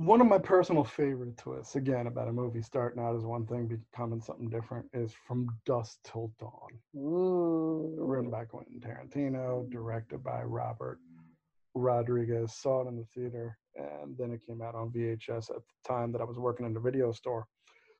one 0.00 0.22
of 0.22 0.26
my 0.26 0.38
personal 0.38 0.82
favorite 0.82 1.36
twists, 1.36 1.76
again, 1.76 2.06
about 2.06 2.26
a 2.26 2.32
movie 2.32 2.62
starting 2.62 3.02
out 3.02 3.14
as 3.14 3.22
one 3.22 3.46
thing, 3.46 3.66
becoming 3.66 4.18
something 4.18 4.48
different, 4.48 4.86
is 4.94 5.12
From 5.28 5.46
Dusk 5.66 5.98
Till 6.04 6.32
Dawn. 6.40 6.70
Ooh. 6.96 7.96
Written 7.98 8.30
by 8.30 8.46
Quentin 8.46 8.80
Tarantino, 8.80 9.70
directed 9.70 10.24
by 10.24 10.40
Robert 10.42 11.00
Rodriguez. 11.74 12.54
Saw 12.54 12.80
it 12.80 12.88
in 12.88 12.96
the 12.96 13.04
theater, 13.14 13.58
and 13.76 14.16
then 14.16 14.30
it 14.32 14.40
came 14.46 14.62
out 14.62 14.74
on 14.74 14.88
VHS 14.88 15.50
at 15.50 15.56
the 15.56 15.86
time 15.86 16.12
that 16.12 16.22
I 16.22 16.24
was 16.24 16.38
working 16.38 16.64
in 16.64 16.72
the 16.72 16.80
video 16.80 17.12
store. 17.12 17.46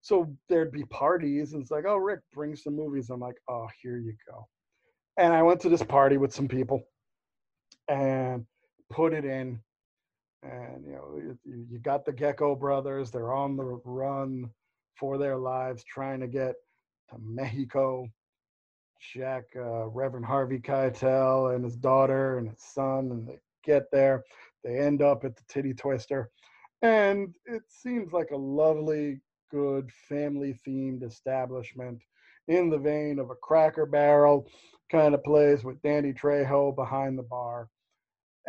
So 0.01 0.35
there'd 0.49 0.73
be 0.73 0.85
parties, 0.85 1.53
and 1.53 1.61
it's 1.61 1.71
like, 1.71 1.85
oh, 1.87 1.99
Rick, 1.99 2.21
bring 2.33 2.57
some 2.57 2.77
movies. 2.77 3.11
I'm 3.11 3.21
like, 3.21 3.37
oh, 3.47 3.69
here 3.83 3.99
you 3.99 4.15
go. 4.27 4.49
And 5.19 5.35
I 5.35 5.43
went 5.43 5.61
to 5.61 5.69
this 5.69 5.83
party 5.83 6.17
with 6.17 6.33
some 6.33 6.49
people 6.49 6.83
and 7.89 8.47
put 8.89 9.13
it 9.13 9.27
in 9.27 9.61
and 10.43 10.85
you 10.85 10.93
know 10.93 11.37
you, 11.45 11.79
got 11.79 12.05
the 12.05 12.13
Gecko 12.13 12.55
brothers. 12.55 13.11
They're 13.11 13.33
on 13.33 13.57
the 13.57 13.81
run 13.85 14.51
for 14.99 15.19
their 15.19 15.37
lives, 15.37 15.85
trying 15.85 16.21
to 16.21 16.29
get 16.29 16.55
to 17.11 17.17
Mexico. 17.19 18.07
Jack, 19.15 19.45
uh, 19.57 19.87
Reverend 19.87 20.27
Harvey 20.27 20.59
Keitel, 20.59 21.55
and 21.55 21.65
his 21.65 21.77
daughter 21.77 22.39
and 22.39 22.51
his 22.51 22.63
son, 22.63 23.11
and 23.11 23.27
they 23.27 23.39
get 23.65 23.85
there. 23.91 24.23
They 24.63 24.79
end 24.79 25.01
up 25.01 25.25
at 25.25 25.37
the 25.37 25.43
Titty 25.49 25.73
Twister, 25.73 26.31
and 26.83 27.35
it 27.47 27.63
seems 27.69 28.13
like 28.13 28.31
a 28.31 28.37
lovely, 28.37 29.21
good 29.51 29.91
family-themed 30.07 31.03
establishment 31.03 31.99
in 32.49 32.69
the 32.69 32.77
vein 32.77 33.19
of 33.19 33.31
a 33.31 33.37
Cracker 33.37 33.87
Barrel 33.87 34.47
kind 34.91 35.15
of 35.15 35.25
place 35.25 35.65
with 35.65 35.81
Danny 35.81 36.13
Trejo 36.13 36.75
behind 36.75 37.19
the 37.19 37.23
bar 37.23 37.69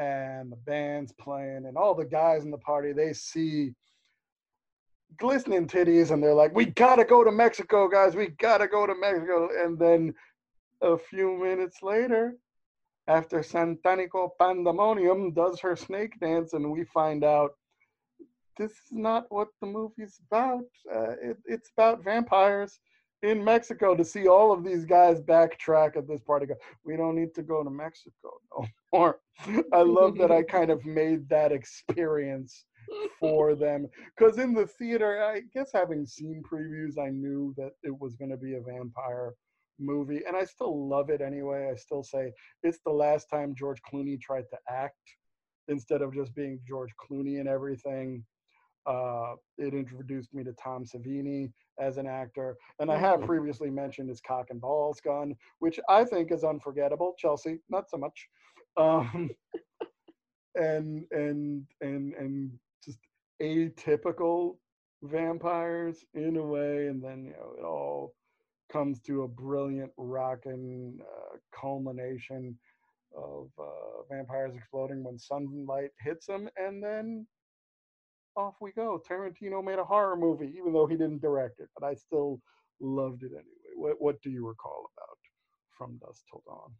and 0.01 0.51
the 0.51 0.55
band's 0.55 1.13
playing 1.13 1.65
and 1.67 1.77
all 1.77 1.93
the 1.93 2.05
guys 2.05 2.43
in 2.43 2.51
the 2.51 2.57
party 2.57 2.91
they 2.91 3.13
see 3.13 3.71
glistening 5.17 5.67
titties 5.67 6.11
and 6.11 6.23
they're 6.23 6.33
like 6.33 6.55
we 6.55 6.65
gotta 6.65 7.05
go 7.05 7.23
to 7.23 7.31
mexico 7.31 7.87
guys. 7.87 8.15
We 8.15 8.27
gotta 8.27 8.67
go 8.67 8.87
to 8.87 8.95
mexico. 8.95 9.49
And 9.63 9.77
then 9.77 10.13
a 10.81 10.97
few 10.97 11.37
minutes 11.37 11.83
later 11.83 12.35
after 13.07 13.39
santanico 13.39 14.29
pandemonium 14.39 15.33
does 15.33 15.59
her 15.59 15.75
snake 15.75 16.19
dance 16.19 16.53
and 16.53 16.71
we 16.71 16.83
find 16.85 17.23
out 17.23 17.51
this 18.57 18.71
is 18.71 18.91
not 18.91 19.25
what 19.29 19.47
the 19.59 19.67
movie's 19.67 20.19
about. 20.29 20.65
Uh, 20.93 21.11
it, 21.21 21.37
it's 21.45 21.69
about 21.77 22.03
vampires 22.03 22.79
in 23.23 23.43
Mexico 23.43 23.95
to 23.95 24.03
see 24.03 24.27
all 24.27 24.51
of 24.51 24.63
these 24.63 24.85
guys 24.85 25.21
backtrack 25.21 25.95
at 25.95 26.07
this 26.07 26.21
party. 26.21 26.47
Go, 26.47 26.55
we 26.85 26.97
don't 26.97 27.15
need 27.15 27.33
to 27.35 27.43
go 27.43 27.63
to 27.63 27.69
Mexico 27.69 28.31
no 28.51 28.65
more. 28.93 29.19
I 29.73 29.81
love 29.81 30.17
that 30.17 30.31
I 30.31 30.43
kind 30.43 30.71
of 30.71 30.85
made 30.85 31.29
that 31.29 31.51
experience 31.51 32.65
for 33.19 33.55
them 33.55 33.87
because 34.17 34.37
in 34.37 34.53
the 34.53 34.67
theater, 34.67 35.23
I 35.23 35.41
guess 35.53 35.71
having 35.73 36.05
seen 36.05 36.43
previews, 36.51 36.97
I 36.97 37.09
knew 37.09 37.53
that 37.57 37.71
it 37.83 37.97
was 37.99 38.15
going 38.15 38.31
to 38.31 38.37
be 38.37 38.55
a 38.55 38.61
vampire 38.61 39.33
movie, 39.79 40.21
and 40.27 40.35
I 40.35 40.45
still 40.45 40.87
love 40.87 41.09
it 41.09 41.21
anyway. 41.21 41.69
I 41.71 41.75
still 41.75 42.03
say 42.03 42.31
it's 42.63 42.79
the 42.85 42.91
last 42.91 43.29
time 43.29 43.55
George 43.55 43.81
Clooney 43.91 44.19
tried 44.19 44.45
to 44.51 44.57
act 44.69 44.97
instead 45.67 46.01
of 46.01 46.13
just 46.13 46.35
being 46.35 46.59
George 46.67 46.91
Clooney 46.99 47.39
and 47.39 47.47
everything. 47.47 48.23
Uh, 48.87 49.33
it 49.59 49.75
introduced 49.75 50.33
me 50.33 50.43
to 50.43 50.53
Tom 50.53 50.83
Savini 50.83 51.51
as 51.81 51.97
an 51.97 52.07
actor, 52.07 52.55
and 52.79 52.91
I 52.91 52.97
have 52.97 53.17
mm-hmm. 53.17 53.27
previously 53.27 53.69
mentioned 53.69 54.09
his 54.09 54.21
cock 54.21 54.47
and 54.49 54.61
balls 54.61 55.01
gun, 55.01 55.35
which 55.59 55.79
I 55.89 56.05
think 56.05 56.31
is 56.31 56.43
unforgettable. 56.43 57.15
Chelsea, 57.17 57.59
not 57.69 57.89
so 57.89 57.97
much. 57.97 58.27
Um, 58.77 59.31
and 60.55 61.05
and 61.11 61.65
and 61.81 62.13
and 62.13 62.51
just 62.83 62.99
atypical 63.41 64.57
vampires 65.03 66.05
in 66.13 66.37
a 66.37 66.43
way, 66.43 66.87
and 66.87 67.03
then 67.03 67.25
you 67.25 67.31
know 67.31 67.55
it 67.57 67.63
all 67.63 68.13
comes 68.71 69.01
to 69.01 69.23
a 69.23 69.27
brilliant 69.27 69.91
rockin' 69.97 70.99
uh, 71.01 71.37
culmination 71.59 72.57
of 73.17 73.49
uh, 73.59 74.03
vampires 74.09 74.55
exploding 74.55 75.03
when 75.03 75.17
sunlight 75.17 75.89
hits 75.99 76.27
them, 76.27 76.47
and 76.55 76.81
then 76.81 77.25
off 78.41 78.55
we 78.59 78.71
go. 78.71 79.01
Tarantino 79.09 79.63
made 79.63 79.79
a 79.79 79.83
horror 79.83 80.17
movie, 80.17 80.53
even 80.57 80.73
though 80.73 80.87
he 80.87 80.95
didn't 80.95 81.21
direct 81.21 81.59
it, 81.59 81.69
but 81.77 81.85
I 81.85 81.93
still 81.93 82.41
loved 82.79 83.23
it 83.23 83.31
anyway. 83.31 83.71
What 83.75 84.01
What 84.01 84.21
do 84.21 84.29
you 84.29 84.47
recall 84.47 84.89
about 84.97 85.17
From 85.77 85.97
Dusk 85.97 86.23
Till 86.29 86.43
Dawn? 86.45 86.71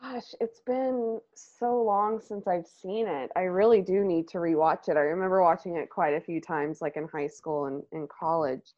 Gosh, 0.00 0.34
it's 0.40 0.60
been 0.60 1.20
so 1.34 1.82
long 1.82 2.20
since 2.20 2.46
I've 2.46 2.66
seen 2.66 3.08
it. 3.08 3.30
I 3.34 3.42
really 3.42 3.82
do 3.82 4.04
need 4.04 4.28
to 4.28 4.38
rewatch 4.38 4.88
it. 4.88 4.96
I 4.96 5.00
remember 5.00 5.42
watching 5.42 5.76
it 5.76 5.90
quite 5.90 6.14
a 6.14 6.20
few 6.20 6.40
times, 6.40 6.80
like 6.80 6.96
in 6.96 7.08
high 7.08 7.26
school 7.26 7.64
and 7.66 7.82
in 7.90 8.06
college, 8.06 8.74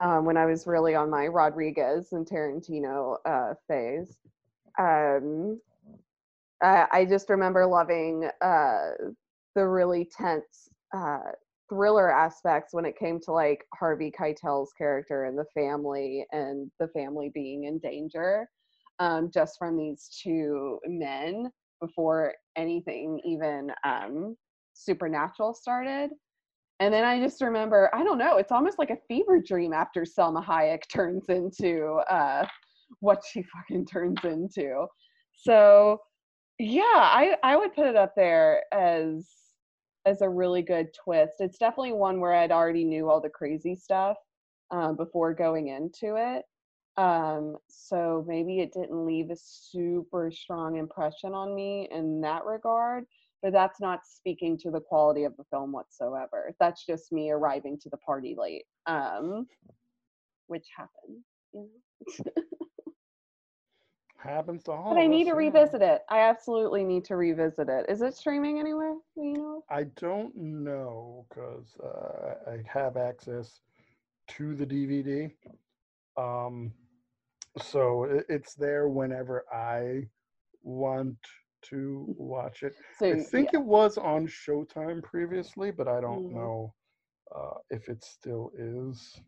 um, 0.00 0.26
when 0.26 0.36
I 0.36 0.44
was 0.44 0.66
really 0.66 0.94
on 0.94 1.08
my 1.08 1.26
Rodriguez 1.26 2.12
and 2.12 2.26
Tarantino 2.26 3.16
uh, 3.24 3.54
phase. 3.66 4.18
Um, 4.78 5.58
I, 6.62 7.06
just 7.08 7.28
remember 7.28 7.66
loving 7.66 8.28
uh, 8.40 8.90
the 9.54 9.66
really 9.66 10.04
tense 10.04 10.70
uh, 10.96 11.32
thriller 11.68 12.12
aspects 12.12 12.74
when 12.74 12.84
it 12.84 12.98
came 12.98 13.18
to 13.20 13.32
like 13.32 13.64
Harvey 13.74 14.12
Keitel's 14.16 14.72
character 14.76 15.24
and 15.24 15.38
the 15.38 15.46
family 15.54 16.26
and 16.32 16.70
the 16.78 16.88
family 16.88 17.30
being 17.34 17.64
in 17.64 17.78
danger 17.78 18.46
um, 18.98 19.30
just 19.32 19.56
from 19.58 19.76
these 19.76 20.08
two 20.22 20.78
men 20.86 21.50
before 21.80 22.34
anything 22.56 23.20
even 23.24 23.72
um, 23.84 24.36
supernatural 24.74 25.54
started. 25.54 26.10
And 26.80 26.92
then 26.92 27.04
I 27.04 27.20
just 27.20 27.40
remember, 27.40 27.90
I 27.94 28.02
don't 28.02 28.18
know, 28.18 28.36
it's 28.36 28.52
almost 28.52 28.78
like 28.78 28.90
a 28.90 28.98
fever 29.08 29.40
dream 29.40 29.72
after 29.72 30.02
Salma 30.02 30.44
Hayek 30.44 30.82
turns 30.92 31.28
into 31.28 32.00
uh, 32.10 32.46
what 33.00 33.22
she 33.30 33.42
fucking 33.42 33.86
turns 33.86 34.18
into. 34.24 34.86
So 35.34 36.00
yeah, 36.58 36.82
I, 36.82 37.36
I 37.42 37.56
would 37.56 37.74
put 37.74 37.86
it 37.86 37.96
up 37.96 38.12
there 38.16 38.62
as 38.72 39.26
as 40.04 40.22
a 40.22 40.28
really 40.28 40.62
good 40.62 40.92
twist. 40.94 41.34
It's 41.40 41.58
definitely 41.58 41.92
one 41.92 42.20
where 42.20 42.34
I'd 42.34 42.52
already 42.52 42.84
knew 42.84 43.08
all 43.08 43.20
the 43.20 43.28
crazy 43.28 43.74
stuff 43.74 44.16
um, 44.70 44.96
before 44.96 45.34
going 45.34 45.68
into 45.68 46.16
it. 46.16 46.44
Um, 46.96 47.56
so 47.68 48.24
maybe 48.28 48.60
it 48.60 48.72
didn't 48.72 49.06
leave 49.06 49.30
a 49.30 49.36
super 49.36 50.30
strong 50.30 50.76
impression 50.76 51.32
on 51.32 51.54
me 51.54 51.88
in 51.90 52.20
that 52.20 52.44
regard, 52.44 53.04
but 53.42 53.52
that's 53.52 53.80
not 53.80 54.00
speaking 54.04 54.58
to 54.58 54.70
the 54.70 54.80
quality 54.80 55.24
of 55.24 55.36
the 55.36 55.44
film 55.50 55.72
whatsoever. 55.72 56.52
That's 56.60 56.84
just 56.84 57.12
me 57.12 57.30
arriving 57.30 57.78
to 57.80 57.88
the 57.88 57.96
party 57.98 58.34
late, 58.38 58.64
um, 58.86 59.46
which 60.48 60.66
happens, 60.76 61.24
you 61.52 61.68
know. 62.26 62.32
happens 64.22 64.62
to 64.64 64.72
all. 64.72 64.94
But 64.94 65.00
I 65.00 65.06
need 65.06 65.24
to 65.24 65.34
revisit 65.34 65.82
it. 65.82 66.02
I 66.08 66.20
absolutely 66.20 66.84
need 66.84 67.04
to 67.06 67.16
revisit 67.16 67.68
it. 67.68 67.86
Is 67.88 68.02
it 68.02 68.14
streaming 68.14 68.58
anywhere? 68.58 68.94
you 69.16 69.34
know? 69.34 69.64
I 69.70 69.84
don't 69.96 70.34
know 70.36 71.26
because 71.28 71.76
uh, 71.82 72.50
I 72.50 72.62
have 72.66 72.96
access 72.96 73.60
to 74.28 74.54
the 74.54 74.66
DVD. 74.66 75.30
Um, 76.16 76.72
so 77.60 78.04
it, 78.04 78.26
it's 78.28 78.54
there 78.54 78.88
whenever 78.88 79.44
I 79.52 80.08
want 80.62 81.16
to 81.62 82.14
watch 82.18 82.62
it. 82.62 82.74
So, 82.98 83.06
I 83.06 83.20
think 83.20 83.50
yeah. 83.52 83.60
it 83.60 83.64
was 83.64 83.98
on 83.98 84.26
Showtime 84.26 85.02
previously, 85.02 85.70
but 85.70 85.88
I 85.88 86.00
don't 86.00 86.26
mm-hmm. 86.26 86.36
know 86.36 86.74
uh, 87.34 87.58
if 87.70 87.88
it 87.88 88.04
still 88.04 88.50
is. 88.58 89.20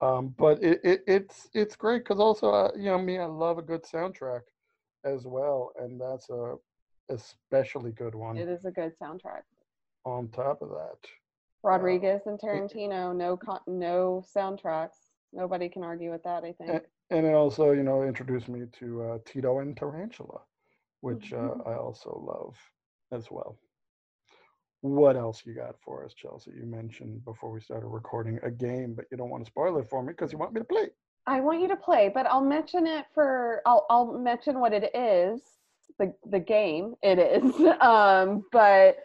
Um, 0.00 0.34
but 0.38 0.62
it, 0.62 0.80
it, 0.84 1.04
it's 1.06 1.48
it's 1.54 1.74
great 1.74 2.04
because 2.04 2.20
also 2.20 2.50
uh, 2.50 2.70
you 2.76 2.84
know 2.84 2.98
me 2.98 3.18
I 3.18 3.24
love 3.24 3.58
a 3.58 3.62
good 3.62 3.82
soundtrack 3.82 4.42
as 5.04 5.26
well, 5.26 5.72
and 5.78 6.00
that's 6.00 6.30
a 6.30 6.54
especially 7.08 7.92
good 7.92 8.14
one. 8.14 8.36
It 8.36 8.48
is 8.48 8.64
a 8.64 8.70
good 8.70 8.92
soundtrack. 9.02 9.42
On 10.04 10.28
top 10.28 10.62
of 10.62 10.68
that, 10.68 11.08
Rodriguez 11.64 12.22
uh, 12.26 12.30
and 12.30 12.40
Tarantino, 12.40 13.14
no 13.14 13.36
con- 13.36 13.60
no 13.66 14.24
soundtracks. 14.36 15.10
Nobody 15.32 15.68
can 15.68 15.82
argue 15.82 16.12
with 16.12 16.22
that. 16.22 16.44
I 16.44 16.52
think. 16.52 16.70
And, 16.70 16.80
and 17.10 17.26
it 17.26 17.34
also 17.34 17.72
you 17.72 17.82
know 17.82 18.04
introduced 18.04 18.48
me 18.48 18.66
to 18.78 19.02
uh, 19.02 19.18
Tito 19.24 19.58
and 19.58 19.76
Tarantula, 19.76 20.42
which 21.00 21.32
mm-hmm. 21.32 21.60
uh, 21.60 21.72
I 21.72 21.76
also 21.76 22.22
love 22.24 22.56
as 23.10 23.30
well 23.32 23.58
what 24.80 25.16
else 25.16 25.42
you 25.44 25.54
got 25.54 25.76
for 25.80 26.04
us, 26.04 26.14
Chelsea? 26.14 26.52
You 26.56 26.66
mentioned 26.66 27.24
before 27.24 27.50
we 27.50 27.60
started 27.60 27.88
recording 27.88 28.38
a 28.42 28.50
game, 28.50 28.94
but 28.94 29.06
you 29.10 29.16
don't 29.16 29.30
want 29.30 29.44
to 29.44 29.50
spoil 29.50 29.76
it 29.78 29.88
for 29.88 30.02
me 30.02 30.12
because 30.12 30.32
you 30.32 30.38
want 30.38 30.52
me 30.52 30.60
to 30.60 30.64
play. 30.64 30.88
I 31.26 31.40
want 31.40 31.60
you 31.60 31.68
to 31.68 31.76
play, 31.76 32.10
but 32.12 32.26
I'll 32.26 32.44
mention 32.44 32.86
it 32.86 33.06
for 33.12 33.60
I'll 33.66 33.86
I'll 33.90 34.18
mention 34.18 34.60
what 34.60 34.72
it 34.72 34.90
is, 34.94 35.42
the 35.98 36.14
the 36.30 36.40
game 36.40 36.94
it 37.02 37.18
is. 37.18 37.54
Um, 37.82 38.44
but 38.52 38.96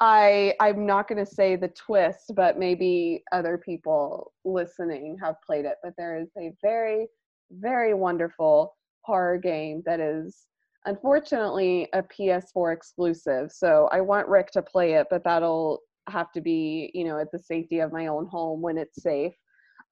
I 0.00 0.54
I'm 0.60 0.84
not 0.84 1.08
going 1.08 1.24
to 1.24 1.30
say 1.30 1.56
the 1.56 1.68
twist, 1.68 2.32
but 2.34 2.58
maybe 2.58 3.22
other 3.32 3.56
people 3.56 4.32
listening 4.44 5.16
have 5.22 5.36
played 5.46 5.64
it. 5.64 5.76
But 5.82 5.94
there 5.96 6.18
is 6.18 6.28
a 6.38 6.52
very 6.60 7.06
very 7.50 7.94
wonderful 7.94 8.76
horror 9.02 9.38
game 9.38 9.82
that 9.86 10.00
is 10.00 10.46
unfortunately 10.86 11.88
a 11.92 12.02
PS4 12.02 12.72
exclusive. 12.72 13.52
So 13.52 13.88
I 13.92 14.00
want 14.00 14.28
Rick 14.28 14.50
to 14.52 14.62
play 14.62 14.94
it, 14.94 15.06
but 15.10 15.24
that'll 15.24 15.80
have 16.08 16.32
to 16.32 16.40
be, 16.40 16.90
you 16.94 17.04
know, 17.04 17.18
at 17.18 17.30
the 17.32 17.38
safety 17.38 17.80
of 17.80 17.92
my 17.92 18.06
own 18.06 18.26
home 18.26 18.60
when 18.60 18.78
it's 18.78 19.02
safe. 19.02 19.34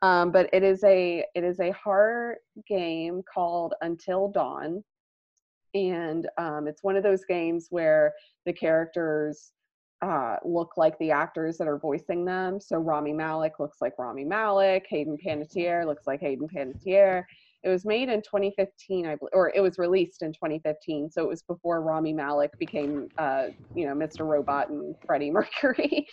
Um, 0.00 0.30
but 0.30 0.48
it 0.52 0.62
is 0.62 0.84
a 0.84 1.24
it 1.34 1.42
is 1.42 1.58
a 1.58 1.72
horror 1.72 2.36
game 2.68 3.22
called 3.32 3.74
Until 3.80 4.28
Dawn, 4.30 4.84
and 5.74 6.28
um, 6.38 6.68
it's 6.68 6.84
one 6.84 6.96
of 6.96 7.02
those 7.02 7.24
games 7.24 7.66
where 7.70 8.12
the 8.46 8.52
characters 8.52 9.50
uh, 10.00 10.36
look 10.44 10.76
like 10.76 10.96
the 10.98 11.10
actors 11.10 11.58
that 11.58 11.66
are 11.66 11.78
voicing 11.78 12.24
them. 12.24 12.60
So 12.60 12.78
Rami 12.78 13.12
Malek 13.12 13.58
looks 13.58 13.78
like 13.80 13.98
Rami 13.98 14.24
Malek, 14.24 14.86
Hayden 14.88 15.18
Panettiere 15.18 15.84
looks 15.84 16.06
like 16.06 16.20
Hayden 16.20 16.48
Panettiere, 16.48 17.24
it 17.64 17.68
was 17.68 17.84
made 17.84 18.08
in 18.08 18.22
2015, 18.22 19.06
I 19.06 19.16
believe, 19.16 19.30
or 19.32 19.52
it 19.54 19.60
was 19.60 19.78
released 19.78 20.22
in 20.22 20.32
2015. 20.32 21.10
So 21.10 21.22
it 21.24 21.28
was 21.28 21.42
before 21.42 21.82
Rami 21.82 22.12
Malek 22.12 22.56
became, 22.58 23.08
uh, 23.18 23.48
you 23.74 23.86
know, 23.86 23.94
Mr. 23.94 24.20
Robot 24.26 24.70
and 24.70 24.94
Freddie 25.04 25.30
Mercury. 25.32 26.06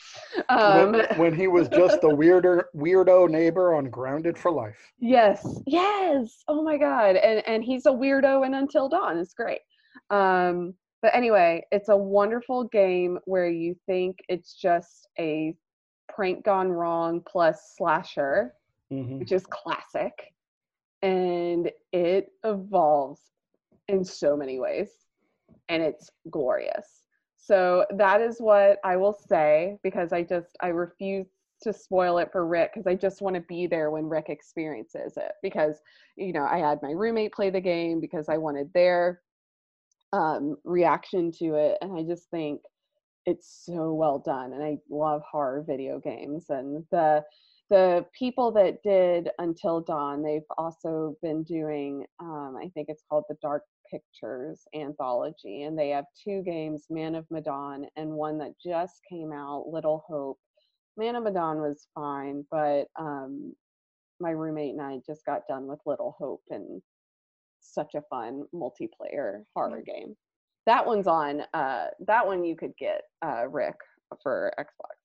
Um, 0.49 0.91
when, 0.91 1.05
when, 1.17 1.35
he 1.35 1.47
was 1.47 1.69
just 1.69 2.01
the 2.01 2.13
weirder, 2.13 2.69
weirdo 2.75 3.29
neighbor 3.29 3.75
on 3.75 3.89
Grounded 3.89 4.37
for 4.37 4.51
Life. 4.51 4.91
Yes, 4.99 5.61
yes. 5.67 6.43
Oh 6.47 6.63
my 6.63 6.77
God, 6.77 7.15
and 7.15 7.45
and 7.47 7.63
he's 7.63 7.85
a 7.85 7.91
weirdo 7.91 8.45
in 8.45 8.55
Until 8.55 8.89
Dawn. 8.89 9.17
It's 9.17 9.33
great. 9.33 9.61
Um, 10.09 10.73
but 11.01 11.13
anyway, 11.13 11.63
it's 11.71 11.89
a 11.89 11.97
wonderful 11.97 12.63
game 12.65 13.19
where 13.25 13.49
you 13.49 13.75
think 13.85 14.17
it's 14.29 14.55
just 14.55 15.07
a 15.19 15.55
prank 16.09 16.43
gone 16.43 16.69
wrong 16.69 17.21
plus 17.27 17.75
slasher, 17.77 18.55
mm-hmm. 18.91 19.19
which 19.19 19.31
is 19.31 19.45
classic 19.45 20.33
and 21.05 21.71
it 21.93 22.31
evolves 22.43 23.21
in 23.87 24.03
so 24.03 24.35
many 24.35 24.59
ways 24.59 24.89
and 25.69 25.83
it's 25.83 26.09
glorious. 26.31 27.03
So 27.37 27.85
that 27.91 28.21
is 28.21 28.37
what 28.39 28.79
i 28.83 28.97
will 28.97 29.13
say 29.13 29.77
because 29.83 30.11
i 30.11 30.23
just 30.23 30.57
i 30.61 30.67
refuse 30.67 31.27
to 31.61 31.71
spoil 31.71 32.17
it 32.17 32.31
for 32.31 32.45
rick 32.47 32.71
because 32.73 32.87
i 32.87 32.95
just 32.95 33.21
want 33.21 33.35
to 33.35 33.41
be 33.41 33.67
there 33.67 33.91
when 33.91 34.09
rick 34.09 34.29
experiences 34.29 35.13
it 35.15 35.33
because 35.43 35.79
you 36.15 36.33
know 36.33 36.45
i 36.51 36.57
had 36.57 36.81
my 36.81 36.89
roommate 36.89 37.33
play 37.33 37.51
the 37.51 37.61
game 37.61 37.99
because 38.01 38.29
i 38.29 38.37
wanted 38.37 38.73
their 38.73 39.21
um, 40.11 40.55
reaction 40.63 41.31
to 41.31 41.53
it 41.53 41.77
and 41.81 41.97
i 41.97 42.01
just 42.01 42.31
think 42.31 42.61
it's 43.27 43.63
so 43.63 43.93
well 43.93 44.17
done 44.17 44.51
and 44.53 44.63
i 44.63 44.77
love 44.89 45.21
horror 45.29 45.63
video 45.67 45.99
games 45.99 46.45
and 46.49 46.83
the 46.89 47.23
the 47.69 48.05
people 48.17 48.51
that 48.51 48.83
did 48.83 49.29
Until 49.39 49.81
Dawn, 49.81 50.21
they've 50.21 50.41
also 50.57 51.17
been 51.21 51.43
doing, 51.43 52.05
um, 52.19 52.57
I 52.61 52.69
think 52.73 52.87
it's 52.89 53.03
called 53.09 53.23
the 53.27 53.37
Dark 53.41 53.63
Pictures 53.89 54.61
Anthology, 54.75 55.63
and 55.63 55.77
they 55.77 55.89
have 55.89 56.05
two 56.23 56.43
games, 56.43 56.85
Man 56.89 57.15
of 57.15 57.25
Medan, 57.31 57.87
and 57.95 58.11
one 58.11 58.37
that 58.39 58.53
just 58.63 58.95
came 59.09 59.31
out, 59.31 59.67
Little 59.67 60.03
Hope. 60.07 60.37
Man 60.97 61.15
of 61.15 61.23
Medan 61.23 61.59
was 61.59 61.87
fine, 61.95 62.45
but 62.51 62.85
um, 62.99 63.53
my 64.19 64.31
roommate 64.31 64.73
and 64.73 64.81
I 64.81 64.99
just 65.05 65.25
got 65.25 65.47
done 65.47 65.67
with 65.67 65.79
Little 65.85 66.15
Hope, 66.19 66.43
and 66.49 66.81
such 67.59 67.95
a 67.95 68.03
fun 68.09 68.43
multiplayer 68.53 69.43
horror 69.55 69.81
mm. 69.81 69.85
game. 69.85 70.15
That 70.65 70.85
one's 70.85 71.07
on. 71.07 71.41
Uh, 71.53 71.87
that 72.07 72.25
one 72.25 72.43
you 72.43 72.55
could 72.55 72.73
get, 72.77 73.01
uh, 73.23 73.47
Rick, 73.47 73.75
for 74.23 74.53
Xbox. 74.59 74.95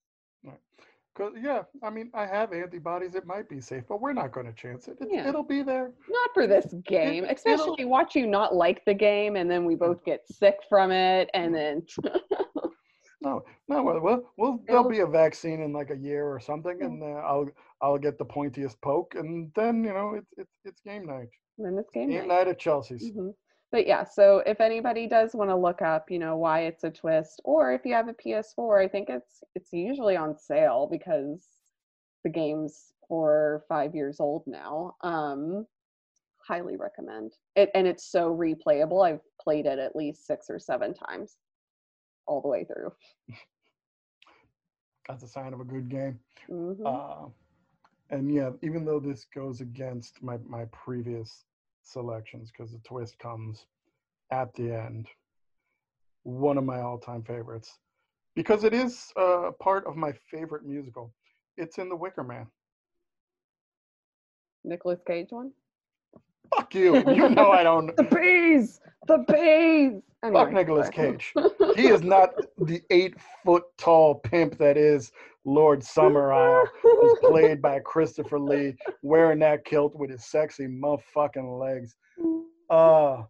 Cause 1.17 1.33
yeah, 1.43 1.63
I 1.83 1.91
mean, 1.91 2.11
I 2.15 2.25
have 2.25 2.53
antibodies. 2.53 3.15
It 3.15 3.27
might 3.27 3.49
be 3.49 3.61
safe, 3.61 3.83
but 3.89 4.01
we're 4.01 4.13
not 4.13 4.31
going 4.33 4.47
to 4.47 4.53
chance 4.53 4.87
it. 4.87 4.97
yeah. 5.11 5.29
It'll 5.29 5.43
be 5.43 5.63
there. 5.63 5.91
Not 6.09 6.31
for 6.33 6.47
this 6.47 6.73
game, 6.87 7.25
it, 7.25 7.37
especially 7.37 7.85
watch 7.85 8.15
you 8.15 8.27
not 8.27 8.55
like 8.55 8.85
the 8.85 8.95
game, 8.95 9.35
and 9.35 9.51
then 9.51 9.65
we 9.65 9.75
mm. 9.75 9.81
both 9.81 10.05
get 10.05 10.21
sick 10.29 10.57
from 10.69 10.93
it, 10.93 11.29
and 11.35 11.53
then. 11.53 11.83
no, 13.21 13.43
no. 13.69 13.83
Well, 13.83 14.33
well, 14.37 14.63
there'll 14.69 14.89
be 14.89 15.01
a 15.01 15.07
vaccine 15.07 15.63
in 15.63 15.73
like 15.73 15.91
a 15.91 15.97
year 15.97 16.27
or 16.27 16.39
something, 16.39 16.81
and 16.81 17.03
uh, 17.03 17.07
I'll 17.07 17.49
I'll 17.83 17.99
get 17.99 18.17
the 18.17 18.25
pointiest 18.25 18.81
poke, 18.81 19.15
and 19.17 19.51
then 19.57 19.83
you 19.83 19.93
know 19.93 20.15
it's 20.15 20.33
it's 20.37 20.55
it's 20.65 20.81
game 20.81 21.07
night. 21.07 21.29
Then 21.59 21.77
it's 21.77 21.91
game, 21.91 22.09
game 22.09 22.29
night. 22.29 22.45
night 22.45 22.49
at 22.49 22.61
Chelsea's. 22.61 23.11
Mm-hmm 23.11 23.31
but 23.73 23.87
yeah, 23.87 24.05
so 24.05 24.43
if 24.47 24.61
anybody 24.61 25.07
does 25.07 25.35
want 25.35 25.51
to 25.51 25.57
look 25.57 25.81
up, 25.81 26.11
you 26.11 26.19
know, 26.19 26.37
why 26.37 26.63
it's 26.63 26.83
a 26.83 26.91
twist, 26.91 27.41
or 27.45 27.73
if 27.73 27.83
you 27.85 27.95
have 27.95 28.09
a 28.09 28.15
PS4, 28.15 28.85
I 28.85 28.89
think 28.89 29.09
it's 29.09 29.45
it's 29.55 29.73
usually 29.73 30.17
on 30.17 30.37
sale 30.37 30.89
because 30.91 31.47
the 32.25 32.31
game's 32.31 32.93
four 33.09 33.31
or 33.31 33.65
five 33.69 33.95
years 33.95 34.19
old 34.19 34.43
now. 34.47 34.97
Um, 35.03 35.67
highly 36.39 36.77
recommend 36.77 37.35
it, 37.55 37.71
and 37.75 37.87
it's 37.87 38.11
so 38.11 38.35
replayable. 38.35 39.07
I've 39.07 39.21
played 39.41 39.67
it 39.67 39.79
at 39.79 39.95
least 39.95 40.27
six 40.27 40.51
or 40.51 40.59
seven 40.59 40.93
times, 40.93 41.37
all 42.27 42.41
the 42.41 42.49
way 42.49 42.65
through. 42.65 42.93
That's 45.09 45.23
a 45.23 45.29
sign 45.29 45.55
of 45.55 45.61
a 45.61 45.65
good 45.65 45.89
game. 45.89 46.19
Mm-hmm. 46.51 46.87
Uh, 46.87 47.29
and 48.11 48.33
yeah, 48.35 48.51
even 48.63 48.85
though 48.85 49.01
this 49.01 49.27
goes 49.33 49.61
against 49.61 50.21
my 50.25 50.39
my 50.45 50.65
previous 50.73 51.45
selections 51.83 52.51
because 52.51 52.73
the 52.73 52.81
twist 52.81 53.19
comes 53.19 53.67
at 54.31 54.53
the 54.55 54.73
end. 54.73 55.09
One 56.23 56.59
of 56.59 56.65
my 56.65 56.81
all-time 56.81 57.23
favorites 57.23 57.79
because 58.35 58.65
it 58.65 58.75
is 58.75 59.13
uh, 59.17 59.51
part 59.61 59.87
of 59.87 59.97
my 59.97 60.13
favorite 60.31 60.65
musical. 60.65 61.13
It's 61.57 61.79
in 61.79 61.89
The 61.89 61.97
Wicker 61.97 62.23
Man. 62.23 62.47
Nicolas 64.65 65.01
Cage 65.07 65.29
one. 65.31 65.53
Fuck 66.55 66.75
you! 66.75 66.97
You 66.97 67.29
know 67.29 67.51
I 67.51 67.63
don't. 67.63 67.95
the 67.97 68.05
bees, 68.05 68.81
the 69.07 69.19
bees. 69.19 70.03
Anyway, 70.23 70.41
Fuck 70.41 70.53
Nicolas 70.53 70.91
Cage. 70.91 71.33
he 71.77 71.89
is 71.89 72.03
not 72.03 72.31
the 72.59 72.83
eight 72.91 73.15
foot 73.45 73.65
tall 73.79 74.17
pimp 74.17 74.59
that 74.59 74.77
is 74.77 75.13
Lord 75.45 75.81
Summerisle, 75.81 76.67
who's 76.83 77.19
played 77.23 77.63
by 77.63 77.81
Christopher 77.81 78.39
Lee, 78.39 78.75
wearing 79.03 79.39
that 79.39 79.65
kilt 79.65 79.95
with 79.95 80.11
his 80.11 80.27
sexy 80.27 80.67
motherfucking 80.67 81.59
legs. 81.59 81.97
Uh, 82.69 83.23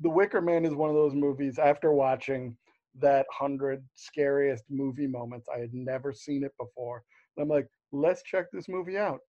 the 0.00 0.10
Wicker 0.10 0.40
Man 0.40 0.64
is 0.64 0.74
one 0.74 0.88
of 0.88 0.94
those 0.96 1.14
movies. 1.14 1.58
After 1.58 1.92
watching 1.92 2.56
that 3.00 3.26
hundred 3.32 3.84
scariest 3.94 4.64
movie 4.70 5.06
moments, 5.06 5.48
I 5.54 5.58
had 5.58 5.74
never 5.74 6.12
seen 6.12 6.44
it 6.44 6.52
before. 6.58 7.02
And 7.36 7.42
I'm 7.42 7.48
like, 7.48 7.66
let's 7.90 8.22
check 8.22 8.46
this 8.52 8.68
movie 8.68 8.98
out. 8.98 9.20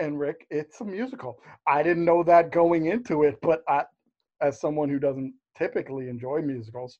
And 0.00 0.18
Rick, 0.18 0.46
it's 0.50 0.80
a 0.80 0.84
musical. 0.84 1.38
I 1.66 1.82
didn't 1.82 2.06
know 2.06 2.22
that 2.22 2.52
going 2.52 2.86
into 2.86 3.24
it, 3.24 3.38
but 3.42 3.62
I, 3.68 3.84
as 4.40 4.58
someone 4.58 4.88
who 4.88 4.98
doesn't 4.98 5.34
typically 5.58 6.08
enjoy 6.08 6.40
musicals, 6.40 6.98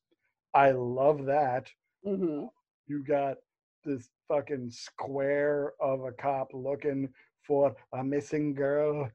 I 0.53 0.73
love 0.73 1.25
that. 1.25 1.67
Mm-hmm. 2.07 2.45
You 2.89 3.05
got 3.05 3.39
this 3.85 4.11
fucking 4.29 4.71
square 4.71 5.73
of 5.81 6.05
a 6.05 6.13
cop 6.13 6.49
looking 6.53 7.09
for 7.43 7.75
a 7.95 8.05
missing 8.05 8.53
girl, 8.53 9.09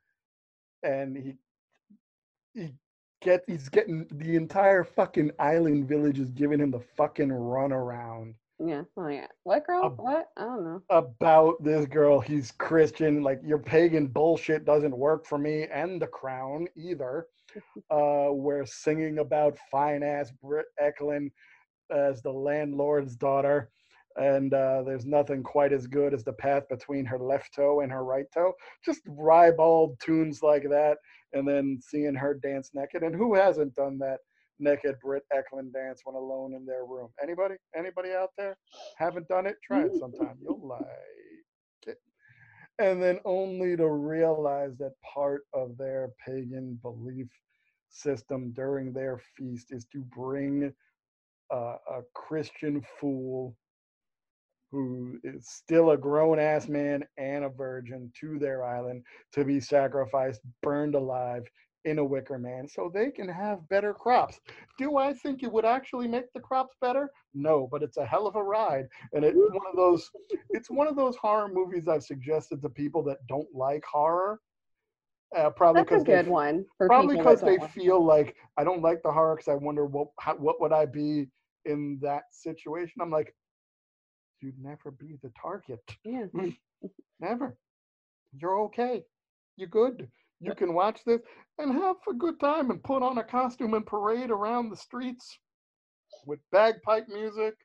and 0.81 1.15
he 1.15 1.36
he 2.55 2.73
get 3.21 3.43
he's 3.45 3.69
getting 3.69 4.07
the 4.09 4.36
entire 4.36 4.83
fucking 4.83 5.29
island 5.38 5.88
village 5.88 6.19
is 6.19 6.31
giving 6.31 6.59
him 6.59 6.71
the 6.71 6.83
fucking 6.97 7.29
runaround. 7.29 8.33
Yeah. 8.59 8.83
Oh 8.97 9.07
yeah. 9.07 9.27
What 9.43 9.65
girl? 9.65 9.89
what? 9.97 10.29
I 10.37 10.43
don't 10.43 10.63
know. 10.63 10.81
About 10.89 11.61
this 11.63 11.85
girl. 11.85 12.19
He's 12.19 12.51
Christian. 12.51 13.21
Like 13.21 13.41
your 13.43 13.59
pagan 13.59 14.07
bullshit 14.07 14.65
doesn't 14.65 14.95
work 14.95 15.25
for 15.25 15.37
me 15.37 15.67
and 15.71 16.01
the 16.01 16.07
crown 16.07 16.67
either. 16.75 17.27
uh, 17.91 18.27
we're 18.31 18.65
singing 18.65 19.19
about 19.19 19.57
fine 19.71 20.03
ass 20.03 20.31
Britt 20.43 20.67
Ekland 20.81 21.31
as 21.91 22.21
the 22.21 22.31
landlord's 22.31 23.15
daughter 23.15 23.69
and 24.17 24.53
uh, 24.53 24.81
there's 24.83 25.05
nothing 25.05 25.43
quite 25.43 25.73
as 25.73 25.87
good 25.87 26.13
as 26.13 26.23
the 26.23 26.33
path 26.33 26.67
between 26.69 27.05
her 27.05 27.19
left 27.19 27.53
toe 27.53 27.81
and 27.81 27.91
her 27.91 28.03
right 28.03 28.25
toe. 28.33 28.53
Just 28.83 29.01
ribald 29.07 29.99
tunes 29.99 30.41
like 30.41 30.63
that, 30.69 30.97
and 31.33 31.47
then 31.47 31.79
seeing 31.81 32.15
her 32.15 32.33
dance 32.33 32.71
naked. 32.73 33.03
And 33.03 33.15
who 33.15 33.35
hasn't 33.35 33.75
done 33.75 33.97
that 33.99 34.19
naked 34.59 34.95
Britt 35.03 35.23
Ekland 35.33 35.73
dance 35.73 36.01
when 36.03 36.15
alone 36.15 36.53
in 36.53 36.65
their 36.65 36.85
room? 36.85 37.09
Anybody? 37.21 37.55
Anybody 37.75 38.11
out 38.11 38.31
there 38.37 38.57
haven't 38.97 39.27
done 39.27 39.45
it? 39.45 39.57
Try 39.63 39.83
it 39.83 39.95
sometime. 39.99 40.37
You'll 40.41 40.65
like 40.67 40.87
it. 41.87 41.97
And 42.79 43.01
then 43.01 43.19
only 43.25 43.77
to 43.77 43.87
realize 43.87 44.77
that 44.77 44.93
part 45.01 45.43
of 45.53 45.77
their 45.77 46.09
pagan 46.25 46.79
belief 46.81 47.27
system 47.89 48.51
during 48.51 48.91
their 48.91 49.19
feast 49.37 49.71
is 49.71 49.85
to 49.93 49.99
bring 49.99 50.73
uh, 51.53 51.77
a 51.89 52.01
Christian 52.13 52.83
fool 52.99 53.55
who 54.71 55.17
is 55.23 55.47
still 55.47 55.91
a 55.91 55.97
grown 55.97 56.39
ass 56.39 56.67
man 56.67 57.03
and 57.17 57.45
a 57.45 57.49
virgin 57.49 58.11
to 58.19 58.37
their 58.37 58.63
island 58.65 59.03
to 59.31 59.45
be 59.45 59.59
sacrificed, 59.59 60.41
burned 60.61 60.95
alive 60.95 61.43
in 61.86 61.99
a 61.99 62.03
wicker 62.03 62.38
man 62.38 62.67
so 62.67 62.91
they 62.93 63.11
can 63.11 63.29
have 63.29 63.67
better 63.69 63.93
crops. 63.93 64.39
Do 64.77 64.97
I 64.97 65.13
think 65.13 65.43
it 65.43 65.51
would 65.51 65.65
actually 65.65 66.07
make 66.07 66.31
the 66.33 66.39
crops 66.39 66.75
better? 66.81 67.09
No, 67.33 67.67
but 67.71 67.83
it's 67.83 67.97
a 67.97 68.05
hell 68.05 68.27
of 68.27 68.36
a 68.36 68.43
ride. 68.43 68.88
And 69.13 69.23
it's 69.23 69.38
one 69.38 69.67
of 69.69 69.75
those 69.75 70.09
it's 70.49 70.69
one 70.69 70.88
of 70.88 70.95
those 70.95 71.15
horror 71.15 71.47
movies 71.47 71.88
I've 71.88 72.03
suggested 72.03 72.61
to 72.61 72.69
people 72.69 73.03
that 73.03 73.25
don't 73.27 73.47
like 73.53 73.83
horror. 73.86 74.39
Uh, 75.36 75.49
probably 75.49 75.83
because 75.83 76.03
good 76.03 76.25
they, 76.25 76.29
one. 76.29 76.65
probably 76.79 77.17
because 77.17 77.41
they 77.41 77.57
feel 77.73 78.03
like 78.03 78.36
I 78.57 78.63
don't 78.63 78.81
like 78.81 79.01
the 79.03 79.11
horror 79.11 79.36
because 79.36 79.47
I 79.49 79.55
wonder 79.55 79.86
what 79.86 80.07
how, 80.19 80.36
what 80.36 80.61
would 80.61 80.71
I 80.71 80.86
be 80.86 81.27
in 81.65 81.99
that 82.01 82.23
situation. 82.31 83.01
I'm 83.01 83.11
like, 83.11 83.36
you'd 84.41 84.61
never 84.61 84.91
be 84.91 85.17
the 85.21 85.31
target. 85.39 85.79
Yeah. 86.03 86.25
Never. 87.19 87.57
You're 88.39 88.59
okay. 88.65 89.03
You're 89.57 89.69
good. 89.69 90.07
You 90.39 90.53
can 90.53 90.73
watch 90.73 91.01
this 91.05 91.21
and 91.57 91.73
have 91.73 91.95
a 92.09 92.13
good 92.13 92.39
time 92.39 92.69
and 92.71 92.83
put 92.83 93.01
on 93.01 93.17
a 93.17 93.23
costume 93.23 93.73
and 93.73 93.86
parade 93.86 94.31
around 94.31 94.69
the 94.69 94.75
streets 94.75 95.39
with 96.25 96.39
bagpipe 96.51 97.07
music 97.07 97.55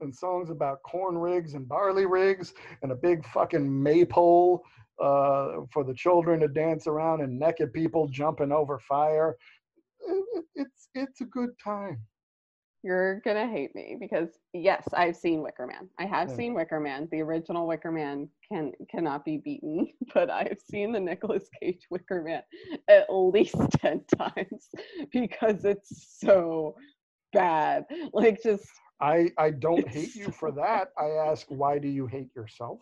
and 0.00 0.14
songs 0.14 0.50
about 0.50 0.82
corn 0.82 1.16
rigs 1.16 1.54
and 1.54 1.68
barley 1.68 2.06
rigs 2.06 2.54
and 2.82 2.92
a 2.92 2.96
big 2.96 3.24
fucking 3.26 3.82
maypole 3.82 4.62
uh, 5.00 5.60
for 5.72 5.84
the 5.84 5.94
children 5.94 6.40
to 6.40 6.48
dance 6.48 6.86
around 6.86 7.20
and 7.20 7.38
naked 7.38 7.72
people 7.72 8.08
jumping 8.08 8.52
over 8.52 8.78
fire. 8.80 9.36
It- 10.00 10.24
it- 10.34 10.44
it's 10.54 10.88
it's 10.94 11.20
a 11.20 11.24
good 11.26 11.50
time. 11.62 12.00
You're 12.82 13.20
gonna 13.24 13.48
hate 13.48 13.74
me 13.74 13.96
because 13.98 14.28
yes, 14.52 14.86
I've 14.94 15.16
seen 15.16 15.42
Wicker 15.42 15.66
Man. 15.66 15.88
I 15.98 16.06
have 16.06 16.30
seen 16.30 16.54
Wicker 16.54 16.78
Man. 16.78 17.08
The 17.10 17.20
original 17.20 17.66
Wicker 17.66 17.90
Man 17.90 18.28
can 18.50 18.72
cannot 18.88 19.24
be 19.24 19.38
beaten, 19.38 19.88
but 20.14 20.30
I've 20.30 20.58
seen 20.70 20.92
the 20.92 21.00
Nicolas 21.00 21.48
Cage 21.60 21.86
Wicker 21.90 22.22
Man 22.22 22.42
at 22.88 23.06
least 23.10 23.56
ten 23.72 24.04
times 24.16 24.68
because 25.12 25.64
it's 25.64 26.18
so 26.20 26.76
bad. 27.32 27.84
Like 28.12 28.42
just 28.42 28.68
I 29.00 29.30
I 29.36 29.50
don't 29.50 29.88
hate 29.88 30.14
you 30.14 30.30
for 30.30 30.52
that. 30.52 30.92
I 30.96 31.30
ask 31.30 31.46
why 31.48 31.78
do 31.78 31.88
you 31.88 32.06
hate 32.06 32.34
yourself? 32.34 32.78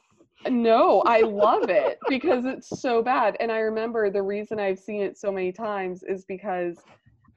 no, 0.50 1.02
I 1.06 1.22
love 1.22 1.70
it 1.70 1.98
because 2.08 2.44
it's 2.44 2.80
so 2.80 3.02
bad. 3.02 3.36
And 3.40 3.50
I 3.50 3.58
remember 3.60 4.10
the 4.10 4.22
reason 4.22 4.60
I've 4.60 4.78
seen 4.78 5.02
it 5.02 5.18
so 5.18 5.32
many 5.32 5.52
times 5.52 6.02
is 6.02 6.24
because 6.24 6.76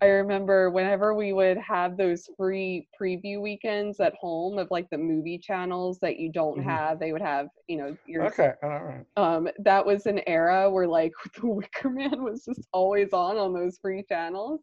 I 0.02 0.08
remember 0.08 0.70
whenever 0.72 1.14
we 1.14 1.34
would 1.34 1.58
have 1.58 1.98
those 1.98 2.30
free 2.38 2.88
preview 3.00 3.42
weekends 3.42 4.00
at 4.00 4.16
home 4.16 4.58
of 4.58 4.70
like 4.72 4.90
the 4.90 4.98
movie 4.98 5.38
channels 5.40 6.00
that 6.02 6.18
you 6.20 6.32
don't 6.32 6.60
Mhm. 6.60 6.64
have, 6.64 7.00
they 7.00 7.12
would 7.12 7.22
have, 7.22 7.48
you 7.68 7.78
know, 7.78 7.98
your 8.06 8.28
Okay, 8.28 8.54
all 8.64 8.70
right. 8.84 9.06
um 9.18 9.50
that 9.60 9.86
was 9.86 10.06
an 10.06 10.22
era 10.28 10.70
where 10.70 10.88
like 10.88 11.14
the 11.42 11.48
Wicker 11.48 11.90
Man 11.90 12.24
was 12.24 12.46
just 12.46 12.68
always 12.74 13.14
on 13.14 13.38
on 13.38 13.54
those 13.54 13.78
free 13.80 14.04
channels. 14.08 14.62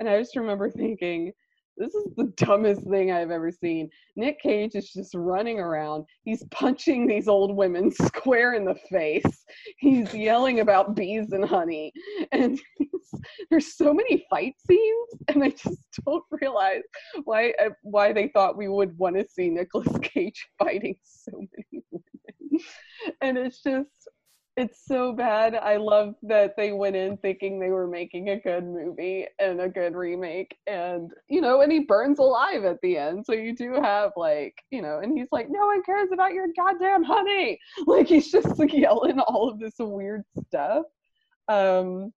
And 0.00 0.08
I 0.08 0.18
just 0.18 0.36
remember 0.36 0.70
thinking, 0.70 1.32
this 1.76 1.94
is 1.94 2.12
the 2.16 2.32
dumbest 2.36 2.82
thing 2.82 3.10
I've 3.10 3.30
ever 3.30 3.50
seen. 3.50 3.88
Nick 4.16 4.40
Cage 4.40 4.74
is 4.74 4.92
just 4.92 5.14
running 5.14 5.58
around. 5.58 6.04
He's 6.24 6.44
punching 6.50 7.06
these 7.06 7.28
old 7.28 7.56
women 7.56 7.90
square 8.06 8.54
in 8.54 8.64
the 8.64 8.76
face. 8.90 9.44
He's 9.78 10.12
yelling 10.14 10.60
about 10.60 10.94
bees 10.94 11.32
and 11.32 11.44
honey. 11.44 11.92
And 12.30 12.60
there's 13.50 13.76
so 13.76 13.92
many 13.92 14.24
fight 14.28 14.54
scenes, 14.66 15.08
and 15.28 15.42
I 15.42 15.50
just 15.50 15.78
don't 16.04 16.24
realize 16.30 16.82
why 17.24 17.52
uh, 17.62 17.70
why 17.82 18.12
they 18.12 18.28
thought 18.28 18.56
we 18.56 18.68
would 18.68 18.96
want 18.98 19.16
to 19.16 19.26
see 19.28 19.48
Nicolas 19.48 19.96
Cage 20.02 20.48
fighting 20.58 20.96
so 21.02 21.32
many 21.32 21.84
women. 21.90 22.64
And 23.20 23.38
it's 23.38 23.62
just 23.62 24.08
it's 24.56 24.84
so 24.86 25.12
bad. 25.12 25.54
I 25.54 25.76
love 25.76 26.14
that 26.22 26.56
they 26.56 26.72
went 26.72 26.94
in 26.94 27.16
thinking 27.16 27.58
they 27.58 27.70
were 27.70 27.86
making 27.86 28.28
a 28.28 28.40
good 28.40 28.64
movie 28.64 29.26
and 29.38 29.60
a 29.60 29.68
good 29.68 29.94
remake. 29.94 30.54
And, 30.66 31.10
you 31.28 31.40
know, 31.40 31.62
and 31.62 31.72
he 31.72 31.80
burns 31.80 32.18
alive 32.18 32.64
at 32.64 32.78
the 32.82 32.98
end. 32.98 33.24
So 33.24 33.32
you 33.32 33.56
do 33.56 33.74
have, 33.82 34.12
like, 34.16 34.54
you 34.70 34.82
know, 34.82 35.00
and 35.02 35.16
he's 35.16 35.28
like, 35.32 35.46
no 35.48 35.66
one 35.66 35.82
cares 35.82 36.10
about 36.12 36.34
your 36.34 36.48
goddamn 36.56 37.02
honey. 37.02 37.58
Like, 37.86 38.06
he's 38.06 38.30
just 38.30 38.58
like 38.58 38.72
yelling 38.72 39.18
all 39.20 39.48
of 39.48 39.58
this 39.58 39.74
weird 39.78 40.22
stuff. 40.46 40.84
Um, 41.48 42.12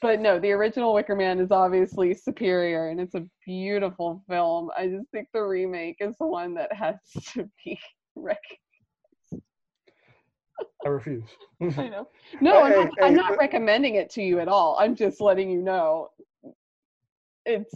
but 0.00 0.20
no, 0.20 0.38
the 0.38 0.52
original 0.52 0.94
Wicker 0.94 1.14
Man 1.14 1.40
is 1.40 1.50
obviously 1.50 2.14
superior 2.14 2.88
and 2.88 3.00
it's 3.00 3.14
a 3.14 3.26
beautiful 3.44 4.24
film. 4.28 4.70
I 4.76 4.86
just 4.86 5.10
think 5.10 5.28
the 5.32 5.42
remake 5.42 5.96
is 6.00 6.14
the 6.18 6.26
one 6.26 6.54
that 6.54 6.72
has 6.72 6.96
to 7.34 7.48
be 7.64 7.78
recognized. 8.14 8.69
I 10.84 10.88
refuse. 10.88 11.24
I 11.60 11.66
know. 11.88 12.08
No, 12.40 12.62
I'm 12.62 12.72
Hey, 12.72 12.78
not, 12.84 12.90
I'm 13.02 13.14
not 13.14 13.28
but- 13.30 13.38
recommending 13.38 13.94
it 13.96 14.10
to 14.10 14.22
you 14.22 14.38
at 14.40 14.48
all. 14.48 14.76
I'm 14.80 14.94
just 14.96 15.20
letting 15.20 15.50
you 15.50 15.62
know. 15.62 16.08
It's, 17.46 17.74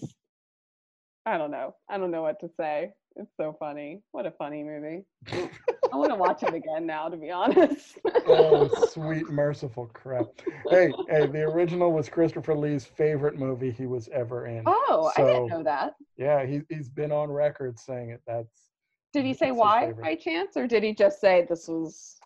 I 1.26 1.38
don't 1.38 1.50
know. 1.50 1.74
I 1.88 1.98
don't 1.98 2.10
know 2.10 2.22
what 2.22 2.40
to 2.40 2.48
say. 2.56 2.92
It's 3.16 3.30
so 3.36 3.56
funny. 3.58 4.02
What 4.12 4.26
a 4.26 4.30
funny 4.32 4.62
movie. 4.64 5.04
I 5.32 5.96
want 5.96 6.10
to 6.10 6.16
watch 6.16 6.42
it 6.42 6.52
again 6.52 6.84
now, 6.84 7.08
to 7.08 7.16
be 7.16 7.30
honest. 7.30 7.96
oh, 8.26 8.68
sweet, 8.92 9.28
merciful 9.30 9.88
crap. 9.92 10.26
Hey, 10.68 10.92
hey, 11.08 11.26
the 11.26 11.42
original 11.42 11.92
was 11.92 12.08
Christopher 12.08 12.56
Lee's 12.56 12.84
favorite 12.84 13.38
movie 13.38 13.70
he 13.70 13.86
was 13.86 14.08
ever 14.12 14.46
in. 14.46 14.64
oh, 14.66 15.12
I 15.16 15.22
didn't 15.22 15.46
know 15.46 15.62
that. 15.62 15.94
Yeah, 16.16 16.44
he, 16.44 16.62
he's 16.68 16.88
been 16.88 17.12
on 17.12 17.30
record 17.30 17.78
saying 17.78 18.10
it. 18.10 18.20
That's 18.26 18.68
Did 19.12 19.24
he 19.24 19.32
say 19.32 19.52
why 19.52 19.92
by 19.92 20.16
chance, 20.16 20.56
or 20.56 20.66
did 20.66 20.82
he 20.82 20.92
just 20.92 21.20
say 21.20 21.46
this 21.48 21.68
was? 21.68 22.16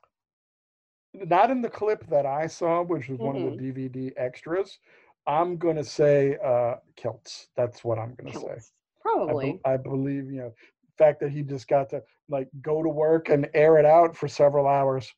Not 1.27 1.51
in 1.51 1.63
the 1.63 1.69
clip 1.69 2.07
that 2.09 2.27
I 2.27 2.47
saw, 2.47 2.83
which 2.83 3.09
was 3.09 3.19
one 3.19 3.37
of 3.37 3.43
the 3.43 3.51
DVD 3.51 4.13
extras. 4.17 4.79
I'm 5.27 5.57
going 5.57 5.77
to 5.77 5.85
say 5.85 6.37
uh, 6.45 6.77
kilts. 6.97 7.49
That's 7.57 7.85
what 7.85 7.99
I'm 7.99 8.15
going 8.15 8.33
to 8.33 8.39
say. 8.39 8.47
kilts? 8.47 8.73
I, 9.07 9.27
be- 9.27 9.27
Probably. 9.27 9.61
I 9.65 9.77
believe, 9.77 10.31
you 10.31 10.41
know, 10.41 10.53
the 10.83 11.05
fact 11.05 11.21
that 11.21 11.31
he 11.31 11.43
just 11.43 11.69
got 11.69 11.91
to 11.91 12.03
like 12.29 12.49
go 12.63 12.83
to 12.83 12.89
work 12.89 13.29
and 13.29 13.49
air 13.55 13.79
it 13.79 13.85
out 13.85 14.17
for 14.17 14.29
several 14.29 14.67
hours 14.67 15.13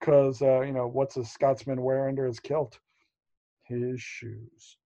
because, 0.00 0.42
uh, 0.42 0.60
you 0.60 0.72
know, 0.72 0.86
what's 0.86 1.16
a 1.16 1.24
Scotsman 1.24 1.82
wear 1.82 2.08
under 2.08 2.26
his 2.26 2.40
kilt? 2.40 2.78
His 3.64 4.00
shoes. 4.00 4.76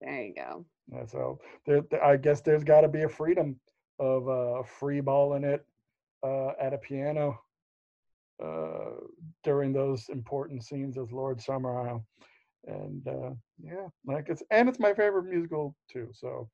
There 0.00 0.22
you 0.22 0.34
go. 0.34 0.64
And 0.92 1.08
so 1.08 1.38
there, 1.66 1.82
th- 1.82 2.02
I 2.02 2.16
guess 2.16 2.40
there's 2.40 2.64
got 2.64 2.82
to 2.82 2.88
be 2.88 3.02
a 3.02 3.08
freedom 3.08 3.58
of 3.98 4.28
uh, 4.28 4.62
free 4.62 5.00
balling 5.00 5.44
it 5.44 5.64
uh, 6.22 6.50
at 6.60 6.72
a 6.72 6.78
piano 6.78 7.40
uh, 8.42 8.90
during 9.44 9.72
those 9.72 10.08
important 10.08 10.64
scenes 10.64 10.96
as 10.98 11.12
Lord 11.12 11.38
Summerisle. 11.38 12.04
And 12.66 13.06
uh, 13.06 13.30
yeah, 13.62 13.88
like 14.06 14.28
it's 14.28 14.42
and 14.50 14.68
it's 14.68 14.78
my 14.78 14.92
favorite 14.92 15.24
musical 15.24 15.74
too. 15.90 16.10
So 16.12 16.48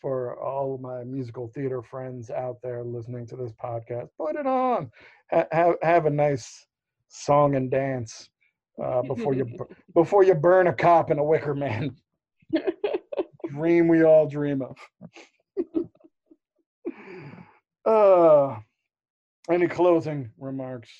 for 0.00 0.38
all 0.40 0.78
my 0.78 1.04
musical 1.04 1.48
theater 1.48 1.82
friends 1.82 2.30
out 2.30 2.56
there 2.62 2.82
listening 2.82 3.26
to 3.28 3.36
this 3.36 3.52
podcast, 3.52 4.08
put 4.18 4.36
it 4.36 4.46
on. 4.46 4.90
Ha- 5.30 5.46
have 5.52 5.74
have 5.82 6.06
a 6.06 6.10
nice 6.10 6.66
song 7.08 7.54
and 7.54 7.70
dance 7.70 8.30
uh, 8.82 9.02
before 9.02 9.34
you 9.34 9.46
before 9.94 10.24
you 10.24 10.34
burn 10.34 10.66
a 10.66 10.72
cop 10.72 11.10
in 11.10 11.18
a 11.18 11.24
wicker 11.24 11.54
man 11.54 11.94
dream 13.48 13.88
we 13.88 14.02
all 14.02 14.26
dream 14.26 14.62
of. 14.62 14.76
uh, 17.84 18.58
any 19.50 19.68
closing 19.68 20.30
remarks 20.38 20.90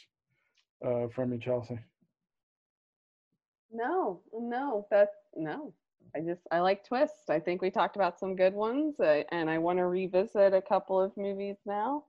uh, 0.85 1.09
from 1.15 1.33
you, 1.33 1.39
Chelsea? 1.39 1.79
No, 3.73 4.21
no, 4.33 4.87
that's 4.91 5.17
no. 5.37 5.73
I 6.17 6.21
just 6.21 6.41
I 6.51 6.59
like 6.61 6.85
Twist. 6.85 7.31
I 7.31 7.39
think 7.39 7.63
we 7.63 7.71
talked 7.71 7.95
about 7.97 8.19
some 8.19 8.35
good 8.35 8.53
ones, 8.55 8.99
uh, 8.99 9.23
and 9.31 9.49
I 9.49 9.59
want 9.59 9.79
to 9.79 9.87
revisit 9.87 10.53
a 10.55 10.61
couple 10.63 11.01
of 11.01 11.17
movies 11.17 11.57
now. 11.67 12.05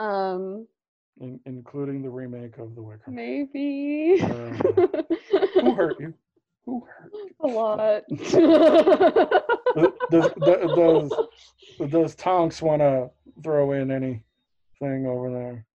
Um, 0.00 0.66
In, 1.20 1.38
including 1.46 2.02
the 2.02 2.10
remake 2.10 2.58
of 2.58 2.74
The 2.74 2.82
Wicker. 2.82 3.10
Maybe. 3.10 4.20
Uh, 4.22 4.52
Who 5.60 5.74
hurt 5.74 6.00
you? 6.00 6.14
Who 6.66 6.84
hurt 6.86 7.12
you? 7.14 7.30
a 7.40 7.46
lot. 7.46 8.02
Th- 8.08 9.92
Does, 10.10 10.30
does, 10.40 11.12
does 11.90 12.14
Tonks 12.16 12.60
want 12.62 12.80
to 12.80 13.10
throw 13.42 13.72
in 13.72 13.90
anything 13.90 15.06
over 15.06 15.30
there 15.30 15.66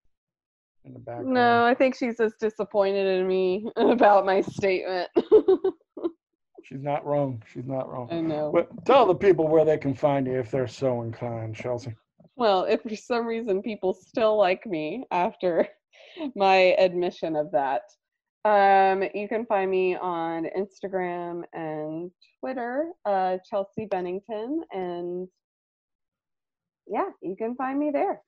in 0.86 0.94
the 0.94 1.00
background? 1.00 1.34
no, 1.34 1.66
I 1.66 1.74
think 1.74 1.96
she's 1.96 2.18
just 2.18 2.40
disappointed 2.40 3.20
in 3.20 3.28
me 3.28 3.70
about 3.76 4.26
my 4.26 4.42
statement. 4.42 5.10
She's 6.64 6.82
not 6.82 7.06
wrong. 7.06 7.44
She's 7.52 7.66
not 7.66 7.92
wrong. 7.92 8.08
I 8.10 8.22
know. 8.22 8.50
But 8.54 8.86
tell 8.86 9.06
the 9.06 9.14
people 9.14 9.48
where 9.48 9.66
they 9.66 9.78
can 9.78 9.94
find 9.94 10.26
you 10.26 10.40
if 10.40 10.50
they're 10.50 10.68
so 10.68 11.02
inclined, 11.02 11.56
Chelsea. 11.56 11.94
Well, 12.36 12.64
if 12.64 12.82
for 12.82 12.96
some 12.96 13.26
reason 13.26 13.62
people 13.62 13.94
still 13.94 14.38
like 14.38 14.66
me 14.66 15.06
after 15.12 15.68
my 16.36 16.76
admission 16.80 17.36
of 17.36 17.52
that, 17.52 17.82
um, 18.46 19.04
you 19.14 19.28
can 19.28 19.46
find 19.46 19.70
me 19.70 19.96
on 19.96 20.48
Instagram 20.58 21.44
and 21.54 22.12
Twitter, 22.40 22.92
uh, 23.06 23.38
Chelsea 23.50 23.86
Bennington, 23.86 24.64
and 24.72 25.28
yeah, 26.88 27.10
you 27.22 27.36
can 27.36 27.56
find 27.56 27.80
me 27.80 27.92
there. 27.92 28.22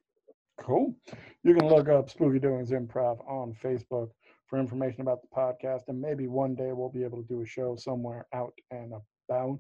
Cool. 0.58 0.96
You 1.44 1.54
can 1.54 1.68
look 1.68 1.90
up 1.90 2.10
Spooky 2.10 2.40
Doings 2.40 2.72
Improv 2.72 3.20
on 3.30 3.54
Facebook 3.64 4.10
for 4.48 4.60
information 4.60 5.02
about 5.02 5.22
the 5.22 5.28
podcast, 5.36 5.90
and 5.90 6.02
maybe 6.02 6.28
one 6.28 6.56
day 6.56 6.72
we'll 6.72 6.90
be 6.90 7.04
able 7.04 7.22
to 7.22 7.28
do 7.28 7.42
a 7.42 7.46
show 7.46 7.76
somewhere 7.76 8.26
out 8.34 8.54
and 8.72 8.94
about. 9.30 9.60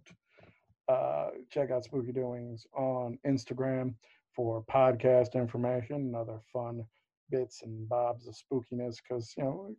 Uh, 0.87 1.29
check 1.49 1.71
out 1.71 1.83
Spooky 1.83 2.11
Doings 2.11 2.65
on 2.73 3.17
Instagram 3.25 3.93
for 4.35 4.63
podcast 4.71 5.33
information 5.33 5.95
and 5.97 6.15
other 6.15 6.39
fun 6.51 6.83
bits 7.29 7.61
and 7.63 7.89
bobs 7.89 8.27
of 8.27 8.35
spookiness 8.35 8.97
because, 8.97 9.33
you 9.37 9.43
know, 9.43 9.75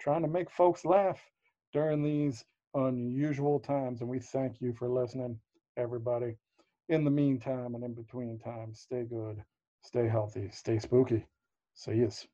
trying 0.00 0.22
to 0.22 0.28
make 0.28 0.50
folks 0.50 0.84
laugh 0.84 1.20
during 1.72 2.02
these 2.02 2.44
unusual 2.74 3.60
times. 3.60 4.00
And 4.00 4.10
we 4.10 4.18
thank 4.18 4.60
you 4.60 4.72
for 4.72 4.88
listening, 4.88 5.38
everybody. 5.76 6.36
In 6.88 7.04
the 7.04 7.10
meantime 7.10 7.74
and 7.74 7.84
in 7.84 7.94
between 7.94 8.38
times, 8.38 8.80
stay 8.80 9.04
good, 9.04 9.42
stay 9.86 10.08
healthy, 10.08 10.50
stay 10.52 10.78
spooky. 10.78 11.24
See 11.74 11.94
yous. 11.94 12.26